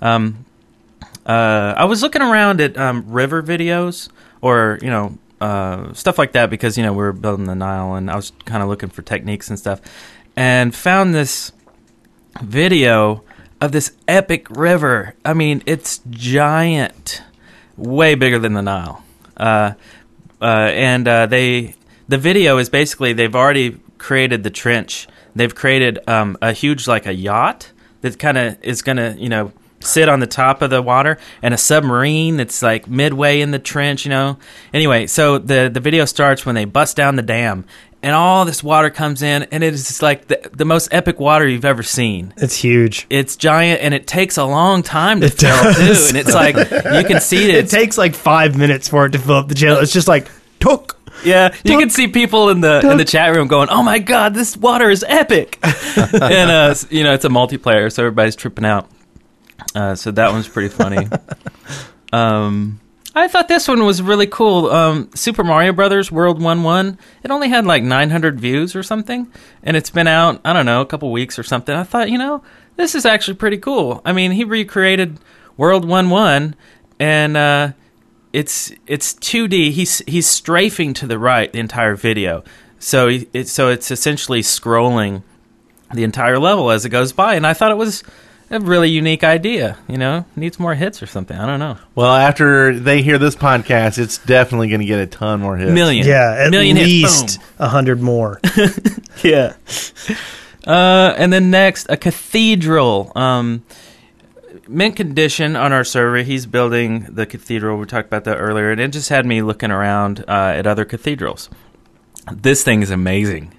Um, 0.00 0.46
uh, 1.26 1.74
I 1.76 1.84
was 1.84 2.00
looking 2.00 2.22
around 2.22 2.62
at 2.62 2.74
um, 2.78 3.04
river 3.06 3.42
videos 3.42 4.08
or 4.40 4.78
you 4.80 4.88
know 4.88 5.18
uh, 5.40 5.92
stuff 5.94 6.18
like 6.18 6.32
that 6.32 6.50
because 6.50 6.76
you 6.76 6.82
know 6.84 6.92
we 6.92 6.98
were 6.98 7.12
building 7.12 7.46
the 7.46 7.54
Nile 7.54 7.94
and 7.94 8.10
I 8.10 8.16
was 8.16 8.32
kind 8.44 8.62
of 8.62 8.68
looking 8.68 8.88
for 8.88 9.02
techniques 9.02 9.48
and 9.48 9.58
stuff, 9.58 9.80
and 10.36 10.74
found 10.74 11.14
this 11.14 11.52
video 12.42 13.24
of 13.60 13.72
this 13.72 13.92
epic 14.08 14.48
river. 14.50 15.14
I 15.24 15.34
mean, 15.34 15.62
it's 15.66 16.00
giant, 16.10 17.22
way 17.76 18.14
bigger 18.14 18.38
than 18.38 18.54
the 18.54 18.62
Nile. 18.62 19.02
Uh, 19.36 19.72
uh, 20.40 20.44
and 20.44 21.06
uh, 21.06 21.26
they 21.26 21.74
the 22.08 22.18
video 22.18 22.58
is 22.58 22.68
basically 22.68 23.12
they've 23.12 23.34
already 23.34 23.80
created 23.98 24.42
the 24.42 24.50
trench. 24.50 25.06
They've 25.34 25.54
created 25.54 25.98
um, 26.08 26.36
a 26.42 26.52
huge 26.52 26.88
like 26.88 27.06
a 27.06 27.14
yacht 27.14 27.72
that 28.00 28.18
kind 28.18 28.38
of 28.38 28.62
is 28.62 28.82
gonna 28.82 29.14
you 29.18 29.28
know 29.28 29.52
sit 29.80 30.08
on 30.08 30.20
the 30.20 30.26
top 30.26 30.62
of 30.62 30.70
the 30.70 30.82
water 30.82 31.18
and 31.42 31.52
a 31.54 31.58
submarine 31.58 32.36
that's 32.36 32.62
like 32.62 32.86
midway 32.88 33.40
in 33.40 33.50
the 33.50 33.58
trench. 33.58 34.04
You 34.04 34.10
know. 34.10 34.38
Anyway, 34.74 35.06
so 35.06 35.38
the 35.38 35.70
the 35.72 35.80
video 35.80 36.04
starts 36.04 36.44
when 36.46 36.54
they 36.54 36.64
bust 36.64 36.96
down 36.96 37.16
the 37.16 37.22
dam. 37.22 37.64
And 38.02 38.14
all 38.14 38.46
this 38.46 38.64
water 38.64 38.88
comes 38.88 39.20
in, 39.20 39.42
and 39.52 39.62
it 39.62 39.74
is 39.74 39.86
just 39.86 40.00
like 40.00 40.26
the, 40.28 40.40
the 40.54 40.64
most 40.64 40.88
epic 40.90 41.20
water 41.20 41.46
you've 41.46 41.66
ever 41.66 41.82
seen 41.82 42.32
It's 42.38 42.56
huge. 42.56 43.06
it's 43.10 43.36
giant 43.36 43.82
and 43.82 43.92
it 43.92 44.06
takes 44.06 44.38
a 44.38 44.44
long 44.46 44.82
time 44.82 45.20
to 45.20 45.26
It 45.26 45.34
fill 45.34 45.50
does. 45.62 45.76
too. 45.76 46.08
And 46.08 46.16
it's 46.16 46.32
like 46.34 46.56
you 46.56 47.04
can 47.06 47.20
see 47.20 47.44
it. 47.50 47.56
It 47.56 47.68
takes 47.68 47.98
like 47.98 48.14
five 48.14 48.56
minutes 48.56 48.88
for 48.88 49.04
it 49.04 49.10
to 49.10 49.18
fill 49.18 49.34
up 49.34 49.48
the 49.48 49.54
jail. 49.54 49.76
It's 49.80 49.92
just 49.92 50.08
like, 50.08 50.30
took. 50.60 50.98
Yeah, 51.26 51.54
you 51.62 51.78
can 51.78 51.90
see 51.90 52.08
people 52.08 52.48
in 52.48 52.62
the 52.62 52.80
in 52.90 52.96
the 52.96 53.04
chat 53.04 53.36
room 53.36 53.48
going, 53.48 53.68
"Oh 53.68 53.82
my 53.82 53.98
god, 53.98 54.32
this 54.32 54.56
water 54.56 54.88
is 54.88 55.04
epic!" 55.06 55.58
and 55.62 56.50
uh, 56.50 56.74
you 56.88 57.04
know, 57.04 57.12
it's 57.12 57.26
a 57.26 57.28
multiplayer, 57.28 57.92
so 57.92 58.02
everybody's 58.04 58.34
tripping 58.36 58.64
out. 58.64 58.88
Uh, 59.74 59.94
so 59.94 60.10
that 60.10 60.32
one's 60.32 60.48
pretty 60.48 60.68
funny. 60.68 61.08
um, 62.12 62.80
I 63.14 63.26
thought 63.26 63.48
this 63.48 63.66
one 63.66 63.84
was 63.84 64.00
really 64.02 64.26
cool. 64.26 64.70
Um, 64.70 65.10
Super 65.14 65.42
Mario 65.42 65.72
Brothers 65.72 66.12
World 66.12 66.40
One 66.40 66.62
One. 66.62 66.98
It 67.24 67.30
only 67.30 67.48
had 67.48 67.66
like 67.66 67.82
900 67.82 68.40
views 68.40 68.76
or 68.76 68.82
something, 68.82 69.30
and 69.62 69.76
it's 69.76 69.90
been 69.90 70.06
out 70.06 70.40
I 70.44 70.52
don't 70.52 70.66
know 70.66 70.80
a 70.80 70.86
couple 70.86 71.10
weeks 71.10 71.38
or 71.38 71.42
something. 71.42 71.74
I 71.74 71.82
thought, 71.82 72.10
you 72.10 72.18
know, 72.18 72.42
this 72.76 72.94
is 72.94 73.04
actually 73.04 73.34
pretty 73.34 73.58
cool. 73.58 74.00
I 74.04 74.12
mean, 74.12 74.30
he 74.30 74.44
recreated 74.44 75.18
World 75.56 75.84
One 75.84 76.08
One, 76.08 76.54
and 77.00 77.36
uh, 77.36 77.72
it's 78.32 78.72
it's 78.86 79.14
2D. 79.14 79.72
He's 79.72 79.98
he's 80.06 80.26
strafing 80.26 80.94
to 80.94 81.06
the 81.06 81.18
right 81.18 81.52
the 81.52 81.58
entire 81.58 81.96
video. 81.96 82.44
So 82.78 83.08
he, 83.08 83.28
it, 83.32 83.48
so 83.48 83.68
it's 83.68 83.90
essentially 83.90 84.40
scrolling 84.40 85.22
the 85.92 86.04
entire 86.04 86.38
level 86.38 86.70
as 86.70 86.84
it 86.84 86.90
goes 86.90 87.12
by, 87.12 87.34
and 87.34 87.46
I 87.46 87.54
thought 87.54 87.72
it 87.72 87.76
was 87.76 88.04
a 88.50 88.60
really 88.60 88.90
unique 88.90 89.22
idea. 89.24 89.78
You 89.88 89.96
know, 89.98 90.24
needs 90.36 90.58
more 90.58 90.74
hits 90.74 91.02
or 91.02 91.06
something. 91.06 91.36
I 91.36 91.46
don't 91.46 91.60
know. 91.60 91.78
Well, 91.94 92.10
after 92.14 92.78
they 92.78 93.02
hear 93.02 93.18
this 93.18 93.36
podcast, 93.36 93.98
it's 93.98 94.18
definitely 94.18 94.68
going 94.68 94.80
to 94.80 94.86
get 94.86 95.00
a 95.00 95.06
ton 95.06 95.40
more 95.40 95.56
hits. 95.56 95.72
Million, 95.72 96.06
Yeah, 96.06 96.34
at 96.38 96.50
million 96.50 96.76
least 96.76 97.38
a 97.58 97.68
hundred 97.68 98.00
more. 98.00 98.40
Yeah. 99.22 99.54
Uh, 100.66 101.14
and 101.18 101.30
then 101.30 101.50
next, 101.50 101.86
a 101.90 101.96
cathedral. 101.98 103.12
Um, 103.14 103.64
mint 104.66 104.96
condition 104.96 105.56
on 105.56 105.72
our 105.72 105.84
server. 105.84 106.18
He's 106.18 106.46
building 106.46 107.06
the 107.10 107.26
cathedral. 107.26 107.76
We 107.78 107.84
talked 107.86 108.06
about 108.06 108.24
that 108.24 108.36
earlier, 108.36 108.70
and 108.70 108.80
it 108.80 108.88
just 108.92 109.08
had 109.10 109.26
me 109.26 109.42
looking 109.42 109.70
around 109.70 110.24
uh, 110.26 110.54
at 110.56 110.66
other 110.66 110.84
cathedrals. 110.86 111.50
This 112.32 112.62
thing 112.62 112.82
is 112.82 112.90
amazing, 112.90 113.52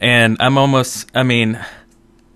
and 0.00 0.36
I'm 0.40 0.58
almost. 0.58 1.10
I 1.14 1.22
mean, 1.22 1.58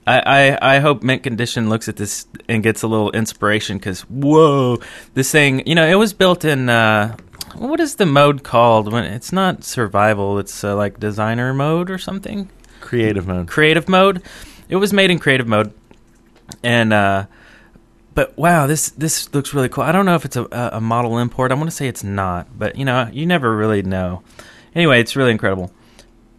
I 0.06 0.20
I, 0.60 0.76
I 0.76 0.78
hope 0.80 1.02
mint 1.02 1.22
condition 1.22 1.68
looks 1.68 1.88
at 1.88 1.96
this 1.96 2.26
and 2.48 2.62
gets 2.62 2.82
a 2.82 2.86
little 2.86 3.10
inspiration 3.12 3.78
because 3.78 4.02
whoa, 4.02 4.78
this 5.14 5.30
thing. 5.30 5.66
You 5.66 5.74
know, 5.74 5.86
it 5.86 5.94
was 5.96 6.12
built 6.12 6.44
in. 6.44 6.68
Uh, 6.68 7.16
what 7.56 7.78
is 7.80 7.96
the 7.96 8.06
mode 8.06 8.42
called 8.42 8.92
when 8.92 9.04
it's 9.04 9.32
not 9.32 9.62
survival? 9.64 10.38
It's 10.38 10.64
uh, 10.64 10.74
like 10.76 10.98
designer 10.98 11.54
mode 11.54 11.88
or 11.90 11.98
something 11.98 12.48
Creative 12.80 13.26
mode. 13.26 13.46
creative 13.48 13.88
mode. 13.88 14.22
It 14.68 14.76
was 14.76 14.92
made 14.92 15.10
in 15.10 15.18
creative 15.18 15.46
mode, 15.46 15.72
and 16.62 16.92
uh, 16.92 17.26
but 18.14 18.36
wow, 18.36 18.66
this 18.66 18.90
this 18.90 19.32
looks 19.34 19.54
really 19.54 19.68
cool. 19.68 19.84
I 19.84 19.92
don't 19.92 20.04
know 20.06 20.16
if 20.16 20.24
it's 20.24 20.36
a, 20.36 20.44
a 20.50 20.70
a 20.74 20.80
model 20.80 21.18
import. 21.18 21.52
I 21.52 21.54
want 21.54 21.68
to 21.68 21.74
say 21.76 21.86
it's 21.86 22.04
not, 22.04 22.58
but 22.58 22.76
you 22.76 22.84
know, 22.84 23.08
you 23.12 23.24
never 23.26 23.56
really 23.56 23.82
know. 23.82 24.22
Anyway, 24.74 25.00
it's 25.00 25.14
really 25.16 25.30
incredible. 25.30 25.70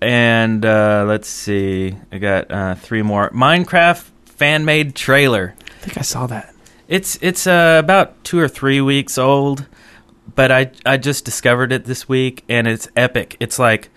And 0.01 0.65
uh, 0.65 1.05
let's 1.07 1.27
see, 1.27 1.95
I 2.11 2.17
got 2.17 2.51
uh, 2.51 2.75
three 2.75 3.01
more. 3.01 3.29
Minecraft 3.31 4.03
fan 4.25 4.65
made 4.65 4.95
trailer. 4.95 5.55
I 5.59 5.73
think 5.79 5.97
I 5.97 6.01
saw 6.01 6.27
that. 6.27 6.53
It's 6.87 7.17
it's 7.21 7.47
uh, 7.47 7.81
about 7.83 8.23
two 8.23 8.39
or 8.39 8.47
three 8.47 8.81
weeks 8.81 9.17
old, 9.17 9.65
but 10.35 10.51
I 10.51 10.71
I 10.85 10.97
just 10.97 11.25
discovered 11.25 11.71
it 11.71 11.85
this 11.85 12.07
week, 12.07 12.43
and 12.47 12.67
it's 12.67 12.87
epic. 12.95 13.37
It's 13.39 13.57
like 13.57 13.89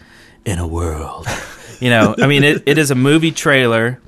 in 0.45 0.59
a 0.59 0.67
world, 0.67 1.27
you 1.81 1.91
know. 1.91 2.15
I 2.19 2.27
mean, 2.27 2.45
it, 2.45 2.63
it 2.65 2.79
is 2.79 2.91
a 2.91 2.95
movie 2.95 3.33
trailer 3.33 4.01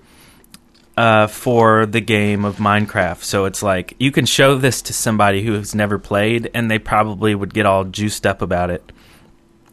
uh, 0.96 1.26
for 1.26 1.86
the 1.86 2.00
game 2.00 2.44
of 2.44 2.56
Minecraft. 2.56 3.22
So 3.22 3.44
it's 3.44 3.62
like 3.62 3.94
you 3.98 4.12
can 4.12 4.26
show 4.26 4.56
this 4.56 4.82
to 4.82 4.92
somebody 4.92 5.42
who 5.42 5.52
has 5.54 5.74
never 5.74 5.98
played, 5.98 6.50
and 6.54 6.70
they 6.70 6.78
probably 6.78 7.34
would 7.34 7.52
get 7.52 7.66
all 7.66 7.84
juiced 7.84 8.26
up 8.26 8.42
about 8.42 8.70
it, 8.70 8.92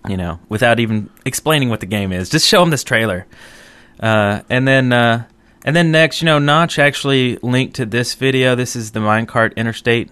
you 0.07 0.17
know, 0.17 0.39
without 0.49 0.79
even 0.79 1.09
explaining 1.25 1.69
what 1.69 1.79
the 1.79 1.85
game 1.85 2.11
is. 2.11 2.29
Just 2.29 2.47
show 2.47 2.59
them 2.59 2.69
this 2.69 2.83
trailer, 2.83 3.25
uh, 3.99 4.41
and 4.49 4.67
then. 4.67 4.91
Uh, 4.93 5.23
and 5.65 5.75
then 5.75 5.91
next, 5.91 6.21
you 6.21 6.27
know, 6.27 6.39
Notch 6.39 6.79
actually 6.79 7.37
linked 7.41 7.75
to 7.75 7.85
this 7.85 8.13
video. 8.13 8.55
This 8.55 8.73
is 8.77 8.91
the 8.91 9.01
Minecart 9.01 9.53
Interstate 9.57 10.09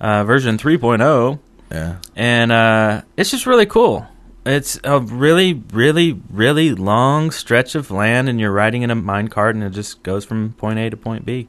uh, 0.00 0.22
version 0.24 0.58
3.0, 0.58 1.38
Yeah. 1.72 1.96
and 2.14 2.52
uh, 2.52 3.00
it's 3.16 3.30
just 3.30 3.46
really 3.46 3.64
cool. 3.64 4.06
It's 4.44 4.78
a 4.84 5.00
really, 5.00 5.54
really, 5.72 6.20
really 6.30 6.74
long 6.74 7.30
stretch 7.30 7.74
of 7.74 7.90
land, 7.90 8.28
and 8.28 8.38
you're 8.38 8.52
riding 8.52 8.82
in 8.82 8.90
a 8.90 8.96
minecart, 8.96 9.50
and 9.50 9.64
it 9.64 9.70
just 9.70 10.02
goes 10.02 10.26
from 10.26 10.52
point 10.58 10.78
A 10.78 10.90
to 10.90 10.96
point 10.96 11.24
B. 11.24 11.48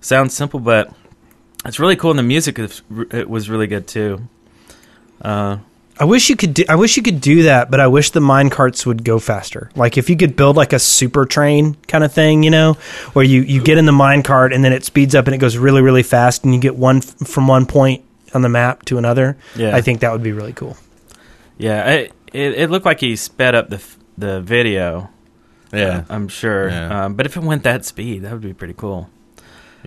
Sounds 0.00 0.32
simple, 0.32 0.60
but 0.60 0.94
it's 1.64 1.80
really 1.80 1.96
cool, 1.96 2.10
and 2.10 2.18
the 2.20 2.22
music 2.22 2.56
is, 2.60 2.82
it 3.10 3.28
was 3.28 3.50
really 3.50 3.66
good 3.66 3.88
too. 3.88 4.28
Uh, 5.20 5.56
I 6.00 6.04
wish 6.04 6.30
you 6.30 6.36
could. 6.36 6.54
Do, 6.54 6.64
I 6.68 6.76
wish 6.76 6.96
you 6.96 7.02
could 7.02 7.20
do 7.20 7.42
that, 7.42 7.70
but 7.70 7.78
I 7.78 7.86
wish 7.86 8.10
the 8.10 8.20
mine 8.20 8.48
carts 8.50 8.86
would 8.86 9.04
go 9.04 9.18
faster. 9.18 9.70
Like 9.76 9.98
if 9.98 10.08
you 10.08 10.16
could 10.16 10.34
build 10.34 10.56
like 10.56 10.72
a 10.72 10.78
super 10.78 11.26
train 11.26 11.74
kind 11.88 12.02
of 12.02 12.12
thing, 12.12 12.42
you 12.42 12.50
know, 12.50 12.72
where 13.12 13.24
you 13.24 13.42
you 13.42 13.62
get 13.62 13.76
in 13.78 13.84
the 13.84 13.92
mine 13.92 14.22
cart 14.22 14.52
and 14.54 14.64
then 14.64 14.72
it 14.72 14.84
speeds 14.84 15.14
up 15.14 15.26
and 15.26 15.34
it 15.34 15.38
goes 15.38 15.56
really 15.58 15.82
really 15.82 16.02
fast, 16.02 16.42
and 16.44 16.54
you 16.54 16.60
get 16.60 16.74
one 16.76 16.96
f- 16.98 17.28
from 17.28 17.46
one 17.46 17.66
point 17.66 18.02
on 18.32 18.40
the 18.42 18.48
map 18.48 18.84
to 18.86 18.96
another. 18.96 19.36
Yeah. 19.54 19.76
I 19.76 19.82
think 19.82 20.00
that 20.00 20.10
would 20.12 20.22
be 20.22 20.32
really 20.32 20.54
cool. 20.54 20.76
yeah, 21.58 21.84
it, 21.90 22.12
it 22.32 22.54
it 22.54 22.70
looked 22.70 22.86
like 22.86 23.00
he 23.00 23.14
sped 23.16 23.54
up 23.54 23.68
the 23.68 23.76
f- 23.76 23.98
the 24.16 24.40
video. 24.40 25.10
Yeah. 25.72 26.04
I'm 26.08 26.28
sure. 26.28 26.68
Yeah. 26.70 27.04
Um, 27.04 27.14
but 27.14 27.26
if 27.26 27.36
it 27.36 27.42
went 27.42 27.62
that 27.64 27.84
speed, 27.84 28.22
that 28.22 28.32
would 28.32 28.40
be 28.40 28.54
pretty 28.54 28.74
cool. 28.74 29.08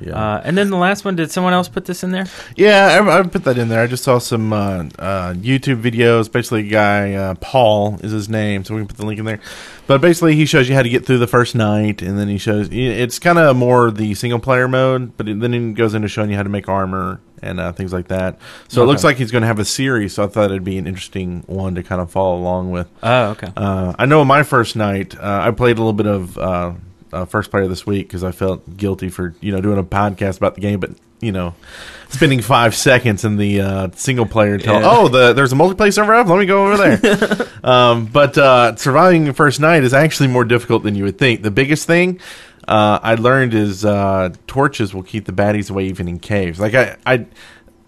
Yeah. 0.01 0.15
Uh, 0.15 0.41
and 0.43 0.57
then 0.57 0.69
the 0.69 0.77
last 0.77 1.05
one, 1.05 1.15
did 1.15 1.31
someone 1.31 1.53
else 1.53 1.67
put 1.67 1.85
this 1.85 2.03
in 2.03 2.11
there? 2.11 2.25
Yeah, 2.55 2.99
I, 3.01 3.19
I 3.19 3.23
put 3.23 3.43
that 3.43 3.57
in 3.57 3.69
there. 3.69 3.81
I 3.81 3.87
just 3.87 4.03
saw 4.03 4.17
some 4.17 4.51
uh, 4.51 4.85
uh, 4.99 5.33
YouTube 5.33 5.81
videos. 5.81 6.31
Basically, 6.31 6.61
a 6.61 6.69
guy 6.69 7.13
uh, 7.13 7.35
Paul 7.35 7.99
is 8.01 8.11
his 8.11 8.29
name, 8.29 8.63
so 8.65 8.73
we 8.73 8.81
can 8.81 8.87
put 8.87 8.97
the 8.97 9.05
link 9.05 9.19
in 9.19 9.25
there. 9.25 9.39
But 9.85 10.01
basically, 10.01 10.35
he 10.35 10.45
shows 10.45 10.69
you 10.69 10.75
how 10.75 10.83
to 10.83 10.89
get 10.89 11.05
through 11.05 11.19
the 11.19 11.27
first 11.27 11.55
night, 11.55 12.01
and 12.01 12.17
then 12.17 12.27
he 12.27 12.37
shows 12.37 12.69
it's 12.71 13.19
kind 13.19 13.37
of 13.37 13.55
more 13.55 13.91
the 13.91 14.15
single 14.15 14.39
player 14.39 14.67
mode, 14.67 15.15
but 15.17 15.25
then 15.25 15.53
he 15.53 15.73
goes 15.73 15.93
into 15.93 16.07
showing 16.07 16.29
you 16.29 16.37
how 16.37 16.43
to 16.43 16.49
make 16.49 16.69
armor 16.69 17.19
and 17.41 17.59
uh, 17.59 17.73
things 17.73 17.91
like 17.91 18.07
that. 18.07 18.39
So 18.69 18.81
it 18.81 18.85
looks 18.85 19.03
like 19.03 19.17
he's 19.17 19.31
going 19.31 19.41
to 19.41 19.47
have 19.47 19.59
a 19.59 19.65
series. 19.65 20.13
So 20.13 20.23
I 20.23 20.27
thought 20.27 20.45
it'd 20.45 20.63
be 20.63 20.77
an 20.77 20.87
interesting 20.87 21.43
one 21.45 21.75
to 21.75 21.83
kind 21.83 22.01
of 22.01 22.09
follow 22.09 22.37
along 22.37 22.71
with. 22.71 22.87
Oh, 23.03 23.31
okay. 23.31 23.51
Uh, 23.55 23.93
I 23.99 24.05
know 24.05 24.23
my 24.23 24.43
first 24.43 24.77
night, 24.77 25.17
uh, 25.19 25.41
I 25.43 25.51
played 25.51 25.77
a 25.77 25.81
little 25.81 25.93
bit 25.93 26.07
of 26.07 26.37
uh, 27.13 27.25
first 27.25 27.51
player 27.51 27.67
this 27.67 27.85
week 27.85 28.07
because 28.07 28.23
I 28.23 28.31
felt 28.31 28.77
guilty 28.77 29.09
for 29.09 29.33
you 29.41 29.51
know 29.51 29.61
doing 29.61 29.77
a 29.77 29.83
podcast 29.83 30.37
about 30.37 30.55
the 30.55 30.61
game, 30.61 30.79
but 30.79 30.91
you 31.21 31.31
know, 31.31 31.55
spending 32.09 32.41
five 32.41 32.75
seconds 32.75 33.23
in 33.23 33.37
the 33.37 33.61
uh, 33.61 33.89
single 33.95 34.25
player 34.25 34.55
until 34.55 34.73
Yeah. 34.81 34.89
oh 34.91 35.07
the 35.07 35.33
there's 35.33 35.53
a 35.53 35.55
multiplayer 35.55 35.93
server 35.93 36.13
up, 36.13 36.27
let 36.27 36.39
me 36.39 36.45
go 36.45 36.67
over 36.67 36.77
there. 36.77 37.47
um, 37.63 38.05
but 38.07 38.37
uh, 38.37 38.75
surviving 38.75 39.25
the 39.25 39.33
first 39.33 39.59
night 39.59 39.83
is 39.83 39.93
actually 39.93 40.27
more 40.27 40.43
difficult 40.43 40.83
than 40.83 40.95
you 40.95 41.05
would 41.05 41.17
think. 41.17 41.41
The 41.43 41.51
biggest 41.51 41.87
thing. 41.87 42.19
Uh, 42.67 42.97
I 43.03 43.15
learned 43.15 43.53
is 43.53 43.83
uh, 43.83 44.29
torches 44.47 44.93
will 44.93 45.03
keep 45.03 45.25
the 45.25 45.33
baddies 45.33 45.69
away 45.69 45.85
even 45.87 46.07
in 46.07 46.17
caves. 46.19 46.59
Like 46.61 46.73
I, 46.73 46.95
I 47.05 47.25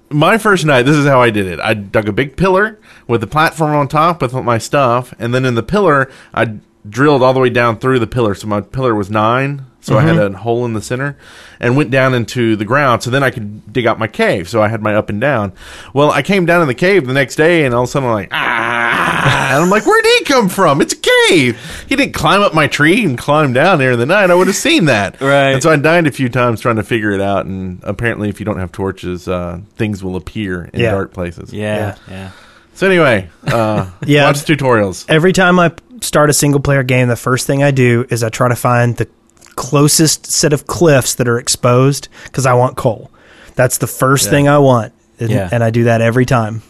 my 0.09 0.37
first 0.37 0.65
night, 0.65 0.83
this 0.83 0.95
is 0.95 1.05
how 1.05 1.21
I 1.21 1.29
did 1.29 1.47
it. 1.47 1.59
I 1.59 1.73
dug 1.73 2.07
a 2.07 2.11
big 2.11 2.35
pillar 2.37 2.79
with 3.07 3.21
the 3.21 3.27
platform 3.27 3.73
on 3.75 3.87
top 3.87 4.21
with 4.21 4.33
my 4.33 4.57
stuff, 4.57 5.13
and 5.17 5.33
then 5.33 5.45
in 5.45 5.55
the 5.55 5.63
pillar, 5.63 6.11
I 6.33 6.57
drilled 6.89 7.23
all 7.23 7.33
the 7.33 7.39
way 7.39 7.49
down 7.49 7.77
through 7.79 7.99
the 7.99 8.07
pillar. 8.07 8.35
So 8.35 8.47
my 8.47 8.61
pillar 8.61 8.93
was 8.95 9.09
nine, 9.09 9.65
so 9.81 9.97
I 9.97 10.01
had 10.01 10.17
a 10.17 10.35
hole 10.37 10.65
in 10.65 10.73
the 10.73 10.81
center, 10.81 11.17
and 11.59 11.77
went 11.77 11.91
down 11.91 12.13
into 12.13 12.55
the 12.55 12.65
ground. 12.65 13.03
So 13.03 13.09
then 13.11 13.23
I 13.23 13.29
could 13.31 13.71
dig 13.71 13.85
out 13.85 13.99
my 13.99 14.07
cave. 14.07 14.49
So 14.49 14.61
I 14.61 14.67
had 14.67 14.81
my 14.81 14.95
up 14.95 15.09
and 15.09 15.21
down. 15.21 15.53
Well, 15.93 16.11
I 16.11 16.21
came 16.21 16.45
down 16.45 16.61
in 16.61 16.67
the 16.67 16.73
cave 16.73 17.05
the 17.07 17.13
next 17.13 17.35
day, 17.35 17.65
and 17.65 17.73
all 17.75 17.83
of 17.83 17.89
a 17.89 17.91
sudden 17.91 18.09
I'm 18.09 18.13
like, 18.15 18.29
ah, 18.31 19.53
and 19.53 19.63
I'm 19.63 19.69
like, 19.69 19.85
where 19.85 20.01
did 20.01 20.19
he 20.19 20.25
come 20.25 20.49
from? 20.49 20.81
It's 20.81 20.93
a 20.93 20.97
cave. 21.29 21.85
He 21.87 21.95
didn't 21.95 22.13
climb 22.13 22.41
up 22.41 22.53
my 22.53 22.67
tree 22.67 23.03
and 23.05 23.17
climb 23.17 23.53
down 23.53 23.77
there 23.79 23.91
in 23.91 23.99
the 23.99 24.05
night. 24.05 24.29
I 24.31 24.35
would 24.35 24.47
have 24.47 24.55
seen 24.55 24.85
that. 24.85 25.19
Right. 25.21 25.51
And 25.51 25.63
so 25.63 25.71
I 25.71 25.75
died 25.75 26.07
a 26.07 26.11
few 26.11 26.29
times 26.29 26.61
trying 26.61 26.75
to 26.77 26.83
figure 26.83 27.11
it 27.11 27.21
out, 27.21 27.45
and 27.45 27.79
apparently, 27.83 28.29
if 28.29 28.39
you 28.39 28.45
don't 28.45 28.57
have 28.59 28.71
torches, 28.71 29.27
uh, 29.27 29.59
things 29.75 30.03
will 30.03 30.15
appear 30.15 30.69
in 30.73 30.79
Yeah. 30.81 30.91
dark 30.91 31.13
places. 31.13 31.53
yeah, 31.53 31.95
yeah. 32.09 32.31
So 32.73 32.87
anyway, 32.87 33.29
uh, 33.47 33.89
Yeah. 34.05 34.25
watch 34.25 34.37
tutorials. 34.45 35.05
Every 35.07 35.31
time 35.31 35.59
I 35.59 35.71
start 36.05 36.29
a 36.29 36.33
single 36.33 36.61
player 36.61 36.83
game, 36.83 37.07
the 37.07 37.15
first 37.15 37.47
thing 37.47 37.63
I 37.63 37.71
do 37.71 38.05
is 38.09 38.23
I 38.23 38.29
try 38.29 38.47
to 38.47 38.55
find 38.55 38.95
the 38.97 39.07
closest 39.55 40.25
set 40.31 40.53
of 40.53 40.67
cliffs 40.67 41.15
that 41.15 41.27
are 41.27 41.37
exposed 41.39 42.07
because 42.25 42.45
I 42.45 42.53
want 42.53 42.75
coal. 42.77 43.09
That's 43.55 43.77
the 43.77 43.87
first 43.87 44.25
Yeah. 44.25 44.31
thing 44.31 44.47
I 44.49 44.57
want, 44.59 44.93
and, 45.19 45.29
Yeah. 45.29 45.49
and 45.51 45.63
I 45.63 45.69
do 45.69 45.85
that 45.85 46.01
every 46.01 46.25
time. 46.25 46.61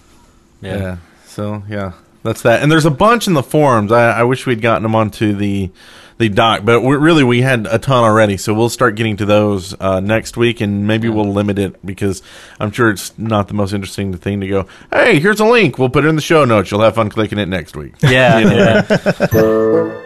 Yeah. 0.62 0.78
Yeah. 0.78 0.98
So 1.28 1.64
yeah, 1.70 1.94
that's 2.24 2.42
that. 2.44 2.62
And 2.64 2.72
there's 2.72 2.86
a 2.86 2.92
bunch 2.92 3.28
in 3.28 3.34
the 3.34 3.44
forums. 3.44 3.92
I, 3.92 4.20
I 4.20 4.24
wish 4.24 4.46
we'd 4.46 4.62
gotten 4.62 4.84
them 4.84 4.96
onto 4.96 5.34
the 5.34 5.70
the 6.18 6.30
doc, 6.30 6.62
but 6.64 6.82
we 6.82 6.96
really 6.96 7.24
we 7.24 7.42
had 7.42 7.68
a 7.68 7.78
ton 7.78 8.04
already. 8.04 8.38
So 8.38 8.54
we'll 8.54 8.70
start 8.70 8.96
getting 8.96 9.18
to 9.18 9.26
those 9.26 9.76
uh, 9.80 10.00
next 10.00 10.38
week, 10.38 10.62
and 10.62 10.88
maybe 10.88 11.10
we'll 11.10 11.32
limit 11.32 11.60
it 11.60 11.86
because 11.86 12.22
I'm 12.60 12.72
sure 12.72 12.90
it's 12.90 13.18
not 13.18 13.48
the 13.48 13.54
most 13.54 13.74
interesting 13.74 14.16
thing 14.16 14.42
to 14.42 14.48
go. 14.48 14.68
Hey, 14.92 15.20
here's 15.20 15.40
a 15.40 15.46
link. 15.46 15.78
We'll 15.78 15.90
put 15.90 16.06
it 16.06 16.08
in 16.08 16.16
the 16.16 16.22
show 16.22 16.46
notes. 16.46 16.72
You'll 16.72 16.82
have 16.82 16.96
fun 16.96 17.10
clicking 17.10 17.38
it 17.40 17.48
next 17.48 17.76
week. 17.76 17.96
Yeah, 18.02 18.40
yeah. 18.40 20.02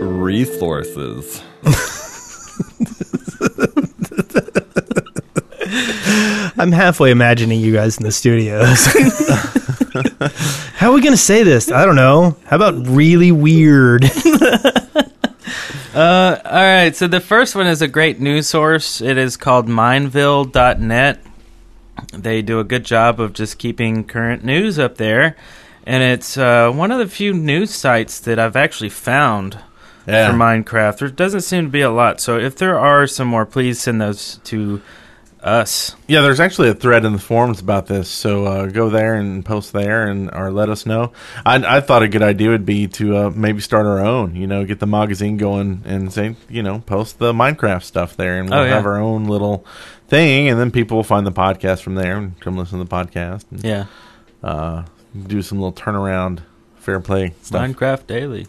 Resources. 0.00 1.42
I'm 6.58 6.72
halfway 6.72 7.10
imagining 7.10 7.60
you 7.60 7.72
guys 7.72 7.98
in 7.98 8.04
the 8.04 8.12
studios. 8.12 8.86
How 10.76 10.90
are 10.90 10.94
we 10.94 11.00
going 11.00 11.12
to 11.12 11.16
say 11.18 11.42
this? 11.42 11.70
I 11.70 11.84
don't 11.84 11.96
know. 11.96 12.36
How 12.46 12.56
about 12.56 12.86
really 12.86 13.32
weird? 13.32 14.04
Uh, 15.94 16.38
all 16.44 16.52
right, 16.52 16.94
so 16.94 17.06
the 17.06 17.20
first 17.20 17.54
one 17.54 17.66
is 17.66 17.80
a 17.80 17.88
great 17.88 18.20
news 18.20 18.46
source. 18.46 19.00
It 19.00 19.16
is 19.16 19.38
called 19.38 19.66
Mineville.net. 19.66 21.22
They 22.12 22.42
do 22.42 22.60
a 22.60 22.64
good 22.64 22.84
job 22.84 23.18
of 23.18 23.32
just 23.32 23.56
keeping 23.56 24.04
current 24.04 24.44
news 24.44 24.78
up 24.78 24.96
there, 24.98 25.36
and 25.86 26.02
it's 26.02 26.36
uh, 26.36 26.70
one 26.70 26.90
of 26.92 26.98
the 26.98 27.08
few 27.08 27.32
news 27.32 27.70
sites 27.74 28.20
that 28.20 28.38
I've 28.38 28.56
actually 28.56 28.90
found 28.90 29.58
Yeah. 30.06 30.30
for 30.30 30.36
Minecraft. 30.36 30.98
There 30.98 31.08
doesn't 31.08 31.40
seem 31.40 31.64
to 31.64 31.70
be 31.70 31.80
a 31.80 31.88
lot, 31.90 32.20
so 32.20 32.36
if 32.38 32.56
there 32.56 32.78
are 32.78 33.06
some 33.06 33.28
more, 33.28 33.46
please 33.46 33.80
send 33.80 33.98
those 33.98 34.38
to 34.44 34.82
us. 35.46 35.94
Yeah, 36.08 36.20
there's 36.22 36.40
actually 36.40 36.68
a 36.68 36.74
thread 36.74 37.04
in 37.04 37.12
the 37.12 37.18
forums 37.18 37.60
about 37.60 37.86
this, 37.86 38.08
so 38.08 38.44
uh, 38.44 38.66
go 38.66 38.90
there 38.90 39.14
and 39.14 39.44
post 39.44 39.72
there, 39.72 40.06
and 40.08 40.28
or 40.34 40.50
let 40.50 40.68
us 40.68 40.84
know. 40.86 41.12
I, 41.44 41.76
I 41.76 41.80
thought 41.80 42.02
a 42.02 42.08
good 42.08 42.22
idea 42.22 42.50
would 42.50 42.66
be 42.66 42.86
to 42.88 43.16
uh, 43.16 43.30
maybe 43.30 43.60
start 43.60 43.86
our 43.86 44.00
own. 44.00 44.34
You 44.36 44.46
know, 44.46 44.64
get 44.64 44.80
the 44.80 44.86
magazine 44.86 45.36
going 45.36 45.82
and 45.84 46.12
say, 46.12 46.36
you 46.48 46.62
know, 46.62 46.80
post 46.80 47.18
the 47.18 47.32
Minecraft 47.32 47.82
stuff 47.84 48.16
there, 48.16 48.38
and 48.40 48.50
we'll 48.50 48.58
Oh, 48.60 48.64
yeah. 48.64 48.74
have 48.74 48.86
our 48.86 48.98
own 48.98 49.24
little 49.26 49.64
thing, 50.08 50.48
and 50.48 50.58
then 50.58 50.70
people 50.70 50.96
will 50.96 51.04
find 51.04 51.26
the 51.26 51.32
podcast 51.32 51.80
from 51.82 51.94
there 51.94 52.16
and 52.16 52.38
come 52.40 52.56
listen 52.56 52.78
to 52.78 52.84
the 52.84 52.90
podcast. 52.90 53.44
And, 53.50 53.64
Yeah, 53.64 53.86
uh, 54.42 54.84
do 55.26 55.42
some 55.42 55.58
little 55.60 55.72
turnaround, 55.72 56.40
fair 56.76 57.00
play 57.00 57.34
stuff. 57.42 57.62
Minecraft 57.62 58.06
Daily. 58.06 58.46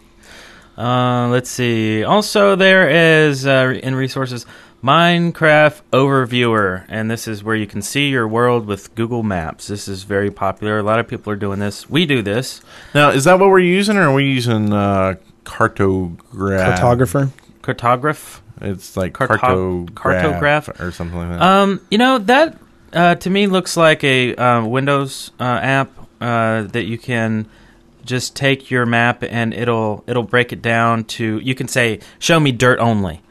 Uh, 0.78 1.28
let's 1.30 1.50
see. 1.50 2.04
Also, 2.04 2.56
there 2.56 2.90
is 2.90 3.48
uh, 3.48 3.80
in 3.82 3.96
resources 3.96 4.46
Minecraft 4.84 5.82
Overviewer, 5.92 6.86
and 6.88 7.10
this 7.10 7.28
is 7.28 7.44
where 7.44 7.56
you 7.56 7.66
can 7.66 7.82
see 7.82 8.10
your 8.10 8.28
world 8.28 8.68
with 8.68 8.94
Google 8.94 9.24
Maps. 9.24 9.68
This 9.68 9.88
is 9.88 10.04
very 10.04 10.30
popular. 10.30 10.78
A 10.78 10.84
lot 10.84 11.00
of 11.00 11.08
people 11.08 11.34
are 11.34 11.38
doing 11.38 11.60
this. 11.60 11.90
We 11.90 12.06
do 12.06 12.22
this. 12.22 12.62
Now, 12.94 13.10
is 13.10 13.24
that 13.24 13.40
what 13.40 13.50
we're 13.50 13.60
using, 13.60 13.98
or 13.98 14.04
are 14.04 14.14
we 14.14 14.26
using 14.26 14.72
uh, 14.72 15.16
cartograph? 15.46 16.78
Cartographer. 16.78 17.32
Cartograph. 17.62 18.42
It's 18.62 18.96
like 18.96 19.14
Cartog- 19.14 19.92
cartograph, 19.92 20.40
cartograph? 20.40 20.80
or 20.80 20.92
something 20.92 21.18
like 21.18 21.30
that. 21.30 21.42
Um, 21.42 21.82
you 21.92 21.98
know 21.98 22.18
that 22.20 22.58
uh, 22.94 23.16
to 23.16 23.30
me 23.30 23.48
looks 23.48 23.78
like 23.78 24.04
a 24.04 24.36
uh, 24.36 24.66
Windows 24.66 25.32
uh, 25.40 25.44
app 25.44 25.92
uh, 26.22 26.64
that 26.64 26.84
you 26.84 26.98
can 26.98 27.48
just 28.08 28.36
take 28.36 28.72
your 28.72 28.86
map 28.86 29.24
and 29.24 29.54
it'll 29.54 30.04
it'll 30.08 30.24
break 30.24 30.52
it 30.54 30.62
down 30.62 31.04
to. 31.20 31.40
You 31.40 31.54
can 31.54 31.68
say, 31.68 32.00
"Show 32.20 32.40
me 32.40 32.52
dirt 32.52 32.80
only." 32.80 33.22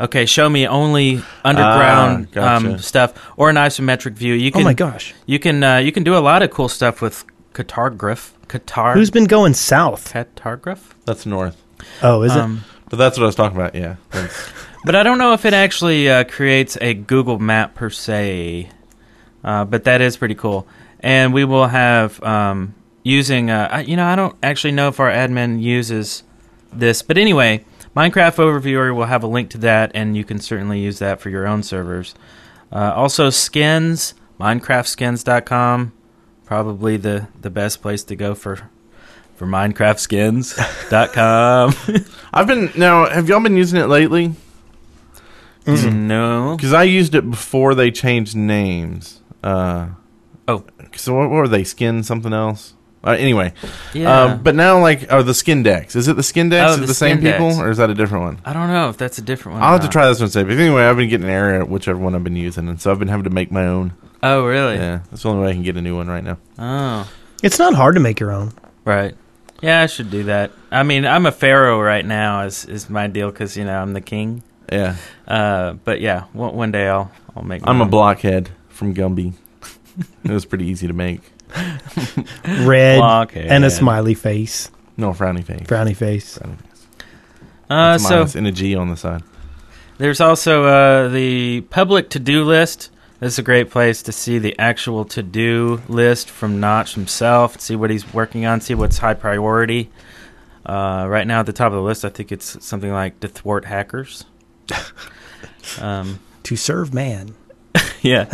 Okay, 0.00 0.24
show 0.24 0.48
me 0.48 0.66
only 0.66 1.22
underground 1.44 2.28
Ah, 2.30 2.34
gotcha. 2.34 2.66
um, 2.68 2.78
stuff 2.78 3.12
or 3.36 3.50
an 3.50 3.56
isometric 3.56 4.12
view. 4.12 4.32
You 4.32 4.50
can, 4.50 4.62
Oh 4.62 4.64
my 4.64 4.72
gosh. 4.72 5.14
You 5.26 5.38
can 5.38 5.62
uh, 5.62 5.76
you 5.76 5.92
can 5.92 6.04
do 6.04 6.16
a 6.16 6.24
lot 6.24 6.42
of 6.42 6.50
cool 6.50 6.68
stuff 6.70 7.02
with 7.02 7.24
cartograph. 7.52 8.30
Qatar. 8.48 8.94
Who's 8.94 9.10
been 9.10 9.26
going 9.26 9.52
south? 9.54 10.12
cartograph? 10.12 10.94
That's 11.04 11.26
north. 11.26 11.62
Oh, 12.02 12.22
is 12.22 12.34
it? 12.34 12.38
Um, 12.40 12.64
But 12.88 12.96
that's 12.96 13.16
what 13.18 13.24
I 13.24 13.26
was 13.26 13.34
talking 13.36 13.56
about. 13.58 13.74
Yeah. 13.74 13.96
But 14.82 14.96
I 14.96 15.02
don't 15.02 15.18
know 15.18 15.34
if 15.34 15.44
it 15.44 15.52
actually 15.52 16.08
uh, 16.08 16.24
creates 16.24 16.78
a 16.80 16.94
Google 16.94 17.38
map 17.38 17.74
per 17.74 17.90
se. 17.90 18.70
Uh, 19.44 19.66
but 19.66 19.84
that 19.84 20.00
is 20.00 20.16
pretty 20.16 20.34
cool. 20.34 20.66
And 21.00 21.34
we 21.34 21.44
will 21.44 21.66
have 21.66 22.20
um, 22.22 22.74
using, 23.02 23.50
uh, 23.50 23.82
you 23.86 23.96
know, 23.96 24.06
I 24.06 24.16
don't 24.16 24.36
actually 24.42 24.72
know 24.72 24.88
if 24.88 24.98
our 25.00 25.10
admin 25.10 25.62
uses 25.62 26.22
this. 26.72 27.02
But 27.02 27.18
anyway, 27.18 27.64
Minecraft 27.96 28.36
Overviewer 28.36 28.94
will 28.94 29.06
have 29.06 29.22
a 29.22 29.26
link 29.26 29.50
to 29.50 29.58
that, 29.58 29.90
and 29.94 30.16
you 30.16 30.24
can 30.24 30.38
certainly 30.38 30.80
use 30.80 30.98
that 31.00 31.20
for 31.20 31.28
your 31.30 31.46
own 31.46 31.62
servers. 31.62 32.14
Uh, 32.72 32.92
also, 32.94 33.30
skins, 33.30 34.14
MinecraftSkins.com, 34.38 35.92
probably 36.44 36.96
the, 36.96 37.28
the 37.40 37.50
best 37.50 37.82
place 37.82 38.02
to 38.04 38.16
go 38.16 38.34
for. 38.34 38.70
For 39.36 39.46
MinecraftSkins.com. 39.46 42.04
I've 42.34 42.46
been 42.46 42.70
now. 42.76 43.08
Have 43.08 43.28
y'all 43.30 43.42
been 43.42 43.56
using 43.56 43.80
it 43.80 43.86
lately? 43.86 44.34
no. 45.66 46.56
Because 46.56 46.74
I 46.74 46.82
used 46.82 47.14
it 47.14 47.30
before 47.30 47.74
they 47.74 47.90
changed 47.90 48.36
names. 48.36 49.22
Uh, 49.42 49.88
Oh. 50.48 50.64
so 50.96 51.14
what, 51.14 51.30
what 51.30 51.36
were 51.36 51.48
they? 51.48 51.64
Skin 51.64 52.02
something 52.02 52.32
else? 52.32 52.74
Uh, 53.02 53.12
anyway, 53.12 53.52
Yeah. 53.94 54.10
uh, 54.10 54.36
but 54.36 54.54
now 54.54 54.78
like 54.78 55.10
are 55.10 55.22
the 55.22 55.32
Skindex? 55.32 55.96
Is 55.96 56.06
it 56.08 56.16
the 56.16 56.22
Skindex? 56.22 56.66
Oh, 56.66 56.70
is 56.72 56.76
it 56.76 56.80
the 56.82 56.86
the 56.88 56.94
same 56.94 57.18
skin 57.18 57.32
people, 57.32 57.58
or 57.60 57.70
is 57.70 57.78
that 57.78 57.88
a 57.88 57.94
different 57.94 58.24
one? 58.24 58.38
I 58.44 58.52
don't 58.52 58.68
know 58.68 58.90
if 58.90 58.98
that's 58.98 59.16
a 59.16 59.22
different 59.22 59.54
one. 59.56 59.62
I'll 59.64 59.72
have 59.72 59.80
to 59.82 59.88
try 59.88 60.06
this 60.06 60.20
one. 60.20 60.28
Say, 60.28 60.42
but 60.42 60.52
anyway, 60.58 60.82
I've 60.84 60.96
been 60.96 61.08
getting 61.08 61.24
an 61.24 61.32
error 61.32 61.54
at 61.60 61.68
whichever 61.70 61.98
one 61.98 62.14
I've 62.14 62.24
been 62.24 62.36
using, 62.36 62.68
and 62.68 62.78
so 62.80 62.90
I've 62.90 62.98
been 62.98 63.08
having 63.08 63.24
to 63.24 63.30
make 63.30 63.50
my 63.50 63.66
own. 63.66 63.92
Oh, 64.22 64.44
really? 64.44 64.76
Yeah, 64.76 65.00
that's 65.10 65.22
the 65.22 65.30
only 65.30 65.44
way 65.44 65.50
I 65.50 65.54
can 65.54 65.62
get 65.62 65.78
a 65.78 65.80
new 65.80 65.96
one 65.96 66.08
right 66.08 66.22
now. 66.22 66.36
Oh, 66.58 67.08
It's 67.42 67.58
not 67.58 67.72
hard 67.72 67.94
to 67.94 68.00
make 68.00 68.20
your 68.20 68.32
own. 68.32 68.52
right. 68.84 69.14
Yeah, 69.62 69.82
I 69.82 69.86
should 69.86 70.10
do 70.10 70.24
that. 70.24 70.52
I 70.70 70.82
mean, 70.84 71.06
I'm 71.06 71.24
a 71.26 71.32
pharaoh 71.32 71.80
right 71.80 72.04
now. 72.04 72.42
Is 72.44 72.64
is 72.64 72.88
my 72.90 73.06
deal 73.08 73.30
because 73.30 73.56
you 73.58 73.64
know 73.64 73.78
I'm 73.80 73.92
the 73.94 74.00
king. 74.00 74.42
Yeah, 74.72 74.96
Uh, 75.28 75.72
but 75.84 76.00
yeah, 76.00 76.24
one, 76.32 76.54
one 76.54 76.70
day 76.72 76.88
I'll 76.88 77.10
I'll 77.36 77.42
make. 77.44 77.60
I'm 77.66 77.80
a 77.82 77.86
blockhead 77.86 78.48
from 78.68 78.94
Gumby. 78.94 79.34
it 80.24 80.30
was 80.30 80.44
pretty 80.46 80.66
easy 80.66 80.86
to 80.86 80.92
make. 80.94 81.20
Red 82.66 82.98
Blockhead. 82.98 83.46
and 83.46 83.64
a 83.64 83.70
smiley 83.70 84.14
face, 84.14 84.70
No 84.96 85.12
frowny 85.12 85.44
face. 85.44 85.60
frowny 85.66 85.96
face. 85.96 86.38
Frowny 86.38 86.56
face. 86.58 86.68
Uh, 87.70 87.92
It's 87.96 88.04
so 88.08 88.16
minus 88.18 88.34
and 88.34 88.46
a 88.46 88.52
G 88.52 88.74
on 88.74 88.88
the 88.90 88.96
side. 88.96 89.22
there's 89.98 90.20
also 90.20 90.64
uh, 90.64 91.08
the 91.08 91.60
public 91.62 92.10
to 92.10 92.18
do 92.18 92.44
list. 92.44 92.90
This 93.20 93.34
is 93.34 93.38
a 93.38 93.42
great 93.42 93.70
place 93.70 94.02
to 94.04 94.12
see 94.12 94.38
the 94.38 94.58
actual 94.58 95.04
to 95.06 95.22
do 95.22 95.82
list 95.88 96.30
from 96.30 96.58
Notch 96.58 96.94
himself. 96.94 97.60
See 97.60 97.76
what 97.76 97.90
he's 97.90 98.12
working 98.14 98.46
on. 98.46 98.60
See 98.62 98.74
what's 98.74 98.96
high 98.98 99.12
priority. 99.14 99.90
Uh, 100.64 101.06
right 101.08 101.26
now 101.26 101.40
at 101.40 101.46
the 101.46 101.52
top 101.52 101.66
of 101.66 101.72
the 101.74 101.82
list, 101.82 102.04
I 102.04 102.08
think 102.08 102.32
it's 102.32 102.64
something 102.64 102.90
like 102.92 103.20
to 103.20 103.28
thwart 103.28 103.66
hackers. 103.66 104.24
um, 105.80 106.18
To 106.44 106.56
serve 106.56 106.92
man. 106.94 107.34
yeah. 108.02 108.24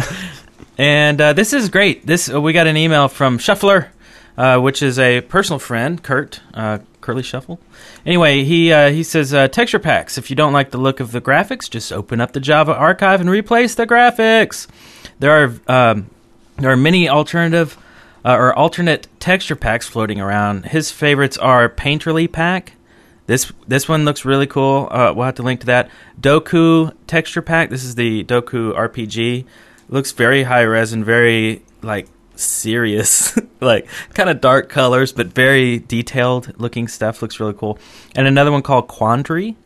And 0.78 1.20
uh, 1.20 1.32
this 1.32 1.52
is 1.52 1.68
great. 1.68 2.06
This 2.06 2.32
uh, 2.32 2.40
we 2.40 2.52
got 2.52 2.66
an 2.66 2.76
email 2.76 3.08
from 3.08 3.38
Shuffler, 3.38 3.88
uh, 4.36 4.58
which 4.58 4.82
is 4.82 4.98
a 4.98 5.22
personal 5.22 5.58
friend, 5.58 6.02
Kurt 6.02 6.40
uh, 6.52 6.78
Curly 7.00 7.22
Shuffle. 7.22 7.58
Anyway, 8.04 8.44
he 8.44 8.72
uh, 8.72 8.90
he 8.90 9.02
says 9.02 9.32
uh, 9.32 9.48
texture 9.48 9.78
packs. 9.78 10.18
If 10.18 10.28
you 10.28 10.36
don't 10.36 10.52
like 10.52 10.70
the 10.72 10.78
look 10.78 11.00
of 11.00 11.12
the 11.12 11.20
graphics, 11.20 11.70
just 11.70 11.92
open 11.92 12.20
up 12.20 12.32
the 12.32 12.40
Java 12.40 12.74
archive 12.74 13.20
and 13.20 13.30
replace 13.30 13.74
the 13.74 13.86
graphics. 13.86 14.66
There 15.18 15.60
are 15.68 15.90
um, 15.92 16.10
there 16.56 16.70
are 16.70 16.76
many 16.76 17.08
alternative 17.08 17.78
or 18.24 18.52
alternate 18.54 19.06
texture 19.20 19.54
packs 19.54 19.86
floating 19.86 20.20
around. 20.20 20.66
His 20.66 20.90
favorites 20.90 21.38
are 21.38 21.68
Painterly 21.68 22.30
Pack. 22.30 22.72
This 23.26 23.50
this 23.66 23.88
one 23.88 24.04
looks 24.04 24.24
really 24.26 24.46
cool. 24.46 24.88
We'll 24.90 25.22
have 25.22 25.36
to 25.36 25.42
link 25.42 25.60
to 25.60 25.66
that. 25.66 25.90
Doku 26.20 26.92
texture 27.06 27.42
pack. 27.42 27.70
This 27.70 27.82
is 27.82 27.94
the 27.94 28.24
Doku 28.24 28.76
RPG. 28.76 29.46
Looks 29.89 30.12
very 30.12 30.43
high 30.43 30.62
res 30.62 30.93
and 30.93 31.05
very 31.05 31.62
like 31.82 32.09
serious, 32.34 33.39
like 33.61 33.87
kind 34.14 34.28
of 34.28 34.41
dark 34.41 34.68
colors, 34.68 35.12
but 35.12 35.28
very 35.28 35.78
detailed 35.78 36.59
looking 36.59 36.89
stuff. 36.89 37.22
Looks 37.22 37.41
really 37.41 37.55
cool. 37.55 37.78
And 38.14 38.26
another 38.26 38.53
one 38.53 38.62
called 38.62 38.89
Quandary. 38.89 39.57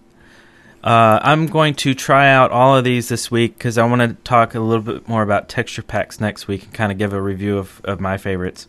Uh, 0.83 1.21
I'm 1.23 1.47
going 1.47 1.75
to 1.75 1.95
try 1.95 2.31
out 2.31 2.51
all 2.53 2.75
of 2.75 2.85
these 2.85 3.09
this 3.09 3.31
week 3.31 3.59
because 3.59 3.77
I 3.77 3.85
want 3.85 4.01
to 4.01 4.14
talk 4.25 4.55
a 4.55 4.61
little 4.61 4.83
bit 4.83 5.07
more 5.07 5.23
about 5.23 5.49
texture 5.49 5.83
packs 5.83 6.21
next 6.21 6.49
week 6.49 6.64
and 6.64 6.73
kind 6.73 6.91
of 6.91 6.97
give 6.97 7.12
a 7.12 7.21
review 7.21 7.59
of, 7.59 7.83
of 7.85 8.01
my 8.01 8.16
favorites. 8.16 8.66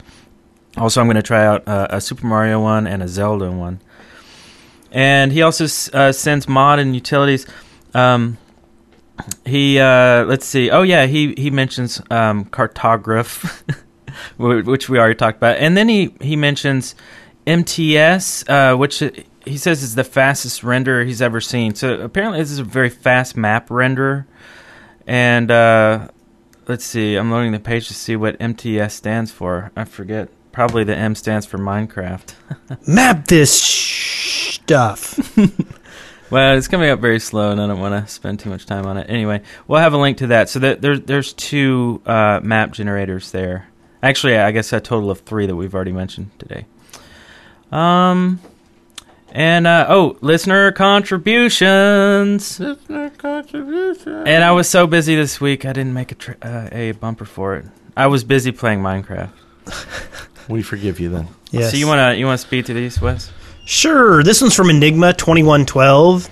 Also, 0.78 1.00
I'm 1.00 1.08
going 1.08 1.16
to 1.16 1.22
try 1.22 1.46
out 1.46 1.66
uh, 1.68 1.88
a 1.90 2.02
Super 2.02 2.26
Mario 2.26 2.62
one 2.62 2.86
and 2.86 3.02
a 3.02 3.08
Zelda 3.08 3.50
one. 3.50 3.80
And 4.92 5.32
he 5.32 5.42
also 5.42 5.66
uh, 5.94 6.12
sends 6.12 6.50
mod 6.50 6.80
and 6.80 6.94
utilities. 6.94 7.48
Um, 7.94 8.38
he 9.46 9.80
uh, 9.80 10.26
let's 10.26 10.46
see. 10.46 10.70
Oh 10.70 10.82
yeah, 10.82 11.06
he 11.06 11.34
he 11.38 11.52
mentions 11.52 12.02
um, 12.10 12.46
cartograph, 12.46 13.64
which 14.38 14.90
we 14.90 15.00
already 15.00 15.16
talked 15.16 15.38
about, 15.38 15.58
and 15.58 15.76
then 15.78 15.90
he 15.90 16.14
he 16.22 16.36
mentions 16.36 16.96
MTS, 17.46 18.50
uh, 18.50 18.76
which 18.76 19.04
he 19.46 19.58
says 19.58 19.84
is 19.84 19.96
the 19.96 20.04
fastest 20.04 20.62
renderer 20.62 21.06
he's 21.06 21.22
ever 21.22 21.42
seen. 21.42 21.76
So 21.76 22.00
apparently, 22.00 22.40
this 22.40 22.52
is 22.52 22.60
a 22.60 22.64
very 22.64 22.90
fast 22.90 23.36
map 23.36 23.70
renderer. 23.70 24.26
And 25.08 25.50
uh, 25.50 26.10
let's 26.68 26.86
see, 26.86 27.16
I'm 27.16 27.32
loading 27.32 27.52
the 27.52 27.60
page 27.60 27.88
to 27.88 27.94
see 27.94 28.16
what 28.16 28.40
MTS 28.40 28.94
stands 28.94 29.32
for. 29.32 29.72
I 29.76 29.86
forget. 29.86 30.30
Probably 30.52 30.84
the 30.84 30.96
M 30.96 31.16
stands 31.16 31.46
for 31.46 31.58
Minecraft. 31.58 32.34
Map 32.88 33.28
this 33.28 33.62
stuff. 33.62 35.38
Well, 36.32 36.58
it's 36.58 36.68
coming 36.70 36.90
up 36.90 37.00
very 37.00 37.20
slow, 37.20 37.52
and 37.52 37.62
I 37.62 37.68
don't 37.68 37.80
want 37.80 38.06
to 38.06 38.12
spend 38.12 38.40
too 38.40 38.50
much 38.50 38.66
time 38.66 38.86
on 38.86 38.98
it. 38.98 39.08
Anyway, 39.10 39.42
we'll 39.68 39.80
have 39.82 39.94
a 39.94 39.98
link 39.98 40.18
to 40.20 40.28
that. 40.28 40.50
So 40.50 40.60
that 40.60 40.82
there's 40.82 41.02
there's 41.02 41.34
two 41.34 42.02
uh, 42.06 42.40
map 42.42 42.72
generators 42.72 43.32
there. 43.32 43.68
Actually, 44.02 44.38
I 44.38 44.52
guess 44.52 44.72
a 44.74 44.80
total 44.80 45.12
of 45.12 45.20
three 45.20 45.46
that 45.46 45.56
we've 45.56 45.76
already 45.76 45.92
mentioned 45.92 46.32
today. 46.40 46.66
Um, 47.72 48.40
And 49.34 49.66
uh, 49.68 49.86
oh, 49.90 50.18
listener 50.22 50.72
contributions. 50.72 52.60
Listener 52.60 53.10
contributions. 53.12 54.28
And 54.28 54.44
I 54.44 54.52
was 54.52 54.68
so 54.70 54.88
busy 54.88 55.16
this 55.16 55.40
week, 55.40 55.66
I 55.66 55.72
didn't 55.74 55.94
make 55.94 56.12
a 56.12 56.16
tr- 56.16 56.32
uh, 56.42 56.68
a 56.72 56.92
bumper 56.94 57.26
for 57.26 57.56
it. 57.56 57.66
I 57.96 58.08
was 58.08 58.24
busy 58.24 58.52
playing 58.52 58.82
Minecraft. 58.82 59.32
We 60.50 60.64
forgive 60.64 61.00
you 61.00 61.10
then. 61.10 61.28
Yes. 61.52 61.72
So 61.72 61.78
you 61.78 61.88
wanna 61.88 62.14
you 62.16 62.26
wanna 62.26 62.38
speak 62.40 62.66
to 62.66 62.74
these, 62.74 63.00
Wes? 63.00 63.32
Sure. 63.66 64.24
This 64.24 64.42
one's 64.42 64.56
from 64.56 64.70
Enigma 64.70 65.14
twenty 65.14 65.44
one 65.44 65.66
twelve. 65.66 66.30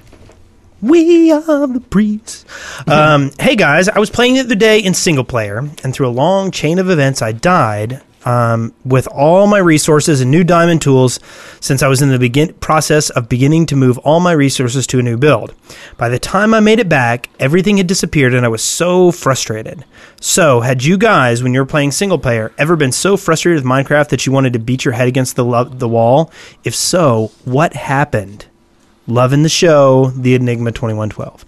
We 0.82 1.32
are 1.32 1.68
the 1.68 1.84
priests. 1.90 2.46
Um, 2.88 3.32
hey 3.40 3.56
guys, 3.58 3.90
I 3.90 4.00
was 4.00 4.10
playing 4.10 4.36
the 4.36 4.40
other 4.40 4.56
day 4.56 4.80
in 4.80 4.94
single 4.94 5.26
player, 5.26 5.58
and 5.84 5.94
through 5.94 6.08
a 6.08 6.10
long 6.10 6.50
chain 6.50 6.80
of 6.80 6.90
events, 6.90 7.22
I 7.22 7.34
died 7.34 8.02
um, 8.30 8.74
with 8.86 9.08
all 9.08 9.48
my 9.48 9.58
resources 9.58 10.22
and 10.22 10.30
new 10.30 10.44
diamond 10.44 10.84
tools 10.84 11.20
since 11.60 11.82
I 11.82 11.88
was 11.88 12.02
in 12.02 12.10
the 12.10 12.20
begin- 12.20 12.54
process 12.56 13.10
of 13.10 13.28
beginning 13.28 13.66
to 13.68 13.76
move 13.76 13.98
all 14.00 14.20
my 14.20 14.34
resources 14.34 14.86
to 14.88 15.00
a 15.00 15.04
new 15.04 15.18
build. 15.18 15.56
By 15.98 16.10
the 16.10 16.20
time 16.20 16.54
I 16.54 16.60
made 16.60 16.80
it 16.80 16.88
back, 16.88 17.30
everything 17.40 17.78
had 17.78 17.88
disappeared, 17.88 18.36
and 18.36 18.46
I 18.46 18.50
was 18.50 18.64
so 18.64 19.12
frustrated. 19.12 19.84
So, 20.22 20.62
had 20.62 20.84
you 20.84 20.98
guys, 20.98 21.42
when 21.42 21.56
you 21.56 21.62
were 21.62 21.66
playing 21.66 21.92
single 21.92 22.20
player, 22.20 22.52
ever 22.60 22.76
been 22.76 22.92
so 22.92 23.18
frustrated 23.18 23.64
with 23.64 23.72
Minecraft 23.72 24.10
that 24.10 24.26
you 24.28 24.32
wanted 24.32 24.54
to 24.54 24.60
beat 24.60 24.86
your 24.86 24.94
head 24.94 25.08
against 25.08 25.36
the 25.36 25.46
lo- 25.46 25.64
the 25.64 25.90
wall? 25.90 26.32
If 26.64 26.76
so, 26.76 27.32
what 27.46 27.74
happened? 27.74 28.46
Loving 29.08 29.42
the 29.42 29.50
show, 29.50 30.12
the 30.16 30.36
Enigma 30.36 30.72
2112. 30.72 31.46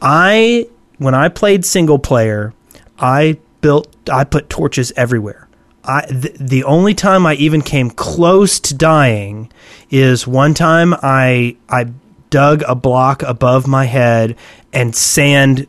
I 0.00 0.68
when 0.96 1.14
I 1.14 1.28
played 1.28 1.66
single 1.66 1.98
player, 1.98 2.54
I 2.98 3.38
built 3.60 3.94
I 4.10 4.24
put 4.24 4.48
torches 4.48 4.90
everywhere. 4.96 5.43
I 5.84 6.06
th- 6.06 6.34
the 6.38 6.64
only 6.64 6.94
time 6.94 7.26
I 7.26 7.34
even 7.34 7.62
came 7.62 7.90
close 7.90 8.58
to 8.60 8.74
dying 8.74 9.50
is 9.90 10.26
one 10.26 10.54
time 10.54 10.94
I 11.02 11.56
I 11.68 11.86
dug 12.30 12.62
a 12.66 12.74
block 12.74 13.22
above 13.22 13.66
my 13.66 13.84
head 13.84 14.36
and 14.72 14.94
sand 14.96 15.66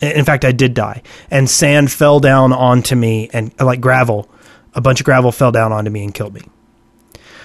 in 0.00 0.24
fact 0.24 0.44
I 0.44 0.52
did 0.52 0.74
die 0.74 1.02
and 1.30 1.48
sand 1.48 1.92
fell 1.92 2.20
down 2.20 2.52
onto 2.52 2.96
me 2.96 3.28
and 3.32 3.52
like 3.60 3.80
gravel 3.80 4.28
a 4.74 4.80
bunch 4.80 5.00
of 5.00 5.04
gravel 5.04 5.32
fell 5.32 5.52
down 5.52 5.72
onto 5.72 5.90
me 5.90 6.04
and 6.04 6.14
killed 6.14 6.34
me. 6.34 6.42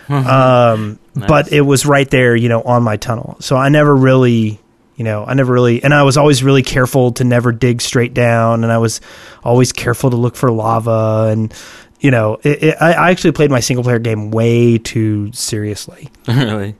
Um, 0.07 0.99
but 1.27 1.51
it 1.51 1.61
was 1.61 1.85
right 1.85 2.09
there, 2.09 2.35
you 2.35 2.49
know, 2.49 2.61
on 2.61 2.83
my 2.83 2.97
tunnel. 2.97 3.37
So 3.39 3.55
I 3.55 3.69
never 3.69 3.95
really, 3.95 4.59
you 4.95 5.03
know, 5.03 5.25
I 5.25 5.33
never 5.33 5.51
really, 5.51 5.83
and 5.83 5.93
I 5.93 6.03
was 6.03 6.17
always 6.17 6.43
really 6.43 6.61
careful 6.61 7.11
to 7.13 7.23
never 7.23 7.51
dig 7.51 7.81
straight 7.81 8.13
down, 8.13 8.63
and 8.63 8.71
I 8.71 8.77
was 8.77 9.01
always 9.43 9.71
careful 9.71 10.11
to 10.11 10.15
look 10.15 10.35
for 10.35 10.51
lava, 10.51 11.29
and 11.31 11.51
you 11.99 12.11
know, 12.11 12.39
it, 12.43 12.63
it, 12.63 12.77
I, 12.81 12.93
I 12.93 13.11
actually 13.11 13.31
played 13.31 13.51
my 13.51 13.59
single 13.59 13.83
player 13.83 13.99
game 13.99 14.31
way 14.31 14.77
too 14.77 15.31
seriously. 15.33 16.09
really? 16.27 16.75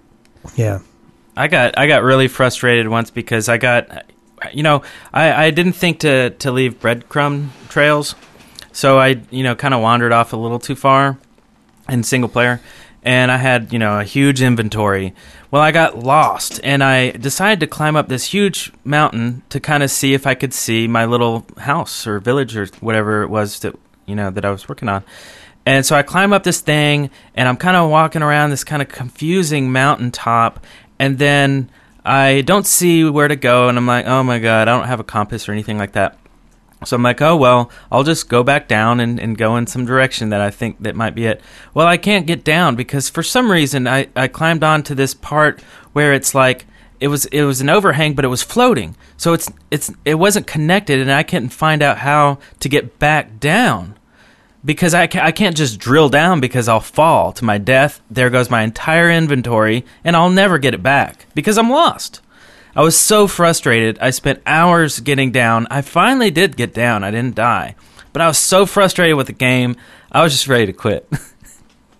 Yeah. 0.56 0.80
I 1.38 1.48
got 1.48 1.78
I 1.78 1.88
got 1.88 2.04
really 2.04 2.28
frustrated 2.28 2.88
once 2.88 3.12
because 3.12 3.50
I 3.50 3.58
got 3.58 4.06
you 4.54 4.64
know 4.64 4.84
I, 5.14 5.48
I 5.48 5.52
didn't 5.52 5.74
think 5.74 6.00
to 6.00 6.30
to 6.32 6.52
leave 6.52 6.80
breadcrumb 6.80 7.50
trails, 7.70 8.16
so 8.72 8.98
I 8.98 9.22
you 9.32 9.44
know 9.44 9.56
kind 9.56 9.74
of 9.74 9.82
wandered 9.82 10.14
off 10.14 10.34
a 10.34 10.38
little 10.38 10.60
too 10.60 10.76
far 10.76 11.18
in 11.90 12.04
single 12.04 12.30
player, 12.30 12.62
and 13.04 13.32
I 13.32 13.38
had 13.38 13.74
you 13.74 13.80
know 13.80 14.00
a 14.00 14.04
huge 14.04 14.42
inventory. 14.42 15.14
Well, 15.52 15.62
I 15.62 15.72
got 15.72 16.00
lost, 16.00 16.60
and 16.64 16.84
I 16.84 17.12
decided 17.12 17.60
to 17.62 17.68
climb 17.68 17.96
up 17.96 18.08
this 18.08 18.26
huge 18.26 18.72
mountain 18.84 19.44
to 19.50 19.60
kind 19.60 19.84
of 19.84 19.92
see 19.92 20.14
if 20.14 20.26
I 20.26 20.36
could 20.36 20.54
see 20.54 20.88
my 20.88 21.06
little 21.06 21.46
house 21.58 22.08
or 22.08 22.20
village 22.20 22.56
or 22.58 22.68
whatever 22.80 23.24
it 23.24 23.30
was 23.30 23.60
that 23.60 23.76
you 24.06 24.16
know 24.16 24.30
that 24.32 24.46
I 24.46 24.52
was 24.52 24.68
working 24.70 24.90
on. 24.90 25.04
And 25.66 25.86
so 25.86 25.96
I 25.96 26.04
climb 26.04 26.32
up 26.32 26.44
this 26.44 26.62
thing, 26.62 27.10
and 27.34 27.50
I'm 27.50 27.58
kind 27.58 27.76
of 27.76 27.90
walking 27.90 28.22
around 28.22 28.52
this 28.52 28.64
kind 28.64 28.82
of 28.82 28.88
confusing 28.88 29.72
mountaintop, 29.72 30.64
and 31.00 31.18
then 31.18 31.72
I 32.04 32.42
don't 32.42 32.68
see 32.68 33.04
where 33.04 33.28
to 33.28 33.36
go, 33.36 33.68
and 33.68 33.78
I'm 33.78 33.88
like, 33.88 34.06
oh 34.06 34.24
my 34.24 34.40
god, 34.40 34.68
I 34.68 34.78
don't 34.78 34.88
have 34.88 35.00
a 35.00 35.04
compass 35.04 35.50
or 35.50 35.54
anything 35.54 35.78
like 35.78 35.94
that. 35.94 36.20
So 36.84 36.96
I'm 36.96 37.04
like, 37.04 37.22
oh 37.22 37.36
well, 37.36 37.72
I'll 37.92 38.04
just 38.04 38.30
go 38.30 38.44
back 38.44 38.68
down 38.68 39.00
and, 39.00 39.20
and 39.20 39.38
go 39.38 39.58
in 39.58 39.66
some 39.66 39.86
direction 39.86 40.30
that 40.30 40.42
I 40.42 40.52
think 40.52 40.82
that 40.82 40.96
might 40.96 41.16
be 41.16 41.26
it. 41.26 41.42
Well, 41.74 41.88
I 41.88 41.98
can't 41.98 42.28
get 42.28 42.44
down 42.44 42.76
because 42.76 43.10
for 43.10 43.24
some 43.24 43.52
reason 43.52 43.88
I, 43.88 44.08
I 44.16 44.28
climbed 44.28 44.64
onto 44.64 44.94
this 44.94 45.14
part 45.14 45.62
where 45.94 46.14
it's 46.14 46.36
like 46.36 46.68
it 47.06 47.10
was 47.10 47.26
it 47.26 47.44
was 47.44 47.62
an 47.62 47.70
overhang, 47.70 48.16
but 48.16 48.26
it 48.26 48.30
was 48.30 48.42
floating. 48.42 48.96
So 49.16 49.34
it's 49.34 49.52
it's 49.70 49.92
it 50.06 50.16
wasn't 50.16 50.48
connected, 50.48 51.00
and 51.00 51.12
I 51.12 51.22
couldn't 51.22 51.50
find 51.50 51.84
out 51.84 52.00
how 52.00 52.40
to 52.62 52.68
get 52.68 52.98
back 52.98 53.40
down 53.40 53.94
because 54.66 54.96
I, 54.96 55.06
ca- 55.06 55.24
I 55.24 55.32
can't 55.32 55.56
just 55.56 55.80
drill 55.80 56.10
down 56.10 56.40
because 56.40 56.68
I'll 56.68 56.80
fall 56.80 57.32
to 57.34 57.46
my 57.46 57.60
death. 57.60 58.02
There 58.10 58.32
goes 58.32 58.50
my 58.50 58.64
entire 58.64 59.12
inventory, 59.12 59.86
and 60.04 60.16
I'll 60.16 60.32
never 60.32 60.58
get 60.58 60.74
it 60.74 60.82
back 60.82 61.28
because 61.36 61.60
I'm 61.60 61.70
lost. 61.70 62.22
I 62.76 62.82
was 62.82 62.98
so 62.98 63.28
frustrated. 63.28 64.00
I 64.00 64.10
spent 64.10 64.42
hours 64.48 65.00
getting 65.00 65.32
down. 65.32 65.68
I 65.70 65.84
finally 65.84 66.32
did 66.32 66.58
get 66.58 66.74
down. 66.74 67.04
I 67.04 67.12
didn't 67.12 67.36
die. 67.36 67.76
But 68.14 68.24
I 68.24 68.28
was 68.28 68.40
so 68.40 68.66
frustrated 68.66 69.16
with 69.16 69.28
the 69.28 69.34
game, 69.34 69.76
I 70.12 70.24
was 70.24 70.34
just 70.34 70.48
ready 70.48 70.66
to 70.66 70.74
quit. 70.74 71.08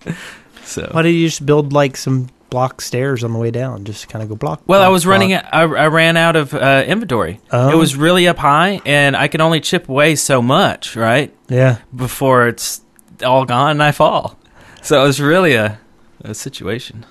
so 0.64 0.90
Why 0.92 1.04
did 1.04 1.12
you 1.12 1.28
just 1.28 1.46
build 1.46 1.74
like 1.74 1.96
some 1.96 2.30
block 2.50 2.82
stairs 2.82 3.24
on 3.24 3.34
the 3.34 3.40
way 3.40 3.52
down? 3.52 3.84
Just 3.86 4.10
kind 4.10 4.24
of 4.24 4.30
go 4.30 4.36
block. 4.36 4.62
Well, 4.68 4.82
I 4.82 4.86
block, 4.86 4.94
was 4.94 5.06
running. 5.06 5.34
I, 5.34 5.42
I 5.52 5.88
ran 5.88 6.18
out 6.18 6.36
of 6.36 6.54
uh, 6.54 6.84
inventory. 6.88 7.40
Oh. 7.52 7.70
It 7.72 7.76
was 7.76 7.96
really 7.96 8.28
up 8.28 8.38
high, 8.38 8.82
and 8.86 9.16
I 9.16 9.28
could 9.28 9.42
only 9.42 9.60
chip 9.62 9.90
away 9.90 10.16
so 10.16 10.42
much, 10.42 10.96
right, 10.96 11.34
Yeah. 11.50 11.78
before 11.96 12.48
it's 12.48 12.82
all 13.24 13.46
gone 13.46 13.72
and 13.72 13.84
I 13.84 13.92
fall. 13.92 14.38
So 14.82 15.04
it 15.04 15.08
was 15.08 15.20
really 15.22 15.56
a, 15.56 15.80
a 16.22 16.34
situation. 16.34 17.06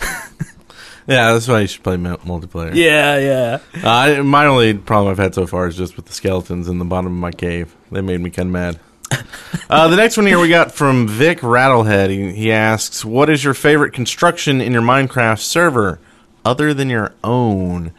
Yeah, 1.08 1.32
that's 1.34 1.46
why 1.46 1.60
you 1.60 1.66
should 1.68 1.84
play 1.84 1.96
multiplayer. 1.96 2.74
Yeah, 2.74 3.18
yeah. 3.18 3.58
Uh, 3.88 4.24
my 4.24 4.46
only 4.46 4.74
problem 4.74 5.12
I've 5.12 5.18
had 5.18 5.36
so 5.36 5.46
far 5.46 5.68
is 5.68 5.76
just 5.76 5.96
with 5.96 6.06
the 6.06 6.12
skeletons 6.12 6.66
in 6.68 6.78
the 6.78 6.84
bottom 6.84 7.12
of 7.12 7.18
my 7.18 7.30
cave. 7.30 7.76
They 7.92 8.00
made 8.00 8.20
me 8.20 8.30
kind 8.30 8.48
of 8.48 8.52
mad. 8.52 8.80
uh, 9.70 9.88
the 9.88 9.96
next 9.96 10.16
one 10.16 10.26
here 10.26 10.38
we 10.38 10.48
got 10.48 10.72
from 10.72 11.08
Vic 11.08 11.40
Rattlehead. 11.40 12.10
He, 12.10 12.32
he 12.32 12.52
asks, 12.52 13.04
"What 13.04 13.30
is 13.30 13.44
your 13.44 13.54
favorite 13.54 13.92
construction 13.92 14.60
in 14.60 14.72
your 14.72 14.82
Minecraft 14.82 15.40
server, 15.40 16.00
other 16.44 16.74
than 16.74 16.90
your 16.90 17.12
own?" 17.22 17.92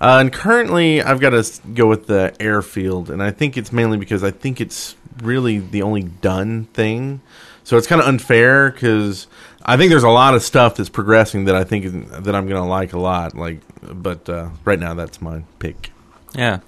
Uh, 0.00 0.18
and 0.20 0.32
currently, 0.32 1.02
I've 1.02 1.20
got 1.20 1.30
to 1.30 1.60
go 1.72 1.86
with 1.86 2.06
the 2.06 2.34
airfield, 2.40 3.10
and 3.10 3.22
I 3.22 3.30
think 3.30 3.56
it's 3.56 3.72
mainly 3.72 3.96
because 3.96 4.22
I 4.22 4.30
think 4.30 4.60
it's 4.60 4.96
really 5.22 5.58
the 5.58 5.82
only 5.82 6.02
done 6.02 6.64
thing. 6.74 7.20
So 7.62 7.78
it's 7.78 7.86
kind 7.86 8.00
of 8.02 8.06
unfair 8.06 8.70
because 8.70 9.26
I 9.64 9.76
think 9.76 9.90
there's 9.90 10.02
a 10.02 10.10
lot 10.10 10.34
of 10.34 10.42
stuff 10.42 10.76
that's 10.76 10.90
progressing 10.90 11.46
that 11.46 11.56
I 11.56 11.64
think 11.64 12.10
that 12.10 12.34
I'm 12.34 12.46
gonna 12.46 12.66
like 12.66 12.92
a 12.92 12.98
lot. 12.98 13.34
Like, 13.34 13.60
but 13.80 14.28
uh, 14.28 14.50
right 14.64 14.78
now, 14.78 14.94
that's 14.94 15.22
my 15.22 15.44
pick. 15.58 15.90
Yeah. 16.34 16.60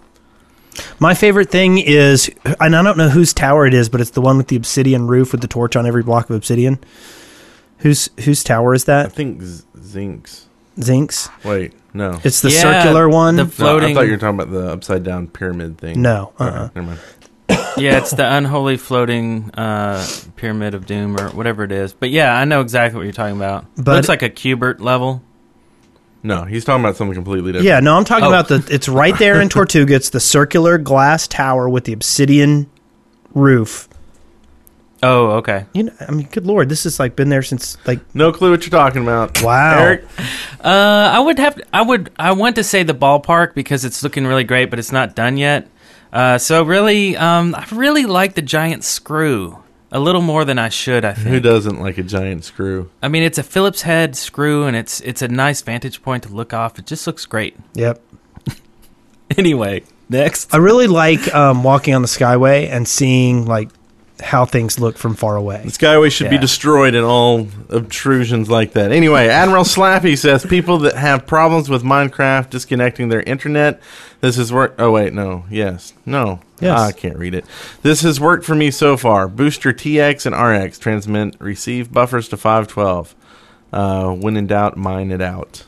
My 0.99 1.15
favorite 1.15 1.51
thing 1.51 1.79
is, 1.79 2.31
and 2.61 2.75
I 2.77 2.83
don't 2.83 2.97
know 2.99 3.09
whose 3.09 3.33
tower 3.33 3.67
it 3.67 3.75
is, 3.75 3.89
but 3.89 4.01
it's 4.01 4.11
the 4.11 4.21
one 4.21 4.37
with 4.37 4.49
the 4.49 4.57
obsidian 4.57 5.07
roof 5.07 5.33
with 5.33 5.41
the 5.41 5.49
torch 5.49 5.77
on 5.77 5.87
every 5.87 6.03
block 6.03 6.29
of 6.31 6.37
obsidian. 6.37 6.79
Whose 7.79 8.09
whose 8.25 8.43
tower 8.43 8.75
is 8.75 8.85
that? 8.85 9.07
I 9.07 9.09
think 9.11 9.43
Z- 9.43 9.65
Zinks. 9.79 10.45
Zinks. 10.79 11.31
Wait, 11.45 11.73
no. 11.95 12.19
It's 12.25 12.41
the 12.41 12.51
Yeah, 12.51 12.61
circular 12.83 13.09
one. 13.09 13.37
the 13.37 13.45
No, 13.59 13.79
I 13.79 13.93
thought 13.95 14.07
you 14.07 14.13
were 14.13 14.17
talking 14.17 14.39
about 14.41 14.51
the 14.51 14.73
upside 14.73 15.03
down 15.05 15.27
pyramid 15.29 15.79
thing. 15.79 16.01
No, 16.03 16.33
Okay, 16.41 16.51
uh-uh. 16.51 16.69
never 16.75 16.87
mind. 16.87 17.01
yeah, 17.77 17.99
it's 17.99 18.11
the 18.11 18.31
unholy 18.31 18.77
floating 18.77 19.51
uh, 19.53 20.05
pyramid 20.37 20.75
of 20.75 20.85
doom 20.87 21.19
or 21.21 21.29
whatever 21.31 21.65
it 21.65 21.73
is. 21.73 21.93
But 21.93 22.11
yeah, 22.11 22.35
I 22.37 22.45
know 22.45 22.61
exactly 22.61 22.99
what 22.99 23.05
you're 23.05 23.13
talking 23.13 23.37
about. 23.37 23.67
But- 23.77 23.95
Looks 23.97 24.09
like 24.09 24.23
a 24.23 24.29
Q*bert 24.31 24.81
level. 24.81 25.23
No, 26.27 26.45
he's 26.45 26.65
talking 26.65 26.85
about 26.85 26.97
something 26.97 27.15
completely 27.15 27.53
different. 27.53 27.67
yeah, 27.67 27.81
no, 27.81 27.97
I'm 27.97 28.05
talking 28.05 28.25
Oh. 28.25 28.29
about 28.29 28.49
the. 28.49 28.67
It's 28.73 28.89
right 28.89 29.17
there 29.19 29.41
in 29.41 29.49
Tortuga. 29.59 29.95
It's 29.95 30.11
the 30.11 30.21
circular 30.21 30.77
glass 30.79 31.29
tower 31.29 31.69
with 31.69 31.85
the 31.85 31.93
obsidian 31.93 32.69
roof. 33.35 33.89
Oh, 35.03 35.33
okay. 35.33 35.67
You 35.75 35.85
know, 35.85 35.93
I 36.01 36.11
mean, 36.11 36.27
good 36.33 36.47
lord, 36.47 36.69
this 36.69 36.85
has 36.85 36.99
like 36.99 37.15
been 37.17 37.29
there 37.29 37.43
since 37.43 37.77
like. 37.87 38.01
No 38.15 38.33
clue 38.33 38.51
what 38.51 38.63
you're 38.63 38.71
talking 38.71 39.03
about. 39.03 39.41
Wow. 39.43 39.79
Eric, 39.79 40.05
Uh, 40.65 41.11
I 41.15 41.21
would 41.21 41.39
have. 41.39 41.61
I 41.73 41.83
would. 41.83 42.11
I 42.19 42.33
want 42.33 42.57
to 42.57 42.65
say 42.65 42.83
the 42.83 42.95
ballpark 42.95 43.55
because 43.55 43.85
it's 43.85 44.03
looking 44.03 44.27
really 44.27 44.45
great, 44.45 44.71
but 44.71 44.79
it's 44.79 44.93
not 44.93 45.15
done 45.15 45.37
yet. 45.37 45.69
Uh, 46.13 46.39
so 46.39 46.63
really, 46.63 47.17
um, 47.17 47.55
I 47.55 47.67
really 47.73 48.07
like 48.07 48.35
the 48.35 48.43
giant 48.43 48.85
screw 48.85 49.63
a 49.93 50.01
little 50.01 50.23
more 50.23 50.45
than 50.45 50.59
I 50.59 50.69
should. 50.69 51.05
I 51.05 51.13
think. 51.15 51.29
who 51.29 51.41
doesn't 51.41 51.81
like 51.81 51.99
a 51.99 52.03
giant 52.03 52.45
screw? 52.45 52.91
I 53.03 53.09
mean, 53.09 53.23
it's 53.23 53.39
a 53.39 53.43
Phillips 53.43 53.83
head 53.83 54.17
screw, 54.17 54.65
and 54.65 54.77
it's 54.77 55.01
it's 55.01 55.23
a 55.23 55.29
nice 55.29 55.63
vantage 55.63 56.03
point 56.03 56.25
to 56.25 56.29
look 56.29 56.53
off. 56.53 56.79
It 56.79 56.87
just 56.87 57.07
looks 57.07 57.27
great. 57.27 57.57
Yep. 57.75 58.01
Anyway, 59.37 59.83
next. 60.09 60.55
I 60.55 60.59
really 60.59 60.87
like 60.87 61.35
um, 61.35 61.65
walking 61.65 61.95
on 61.95 62.03
the 62.03 62.07
Skyway 62.09 62.69
and 62.69 62.87
seeing 62.87 63.45
like 63.45 63.71
how 64.21 64.45
things 64.45 64.81
look 64.81 64.97
from 64.97 65.15
far 65.15 65.37
away. 65.37 65.63
The 65.65 65.71
Skyway 65.71 66.11
should 66.11 66.31
be 66.31 66.39
destroyed 66.39 66.95
and 66.95 67.05
all 67.05 67.49
obtrusions 67.69 68.49
like 68.49 68.73
that. 68.73 68.91
Anyway, 68.93 69.29
Admiral 69.29 69.65
Slappy 69.65 70.17
says 70.17 70.45
people 70.47 70.79
that 70.79 70.97
have 70.97 71.27
problems 71.27 71.69
with 71.69 71.83
Minecraft 71.83 72.49
disconnecting 72.51 73.09
their 73.09 73.23
internet. 73.23 73.81
This 74.21 74.37
has 74.37 74.53
worked. 74.53 74.81
Oh 74.81 74.91
wait, 74.91 75.13
no. 75.13 75.45
Yes, 75.51 75.93
no. 76.07 76.41
Yes. 76.61 76.79
I 76.79 76.93
can't 76.93 77.19
read 77.19 77.35
it. 77.35 77.45
This 77.83 78.01
has 78.03 78.19
worked 78.19 78.45
for 78.45 78.55
me 78.55 78.71
so 78.71 78.97
far. 78.97 79.29
Booster 79.29 79.73
TX 79.73 80.27
and 80.27 80.35
RX 80.35 80.79
transmit 80.79 81.37
receive 81.39 81.93
buffers 81.93 82.29
to 82.31 82.37
512. 82.37 83.15
Uh, 83.73 84.13
when 84.13 84.37
in 84.37 84.47
doubt, 84.47 84.77
mine 84.77 85.11
it 85.11 85.21
out. 85.21 85.65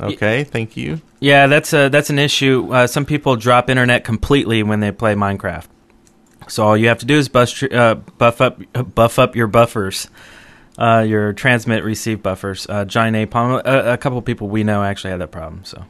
Okay, 0.00 0.44
thank 0.44 0.76
you. 0.76 1.00
Yeah, 1.20 1.46
that's 1.48 1.72
a 1.72 1.88
that's 1.88 2.10
an 2.10 2.18
issue. 2.18 2.68
Uh, 2.72 2.86
some 2.86 3.04
people 3.04 3.36
drop 3.36 3.68
internet 3.68 4.04
completely 4.04 4.62
when 4.62 4.80
they 4.80 4.92
play 4.92 5.14
Minecraft. 5.14 5.66
So 6.48 6.64
all 6.64 6.76
you 6.76 6.88
have 6.88 6.98
to 6.98 7.06
do 7.06 7.16
is 7.16 7.28
bust, 7.28 7.62
uh, 7.62 7.96
buff 8.16 8.40
up 8.40 8.60
buff 8.94 9.18
up 9.18 9.36
your 9.36 9.46
buffers, 9.46 10.08
uh, 10.78 11.04
your 11.06 11.32
transmit 11.32 11.84
receive 11.84 12.22
buffers. 12.22 12.66
Uh, 12.68 12.84
Johnny 12.84 13.26
Napalm, 13.26 13.62
a, 13.64 13.94
a 13.94 13.96
couple 13.98 14.20
people 14.22 14.48
we 14.48 14.64
know 14.64 14.82
actually 14.82 15.10
had 15.10 15.20
that 15.20 15.30
problem. 15.30 15.64
So 15.64 15.84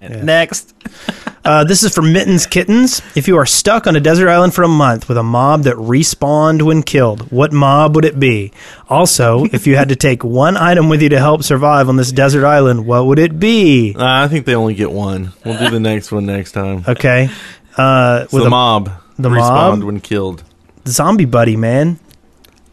next, 0.00 0.74
Uh, 1.44 1.64
this 1.64 1.82
is 1.82 1.92
from 1.92 2.12
Mittens 2.12 2.46
Kittens. 2.46 3.02
If 3.16 3.26
you 3.26 3.36
are 3.36 3.46
stuck 3.46 3.88
on 3.88 3.96
a 3.96 4.00
desert 4.00 4.28
island 4.28 4.54
for 4.54 4.62
a 4.62 4.68
month 4.68 5.08
with 5.08 5.18
a 5.18 5.24
mob 5.24 5.64
that 5.64 5.74
respawned 5.74 6.62
when 6.62 6.84
killed, 6.84 7.32
what 7.32 7.52
mob 7.52 7.96
would 7.96 8.04
it 8.04 8.20
be? 8.20 8.52
Also, 8.88 9.46
if 9.46 9.66
you 9.66 9.74
had 9.74 9.88
to 9.88 9.96
take 9.96 10.22
one 10.22 10.56
item 10.56 10.88
with 10.88 11.02
you 11.02 11.08
to 11.08 11.18
help 11.18 11.42
survive 11.42 11.88
on 11.88 11.96
this 11.96 12.12
desert 12.12 12.46
island, 12.46 12.86
what 12.86 13.06
would 13.06 13.18
it 13.18 13.40
be? 13.40 13.92
Uh, 13.98 14.04
I 14.04 14.28
think 14.28 14.46
they 14.46 14.54
only 14.54 14.74
get 14.74 14.92
one. 14.92 15.32
We'll 15.44 15.58
do 15.58 15.68
the 15.68 15.80
next 15.80 16.12
one 16.12 16.26
next 16.26 16.52
time. 16.52 16.84
Okay. 16.86 17.28
Uh, 17.76 18.26
with 18.30 18.42
the 18.42 18.46
a 18.46 18.50
mob. 18.50 18.92
The 19.22 19.28
respawned 19.30 19.78
mob? 19.78 19.82
when 19.84 20.00
killed. 20.00 20.44
zombie 20.86 21.24
buddy, 21.24 21.56
man. 21.56 21.98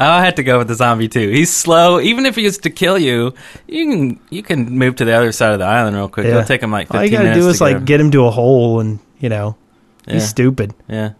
I 0.01 0.23
had 0.23 0.37
to 0.37 0.43
go 0.43 0.59
with 0.59 0.69
the 0.69 0.75
zombie 0.75 1.09
too. 1.09 1.27
He's 1.29 1.51
slow. 1.51 1.99
Even 1.99 2.25
if 2.25 2.35
he 2.37 2.43
gets 2.43 2.59
to 2.59 2.69
kill 2.69 2.97
you, 2.97 3.33
you 3.67 3.85
can 3.89 4.19
you 4.29 4.41
can 4.43 4.77
move 4.77 4.95
to 4.97 5.05
the 5.05 5.11
other 5.13 5.31
side 5.33 5.51
of 5.51 5.59
the 5.59 5.65
island 5.65 5.95
real 5.95 6.07
quick. 6.07 6.25
It'll 6.25 6.43
take 6.45 6.63
him 6.63 6.71
like 6.71 6.93
All 6.93 7.03
you 7.03 7.11
gotta 7.11 7.33
do 7.33 7.49
is 7.49 7.57
to 7.57 7.63
like 7.65 7.79
go. 7.79 7.83
get 7.83 7.99
him 7.99 8.09
to 8.11 8.25
a 8.25 8.31
hole, 8.31 8.79
and 8.79 8.99
you 9.19 9.27
know 9.29 9.57
Yeah. 10.07 10.13
he's 10.13 10.27
stupid. 10.29 10.73
yeah, 10.87 11.11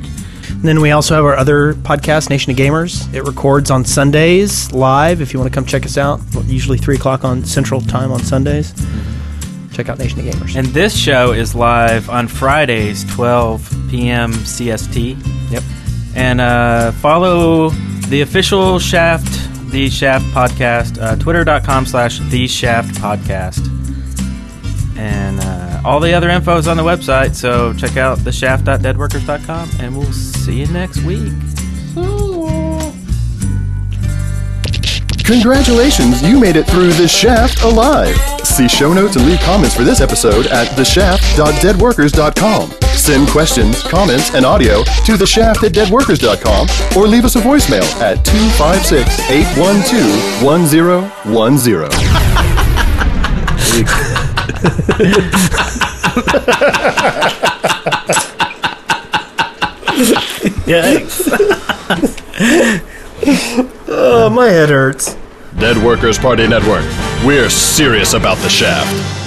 And 0.50 0.62
then 0.64 0.80
we 0.80 0.90
also 0.90 1.14
have 1.14 1.24
our 1.24 1.36
other 1.36 1.74
podcast, 1.74 2.28
Nation 2.30 2.52
of 2.52 2.58
Gamers. 2.58 3.12
It 3.14 3.22
records 3.24 3.70
on 3.70 3.84
Sundays 3.84 4.72
live. 4.72 5.20
If 5.20 5.32
you 5.32 5.38
want 5.40 5.50
to 5.50 5.54
come 5.54 5.64
check 5.64 5.84
us 5.86 5.96
out, 5.98 6.20
usually 6.44 6.78
three 6.78 6.96
o'clock 6.96 7.24
on 7.24 7.44
Central 7.44 7.80
Time 7.80 8.12
on 8.12 8.20
Sundays. 8.22 8.72
Check 9.72 9.88
out 9.88 9.98
Nation 9.98 10.20
of 10.20 10.26
Gamers. 10.26 10.56
And 10.56 10.66
this 10.68 10.96
show 10.96 11.32
is 11.32 11.54
live 11.54 12.10
on 12.10 12.28
Fridays, 12.28 13.04
12 13.14 13.88
p.m. 13.90 14.32
CST. 14.32 15.50
yep. 15.50 15.62
And 16.14 16.40
uh, 16.40 16.92
follow 16.92 17.70
the 18.08 18.20
official 18.20 18.78
Shaft, 18.78 19.26
the 19.70 19.88
Shaft 19.88 20.26
podcast, 20.26 21.00
uh, 21.00 21.16
twitter.com 21.16 21.86
slash 21.86 22.18
the 22.18 22.46
Shaft 22.46 22.94
podcast. 22.96 23.66
And 24.98 25.40
uh, 25.40 25.80
all 25.84 26.00
the 26.00 26.12
other 26.12 26.28
info 26.28 26.58
is 26.58 26.68
on 26.68 26.76
the 26.76 26.82
website, 26.82 27.34
so 27.34 27.72
check 27.72 27.96
out 27.96 28.18
the 28.18 28.30
shaft.deadworkers.com, 28.30 29.70
and 29.80 29.96
we'll 29.96 30.12
see 30.12 30.60
you 30.60 30.66
next 30.66 31.02
week. 31.02 31.32
Congratulations, 35.24 36.22
you 36.22 36.38
made 36.38 36.56
it 36.56 36.66
through 36.66 36.92
The 36.92 37.08
Shaft 37.08 37.62
alive. 37.62 38.41
See 38.52 38.68
show 38.68 38.92
notes 38.92 39.16
and 39.16 39.24
leave 39.24 39.40
comments 39.40 39.74
for 39.74 39.82
this 39.82 40.02
episode 40.02 40.46
at 40.48 40.66
theshaft.deadworkers.com. 40.76 42.70
Send 42.94 43.26
questions, 43.28 43.82
comments, 43.82 44.34
and 44.34 44.44
audio 44.44 44.82
to 44.84 45.16
theshaft 45.16 45.64
at 45.64 45.72
deadworkers.com 45.72 46.68
or 46.94 47.06
leave 47.08 47.24
us 47.24 47.34
a 47.34 47.40
voicemail 47.40 47.82
at 48.02 48.22
256 48.26 49.20
812 49.30 50.44
1010. 50.44 51.92
Oh, 63.88 64.28
my 64.30 64.48
head 64.48 64.68
hurts. 64.68 65.16
Dead 65.62 65.78
Workers 65.78 66.18
Party 66.18 66.48
Network. 66.48 66.84
We're 67.24 67.48
serious 67.48 68.14
about 68.14 68.36
The 68.38 68.48
Shaft. 68.48 69.21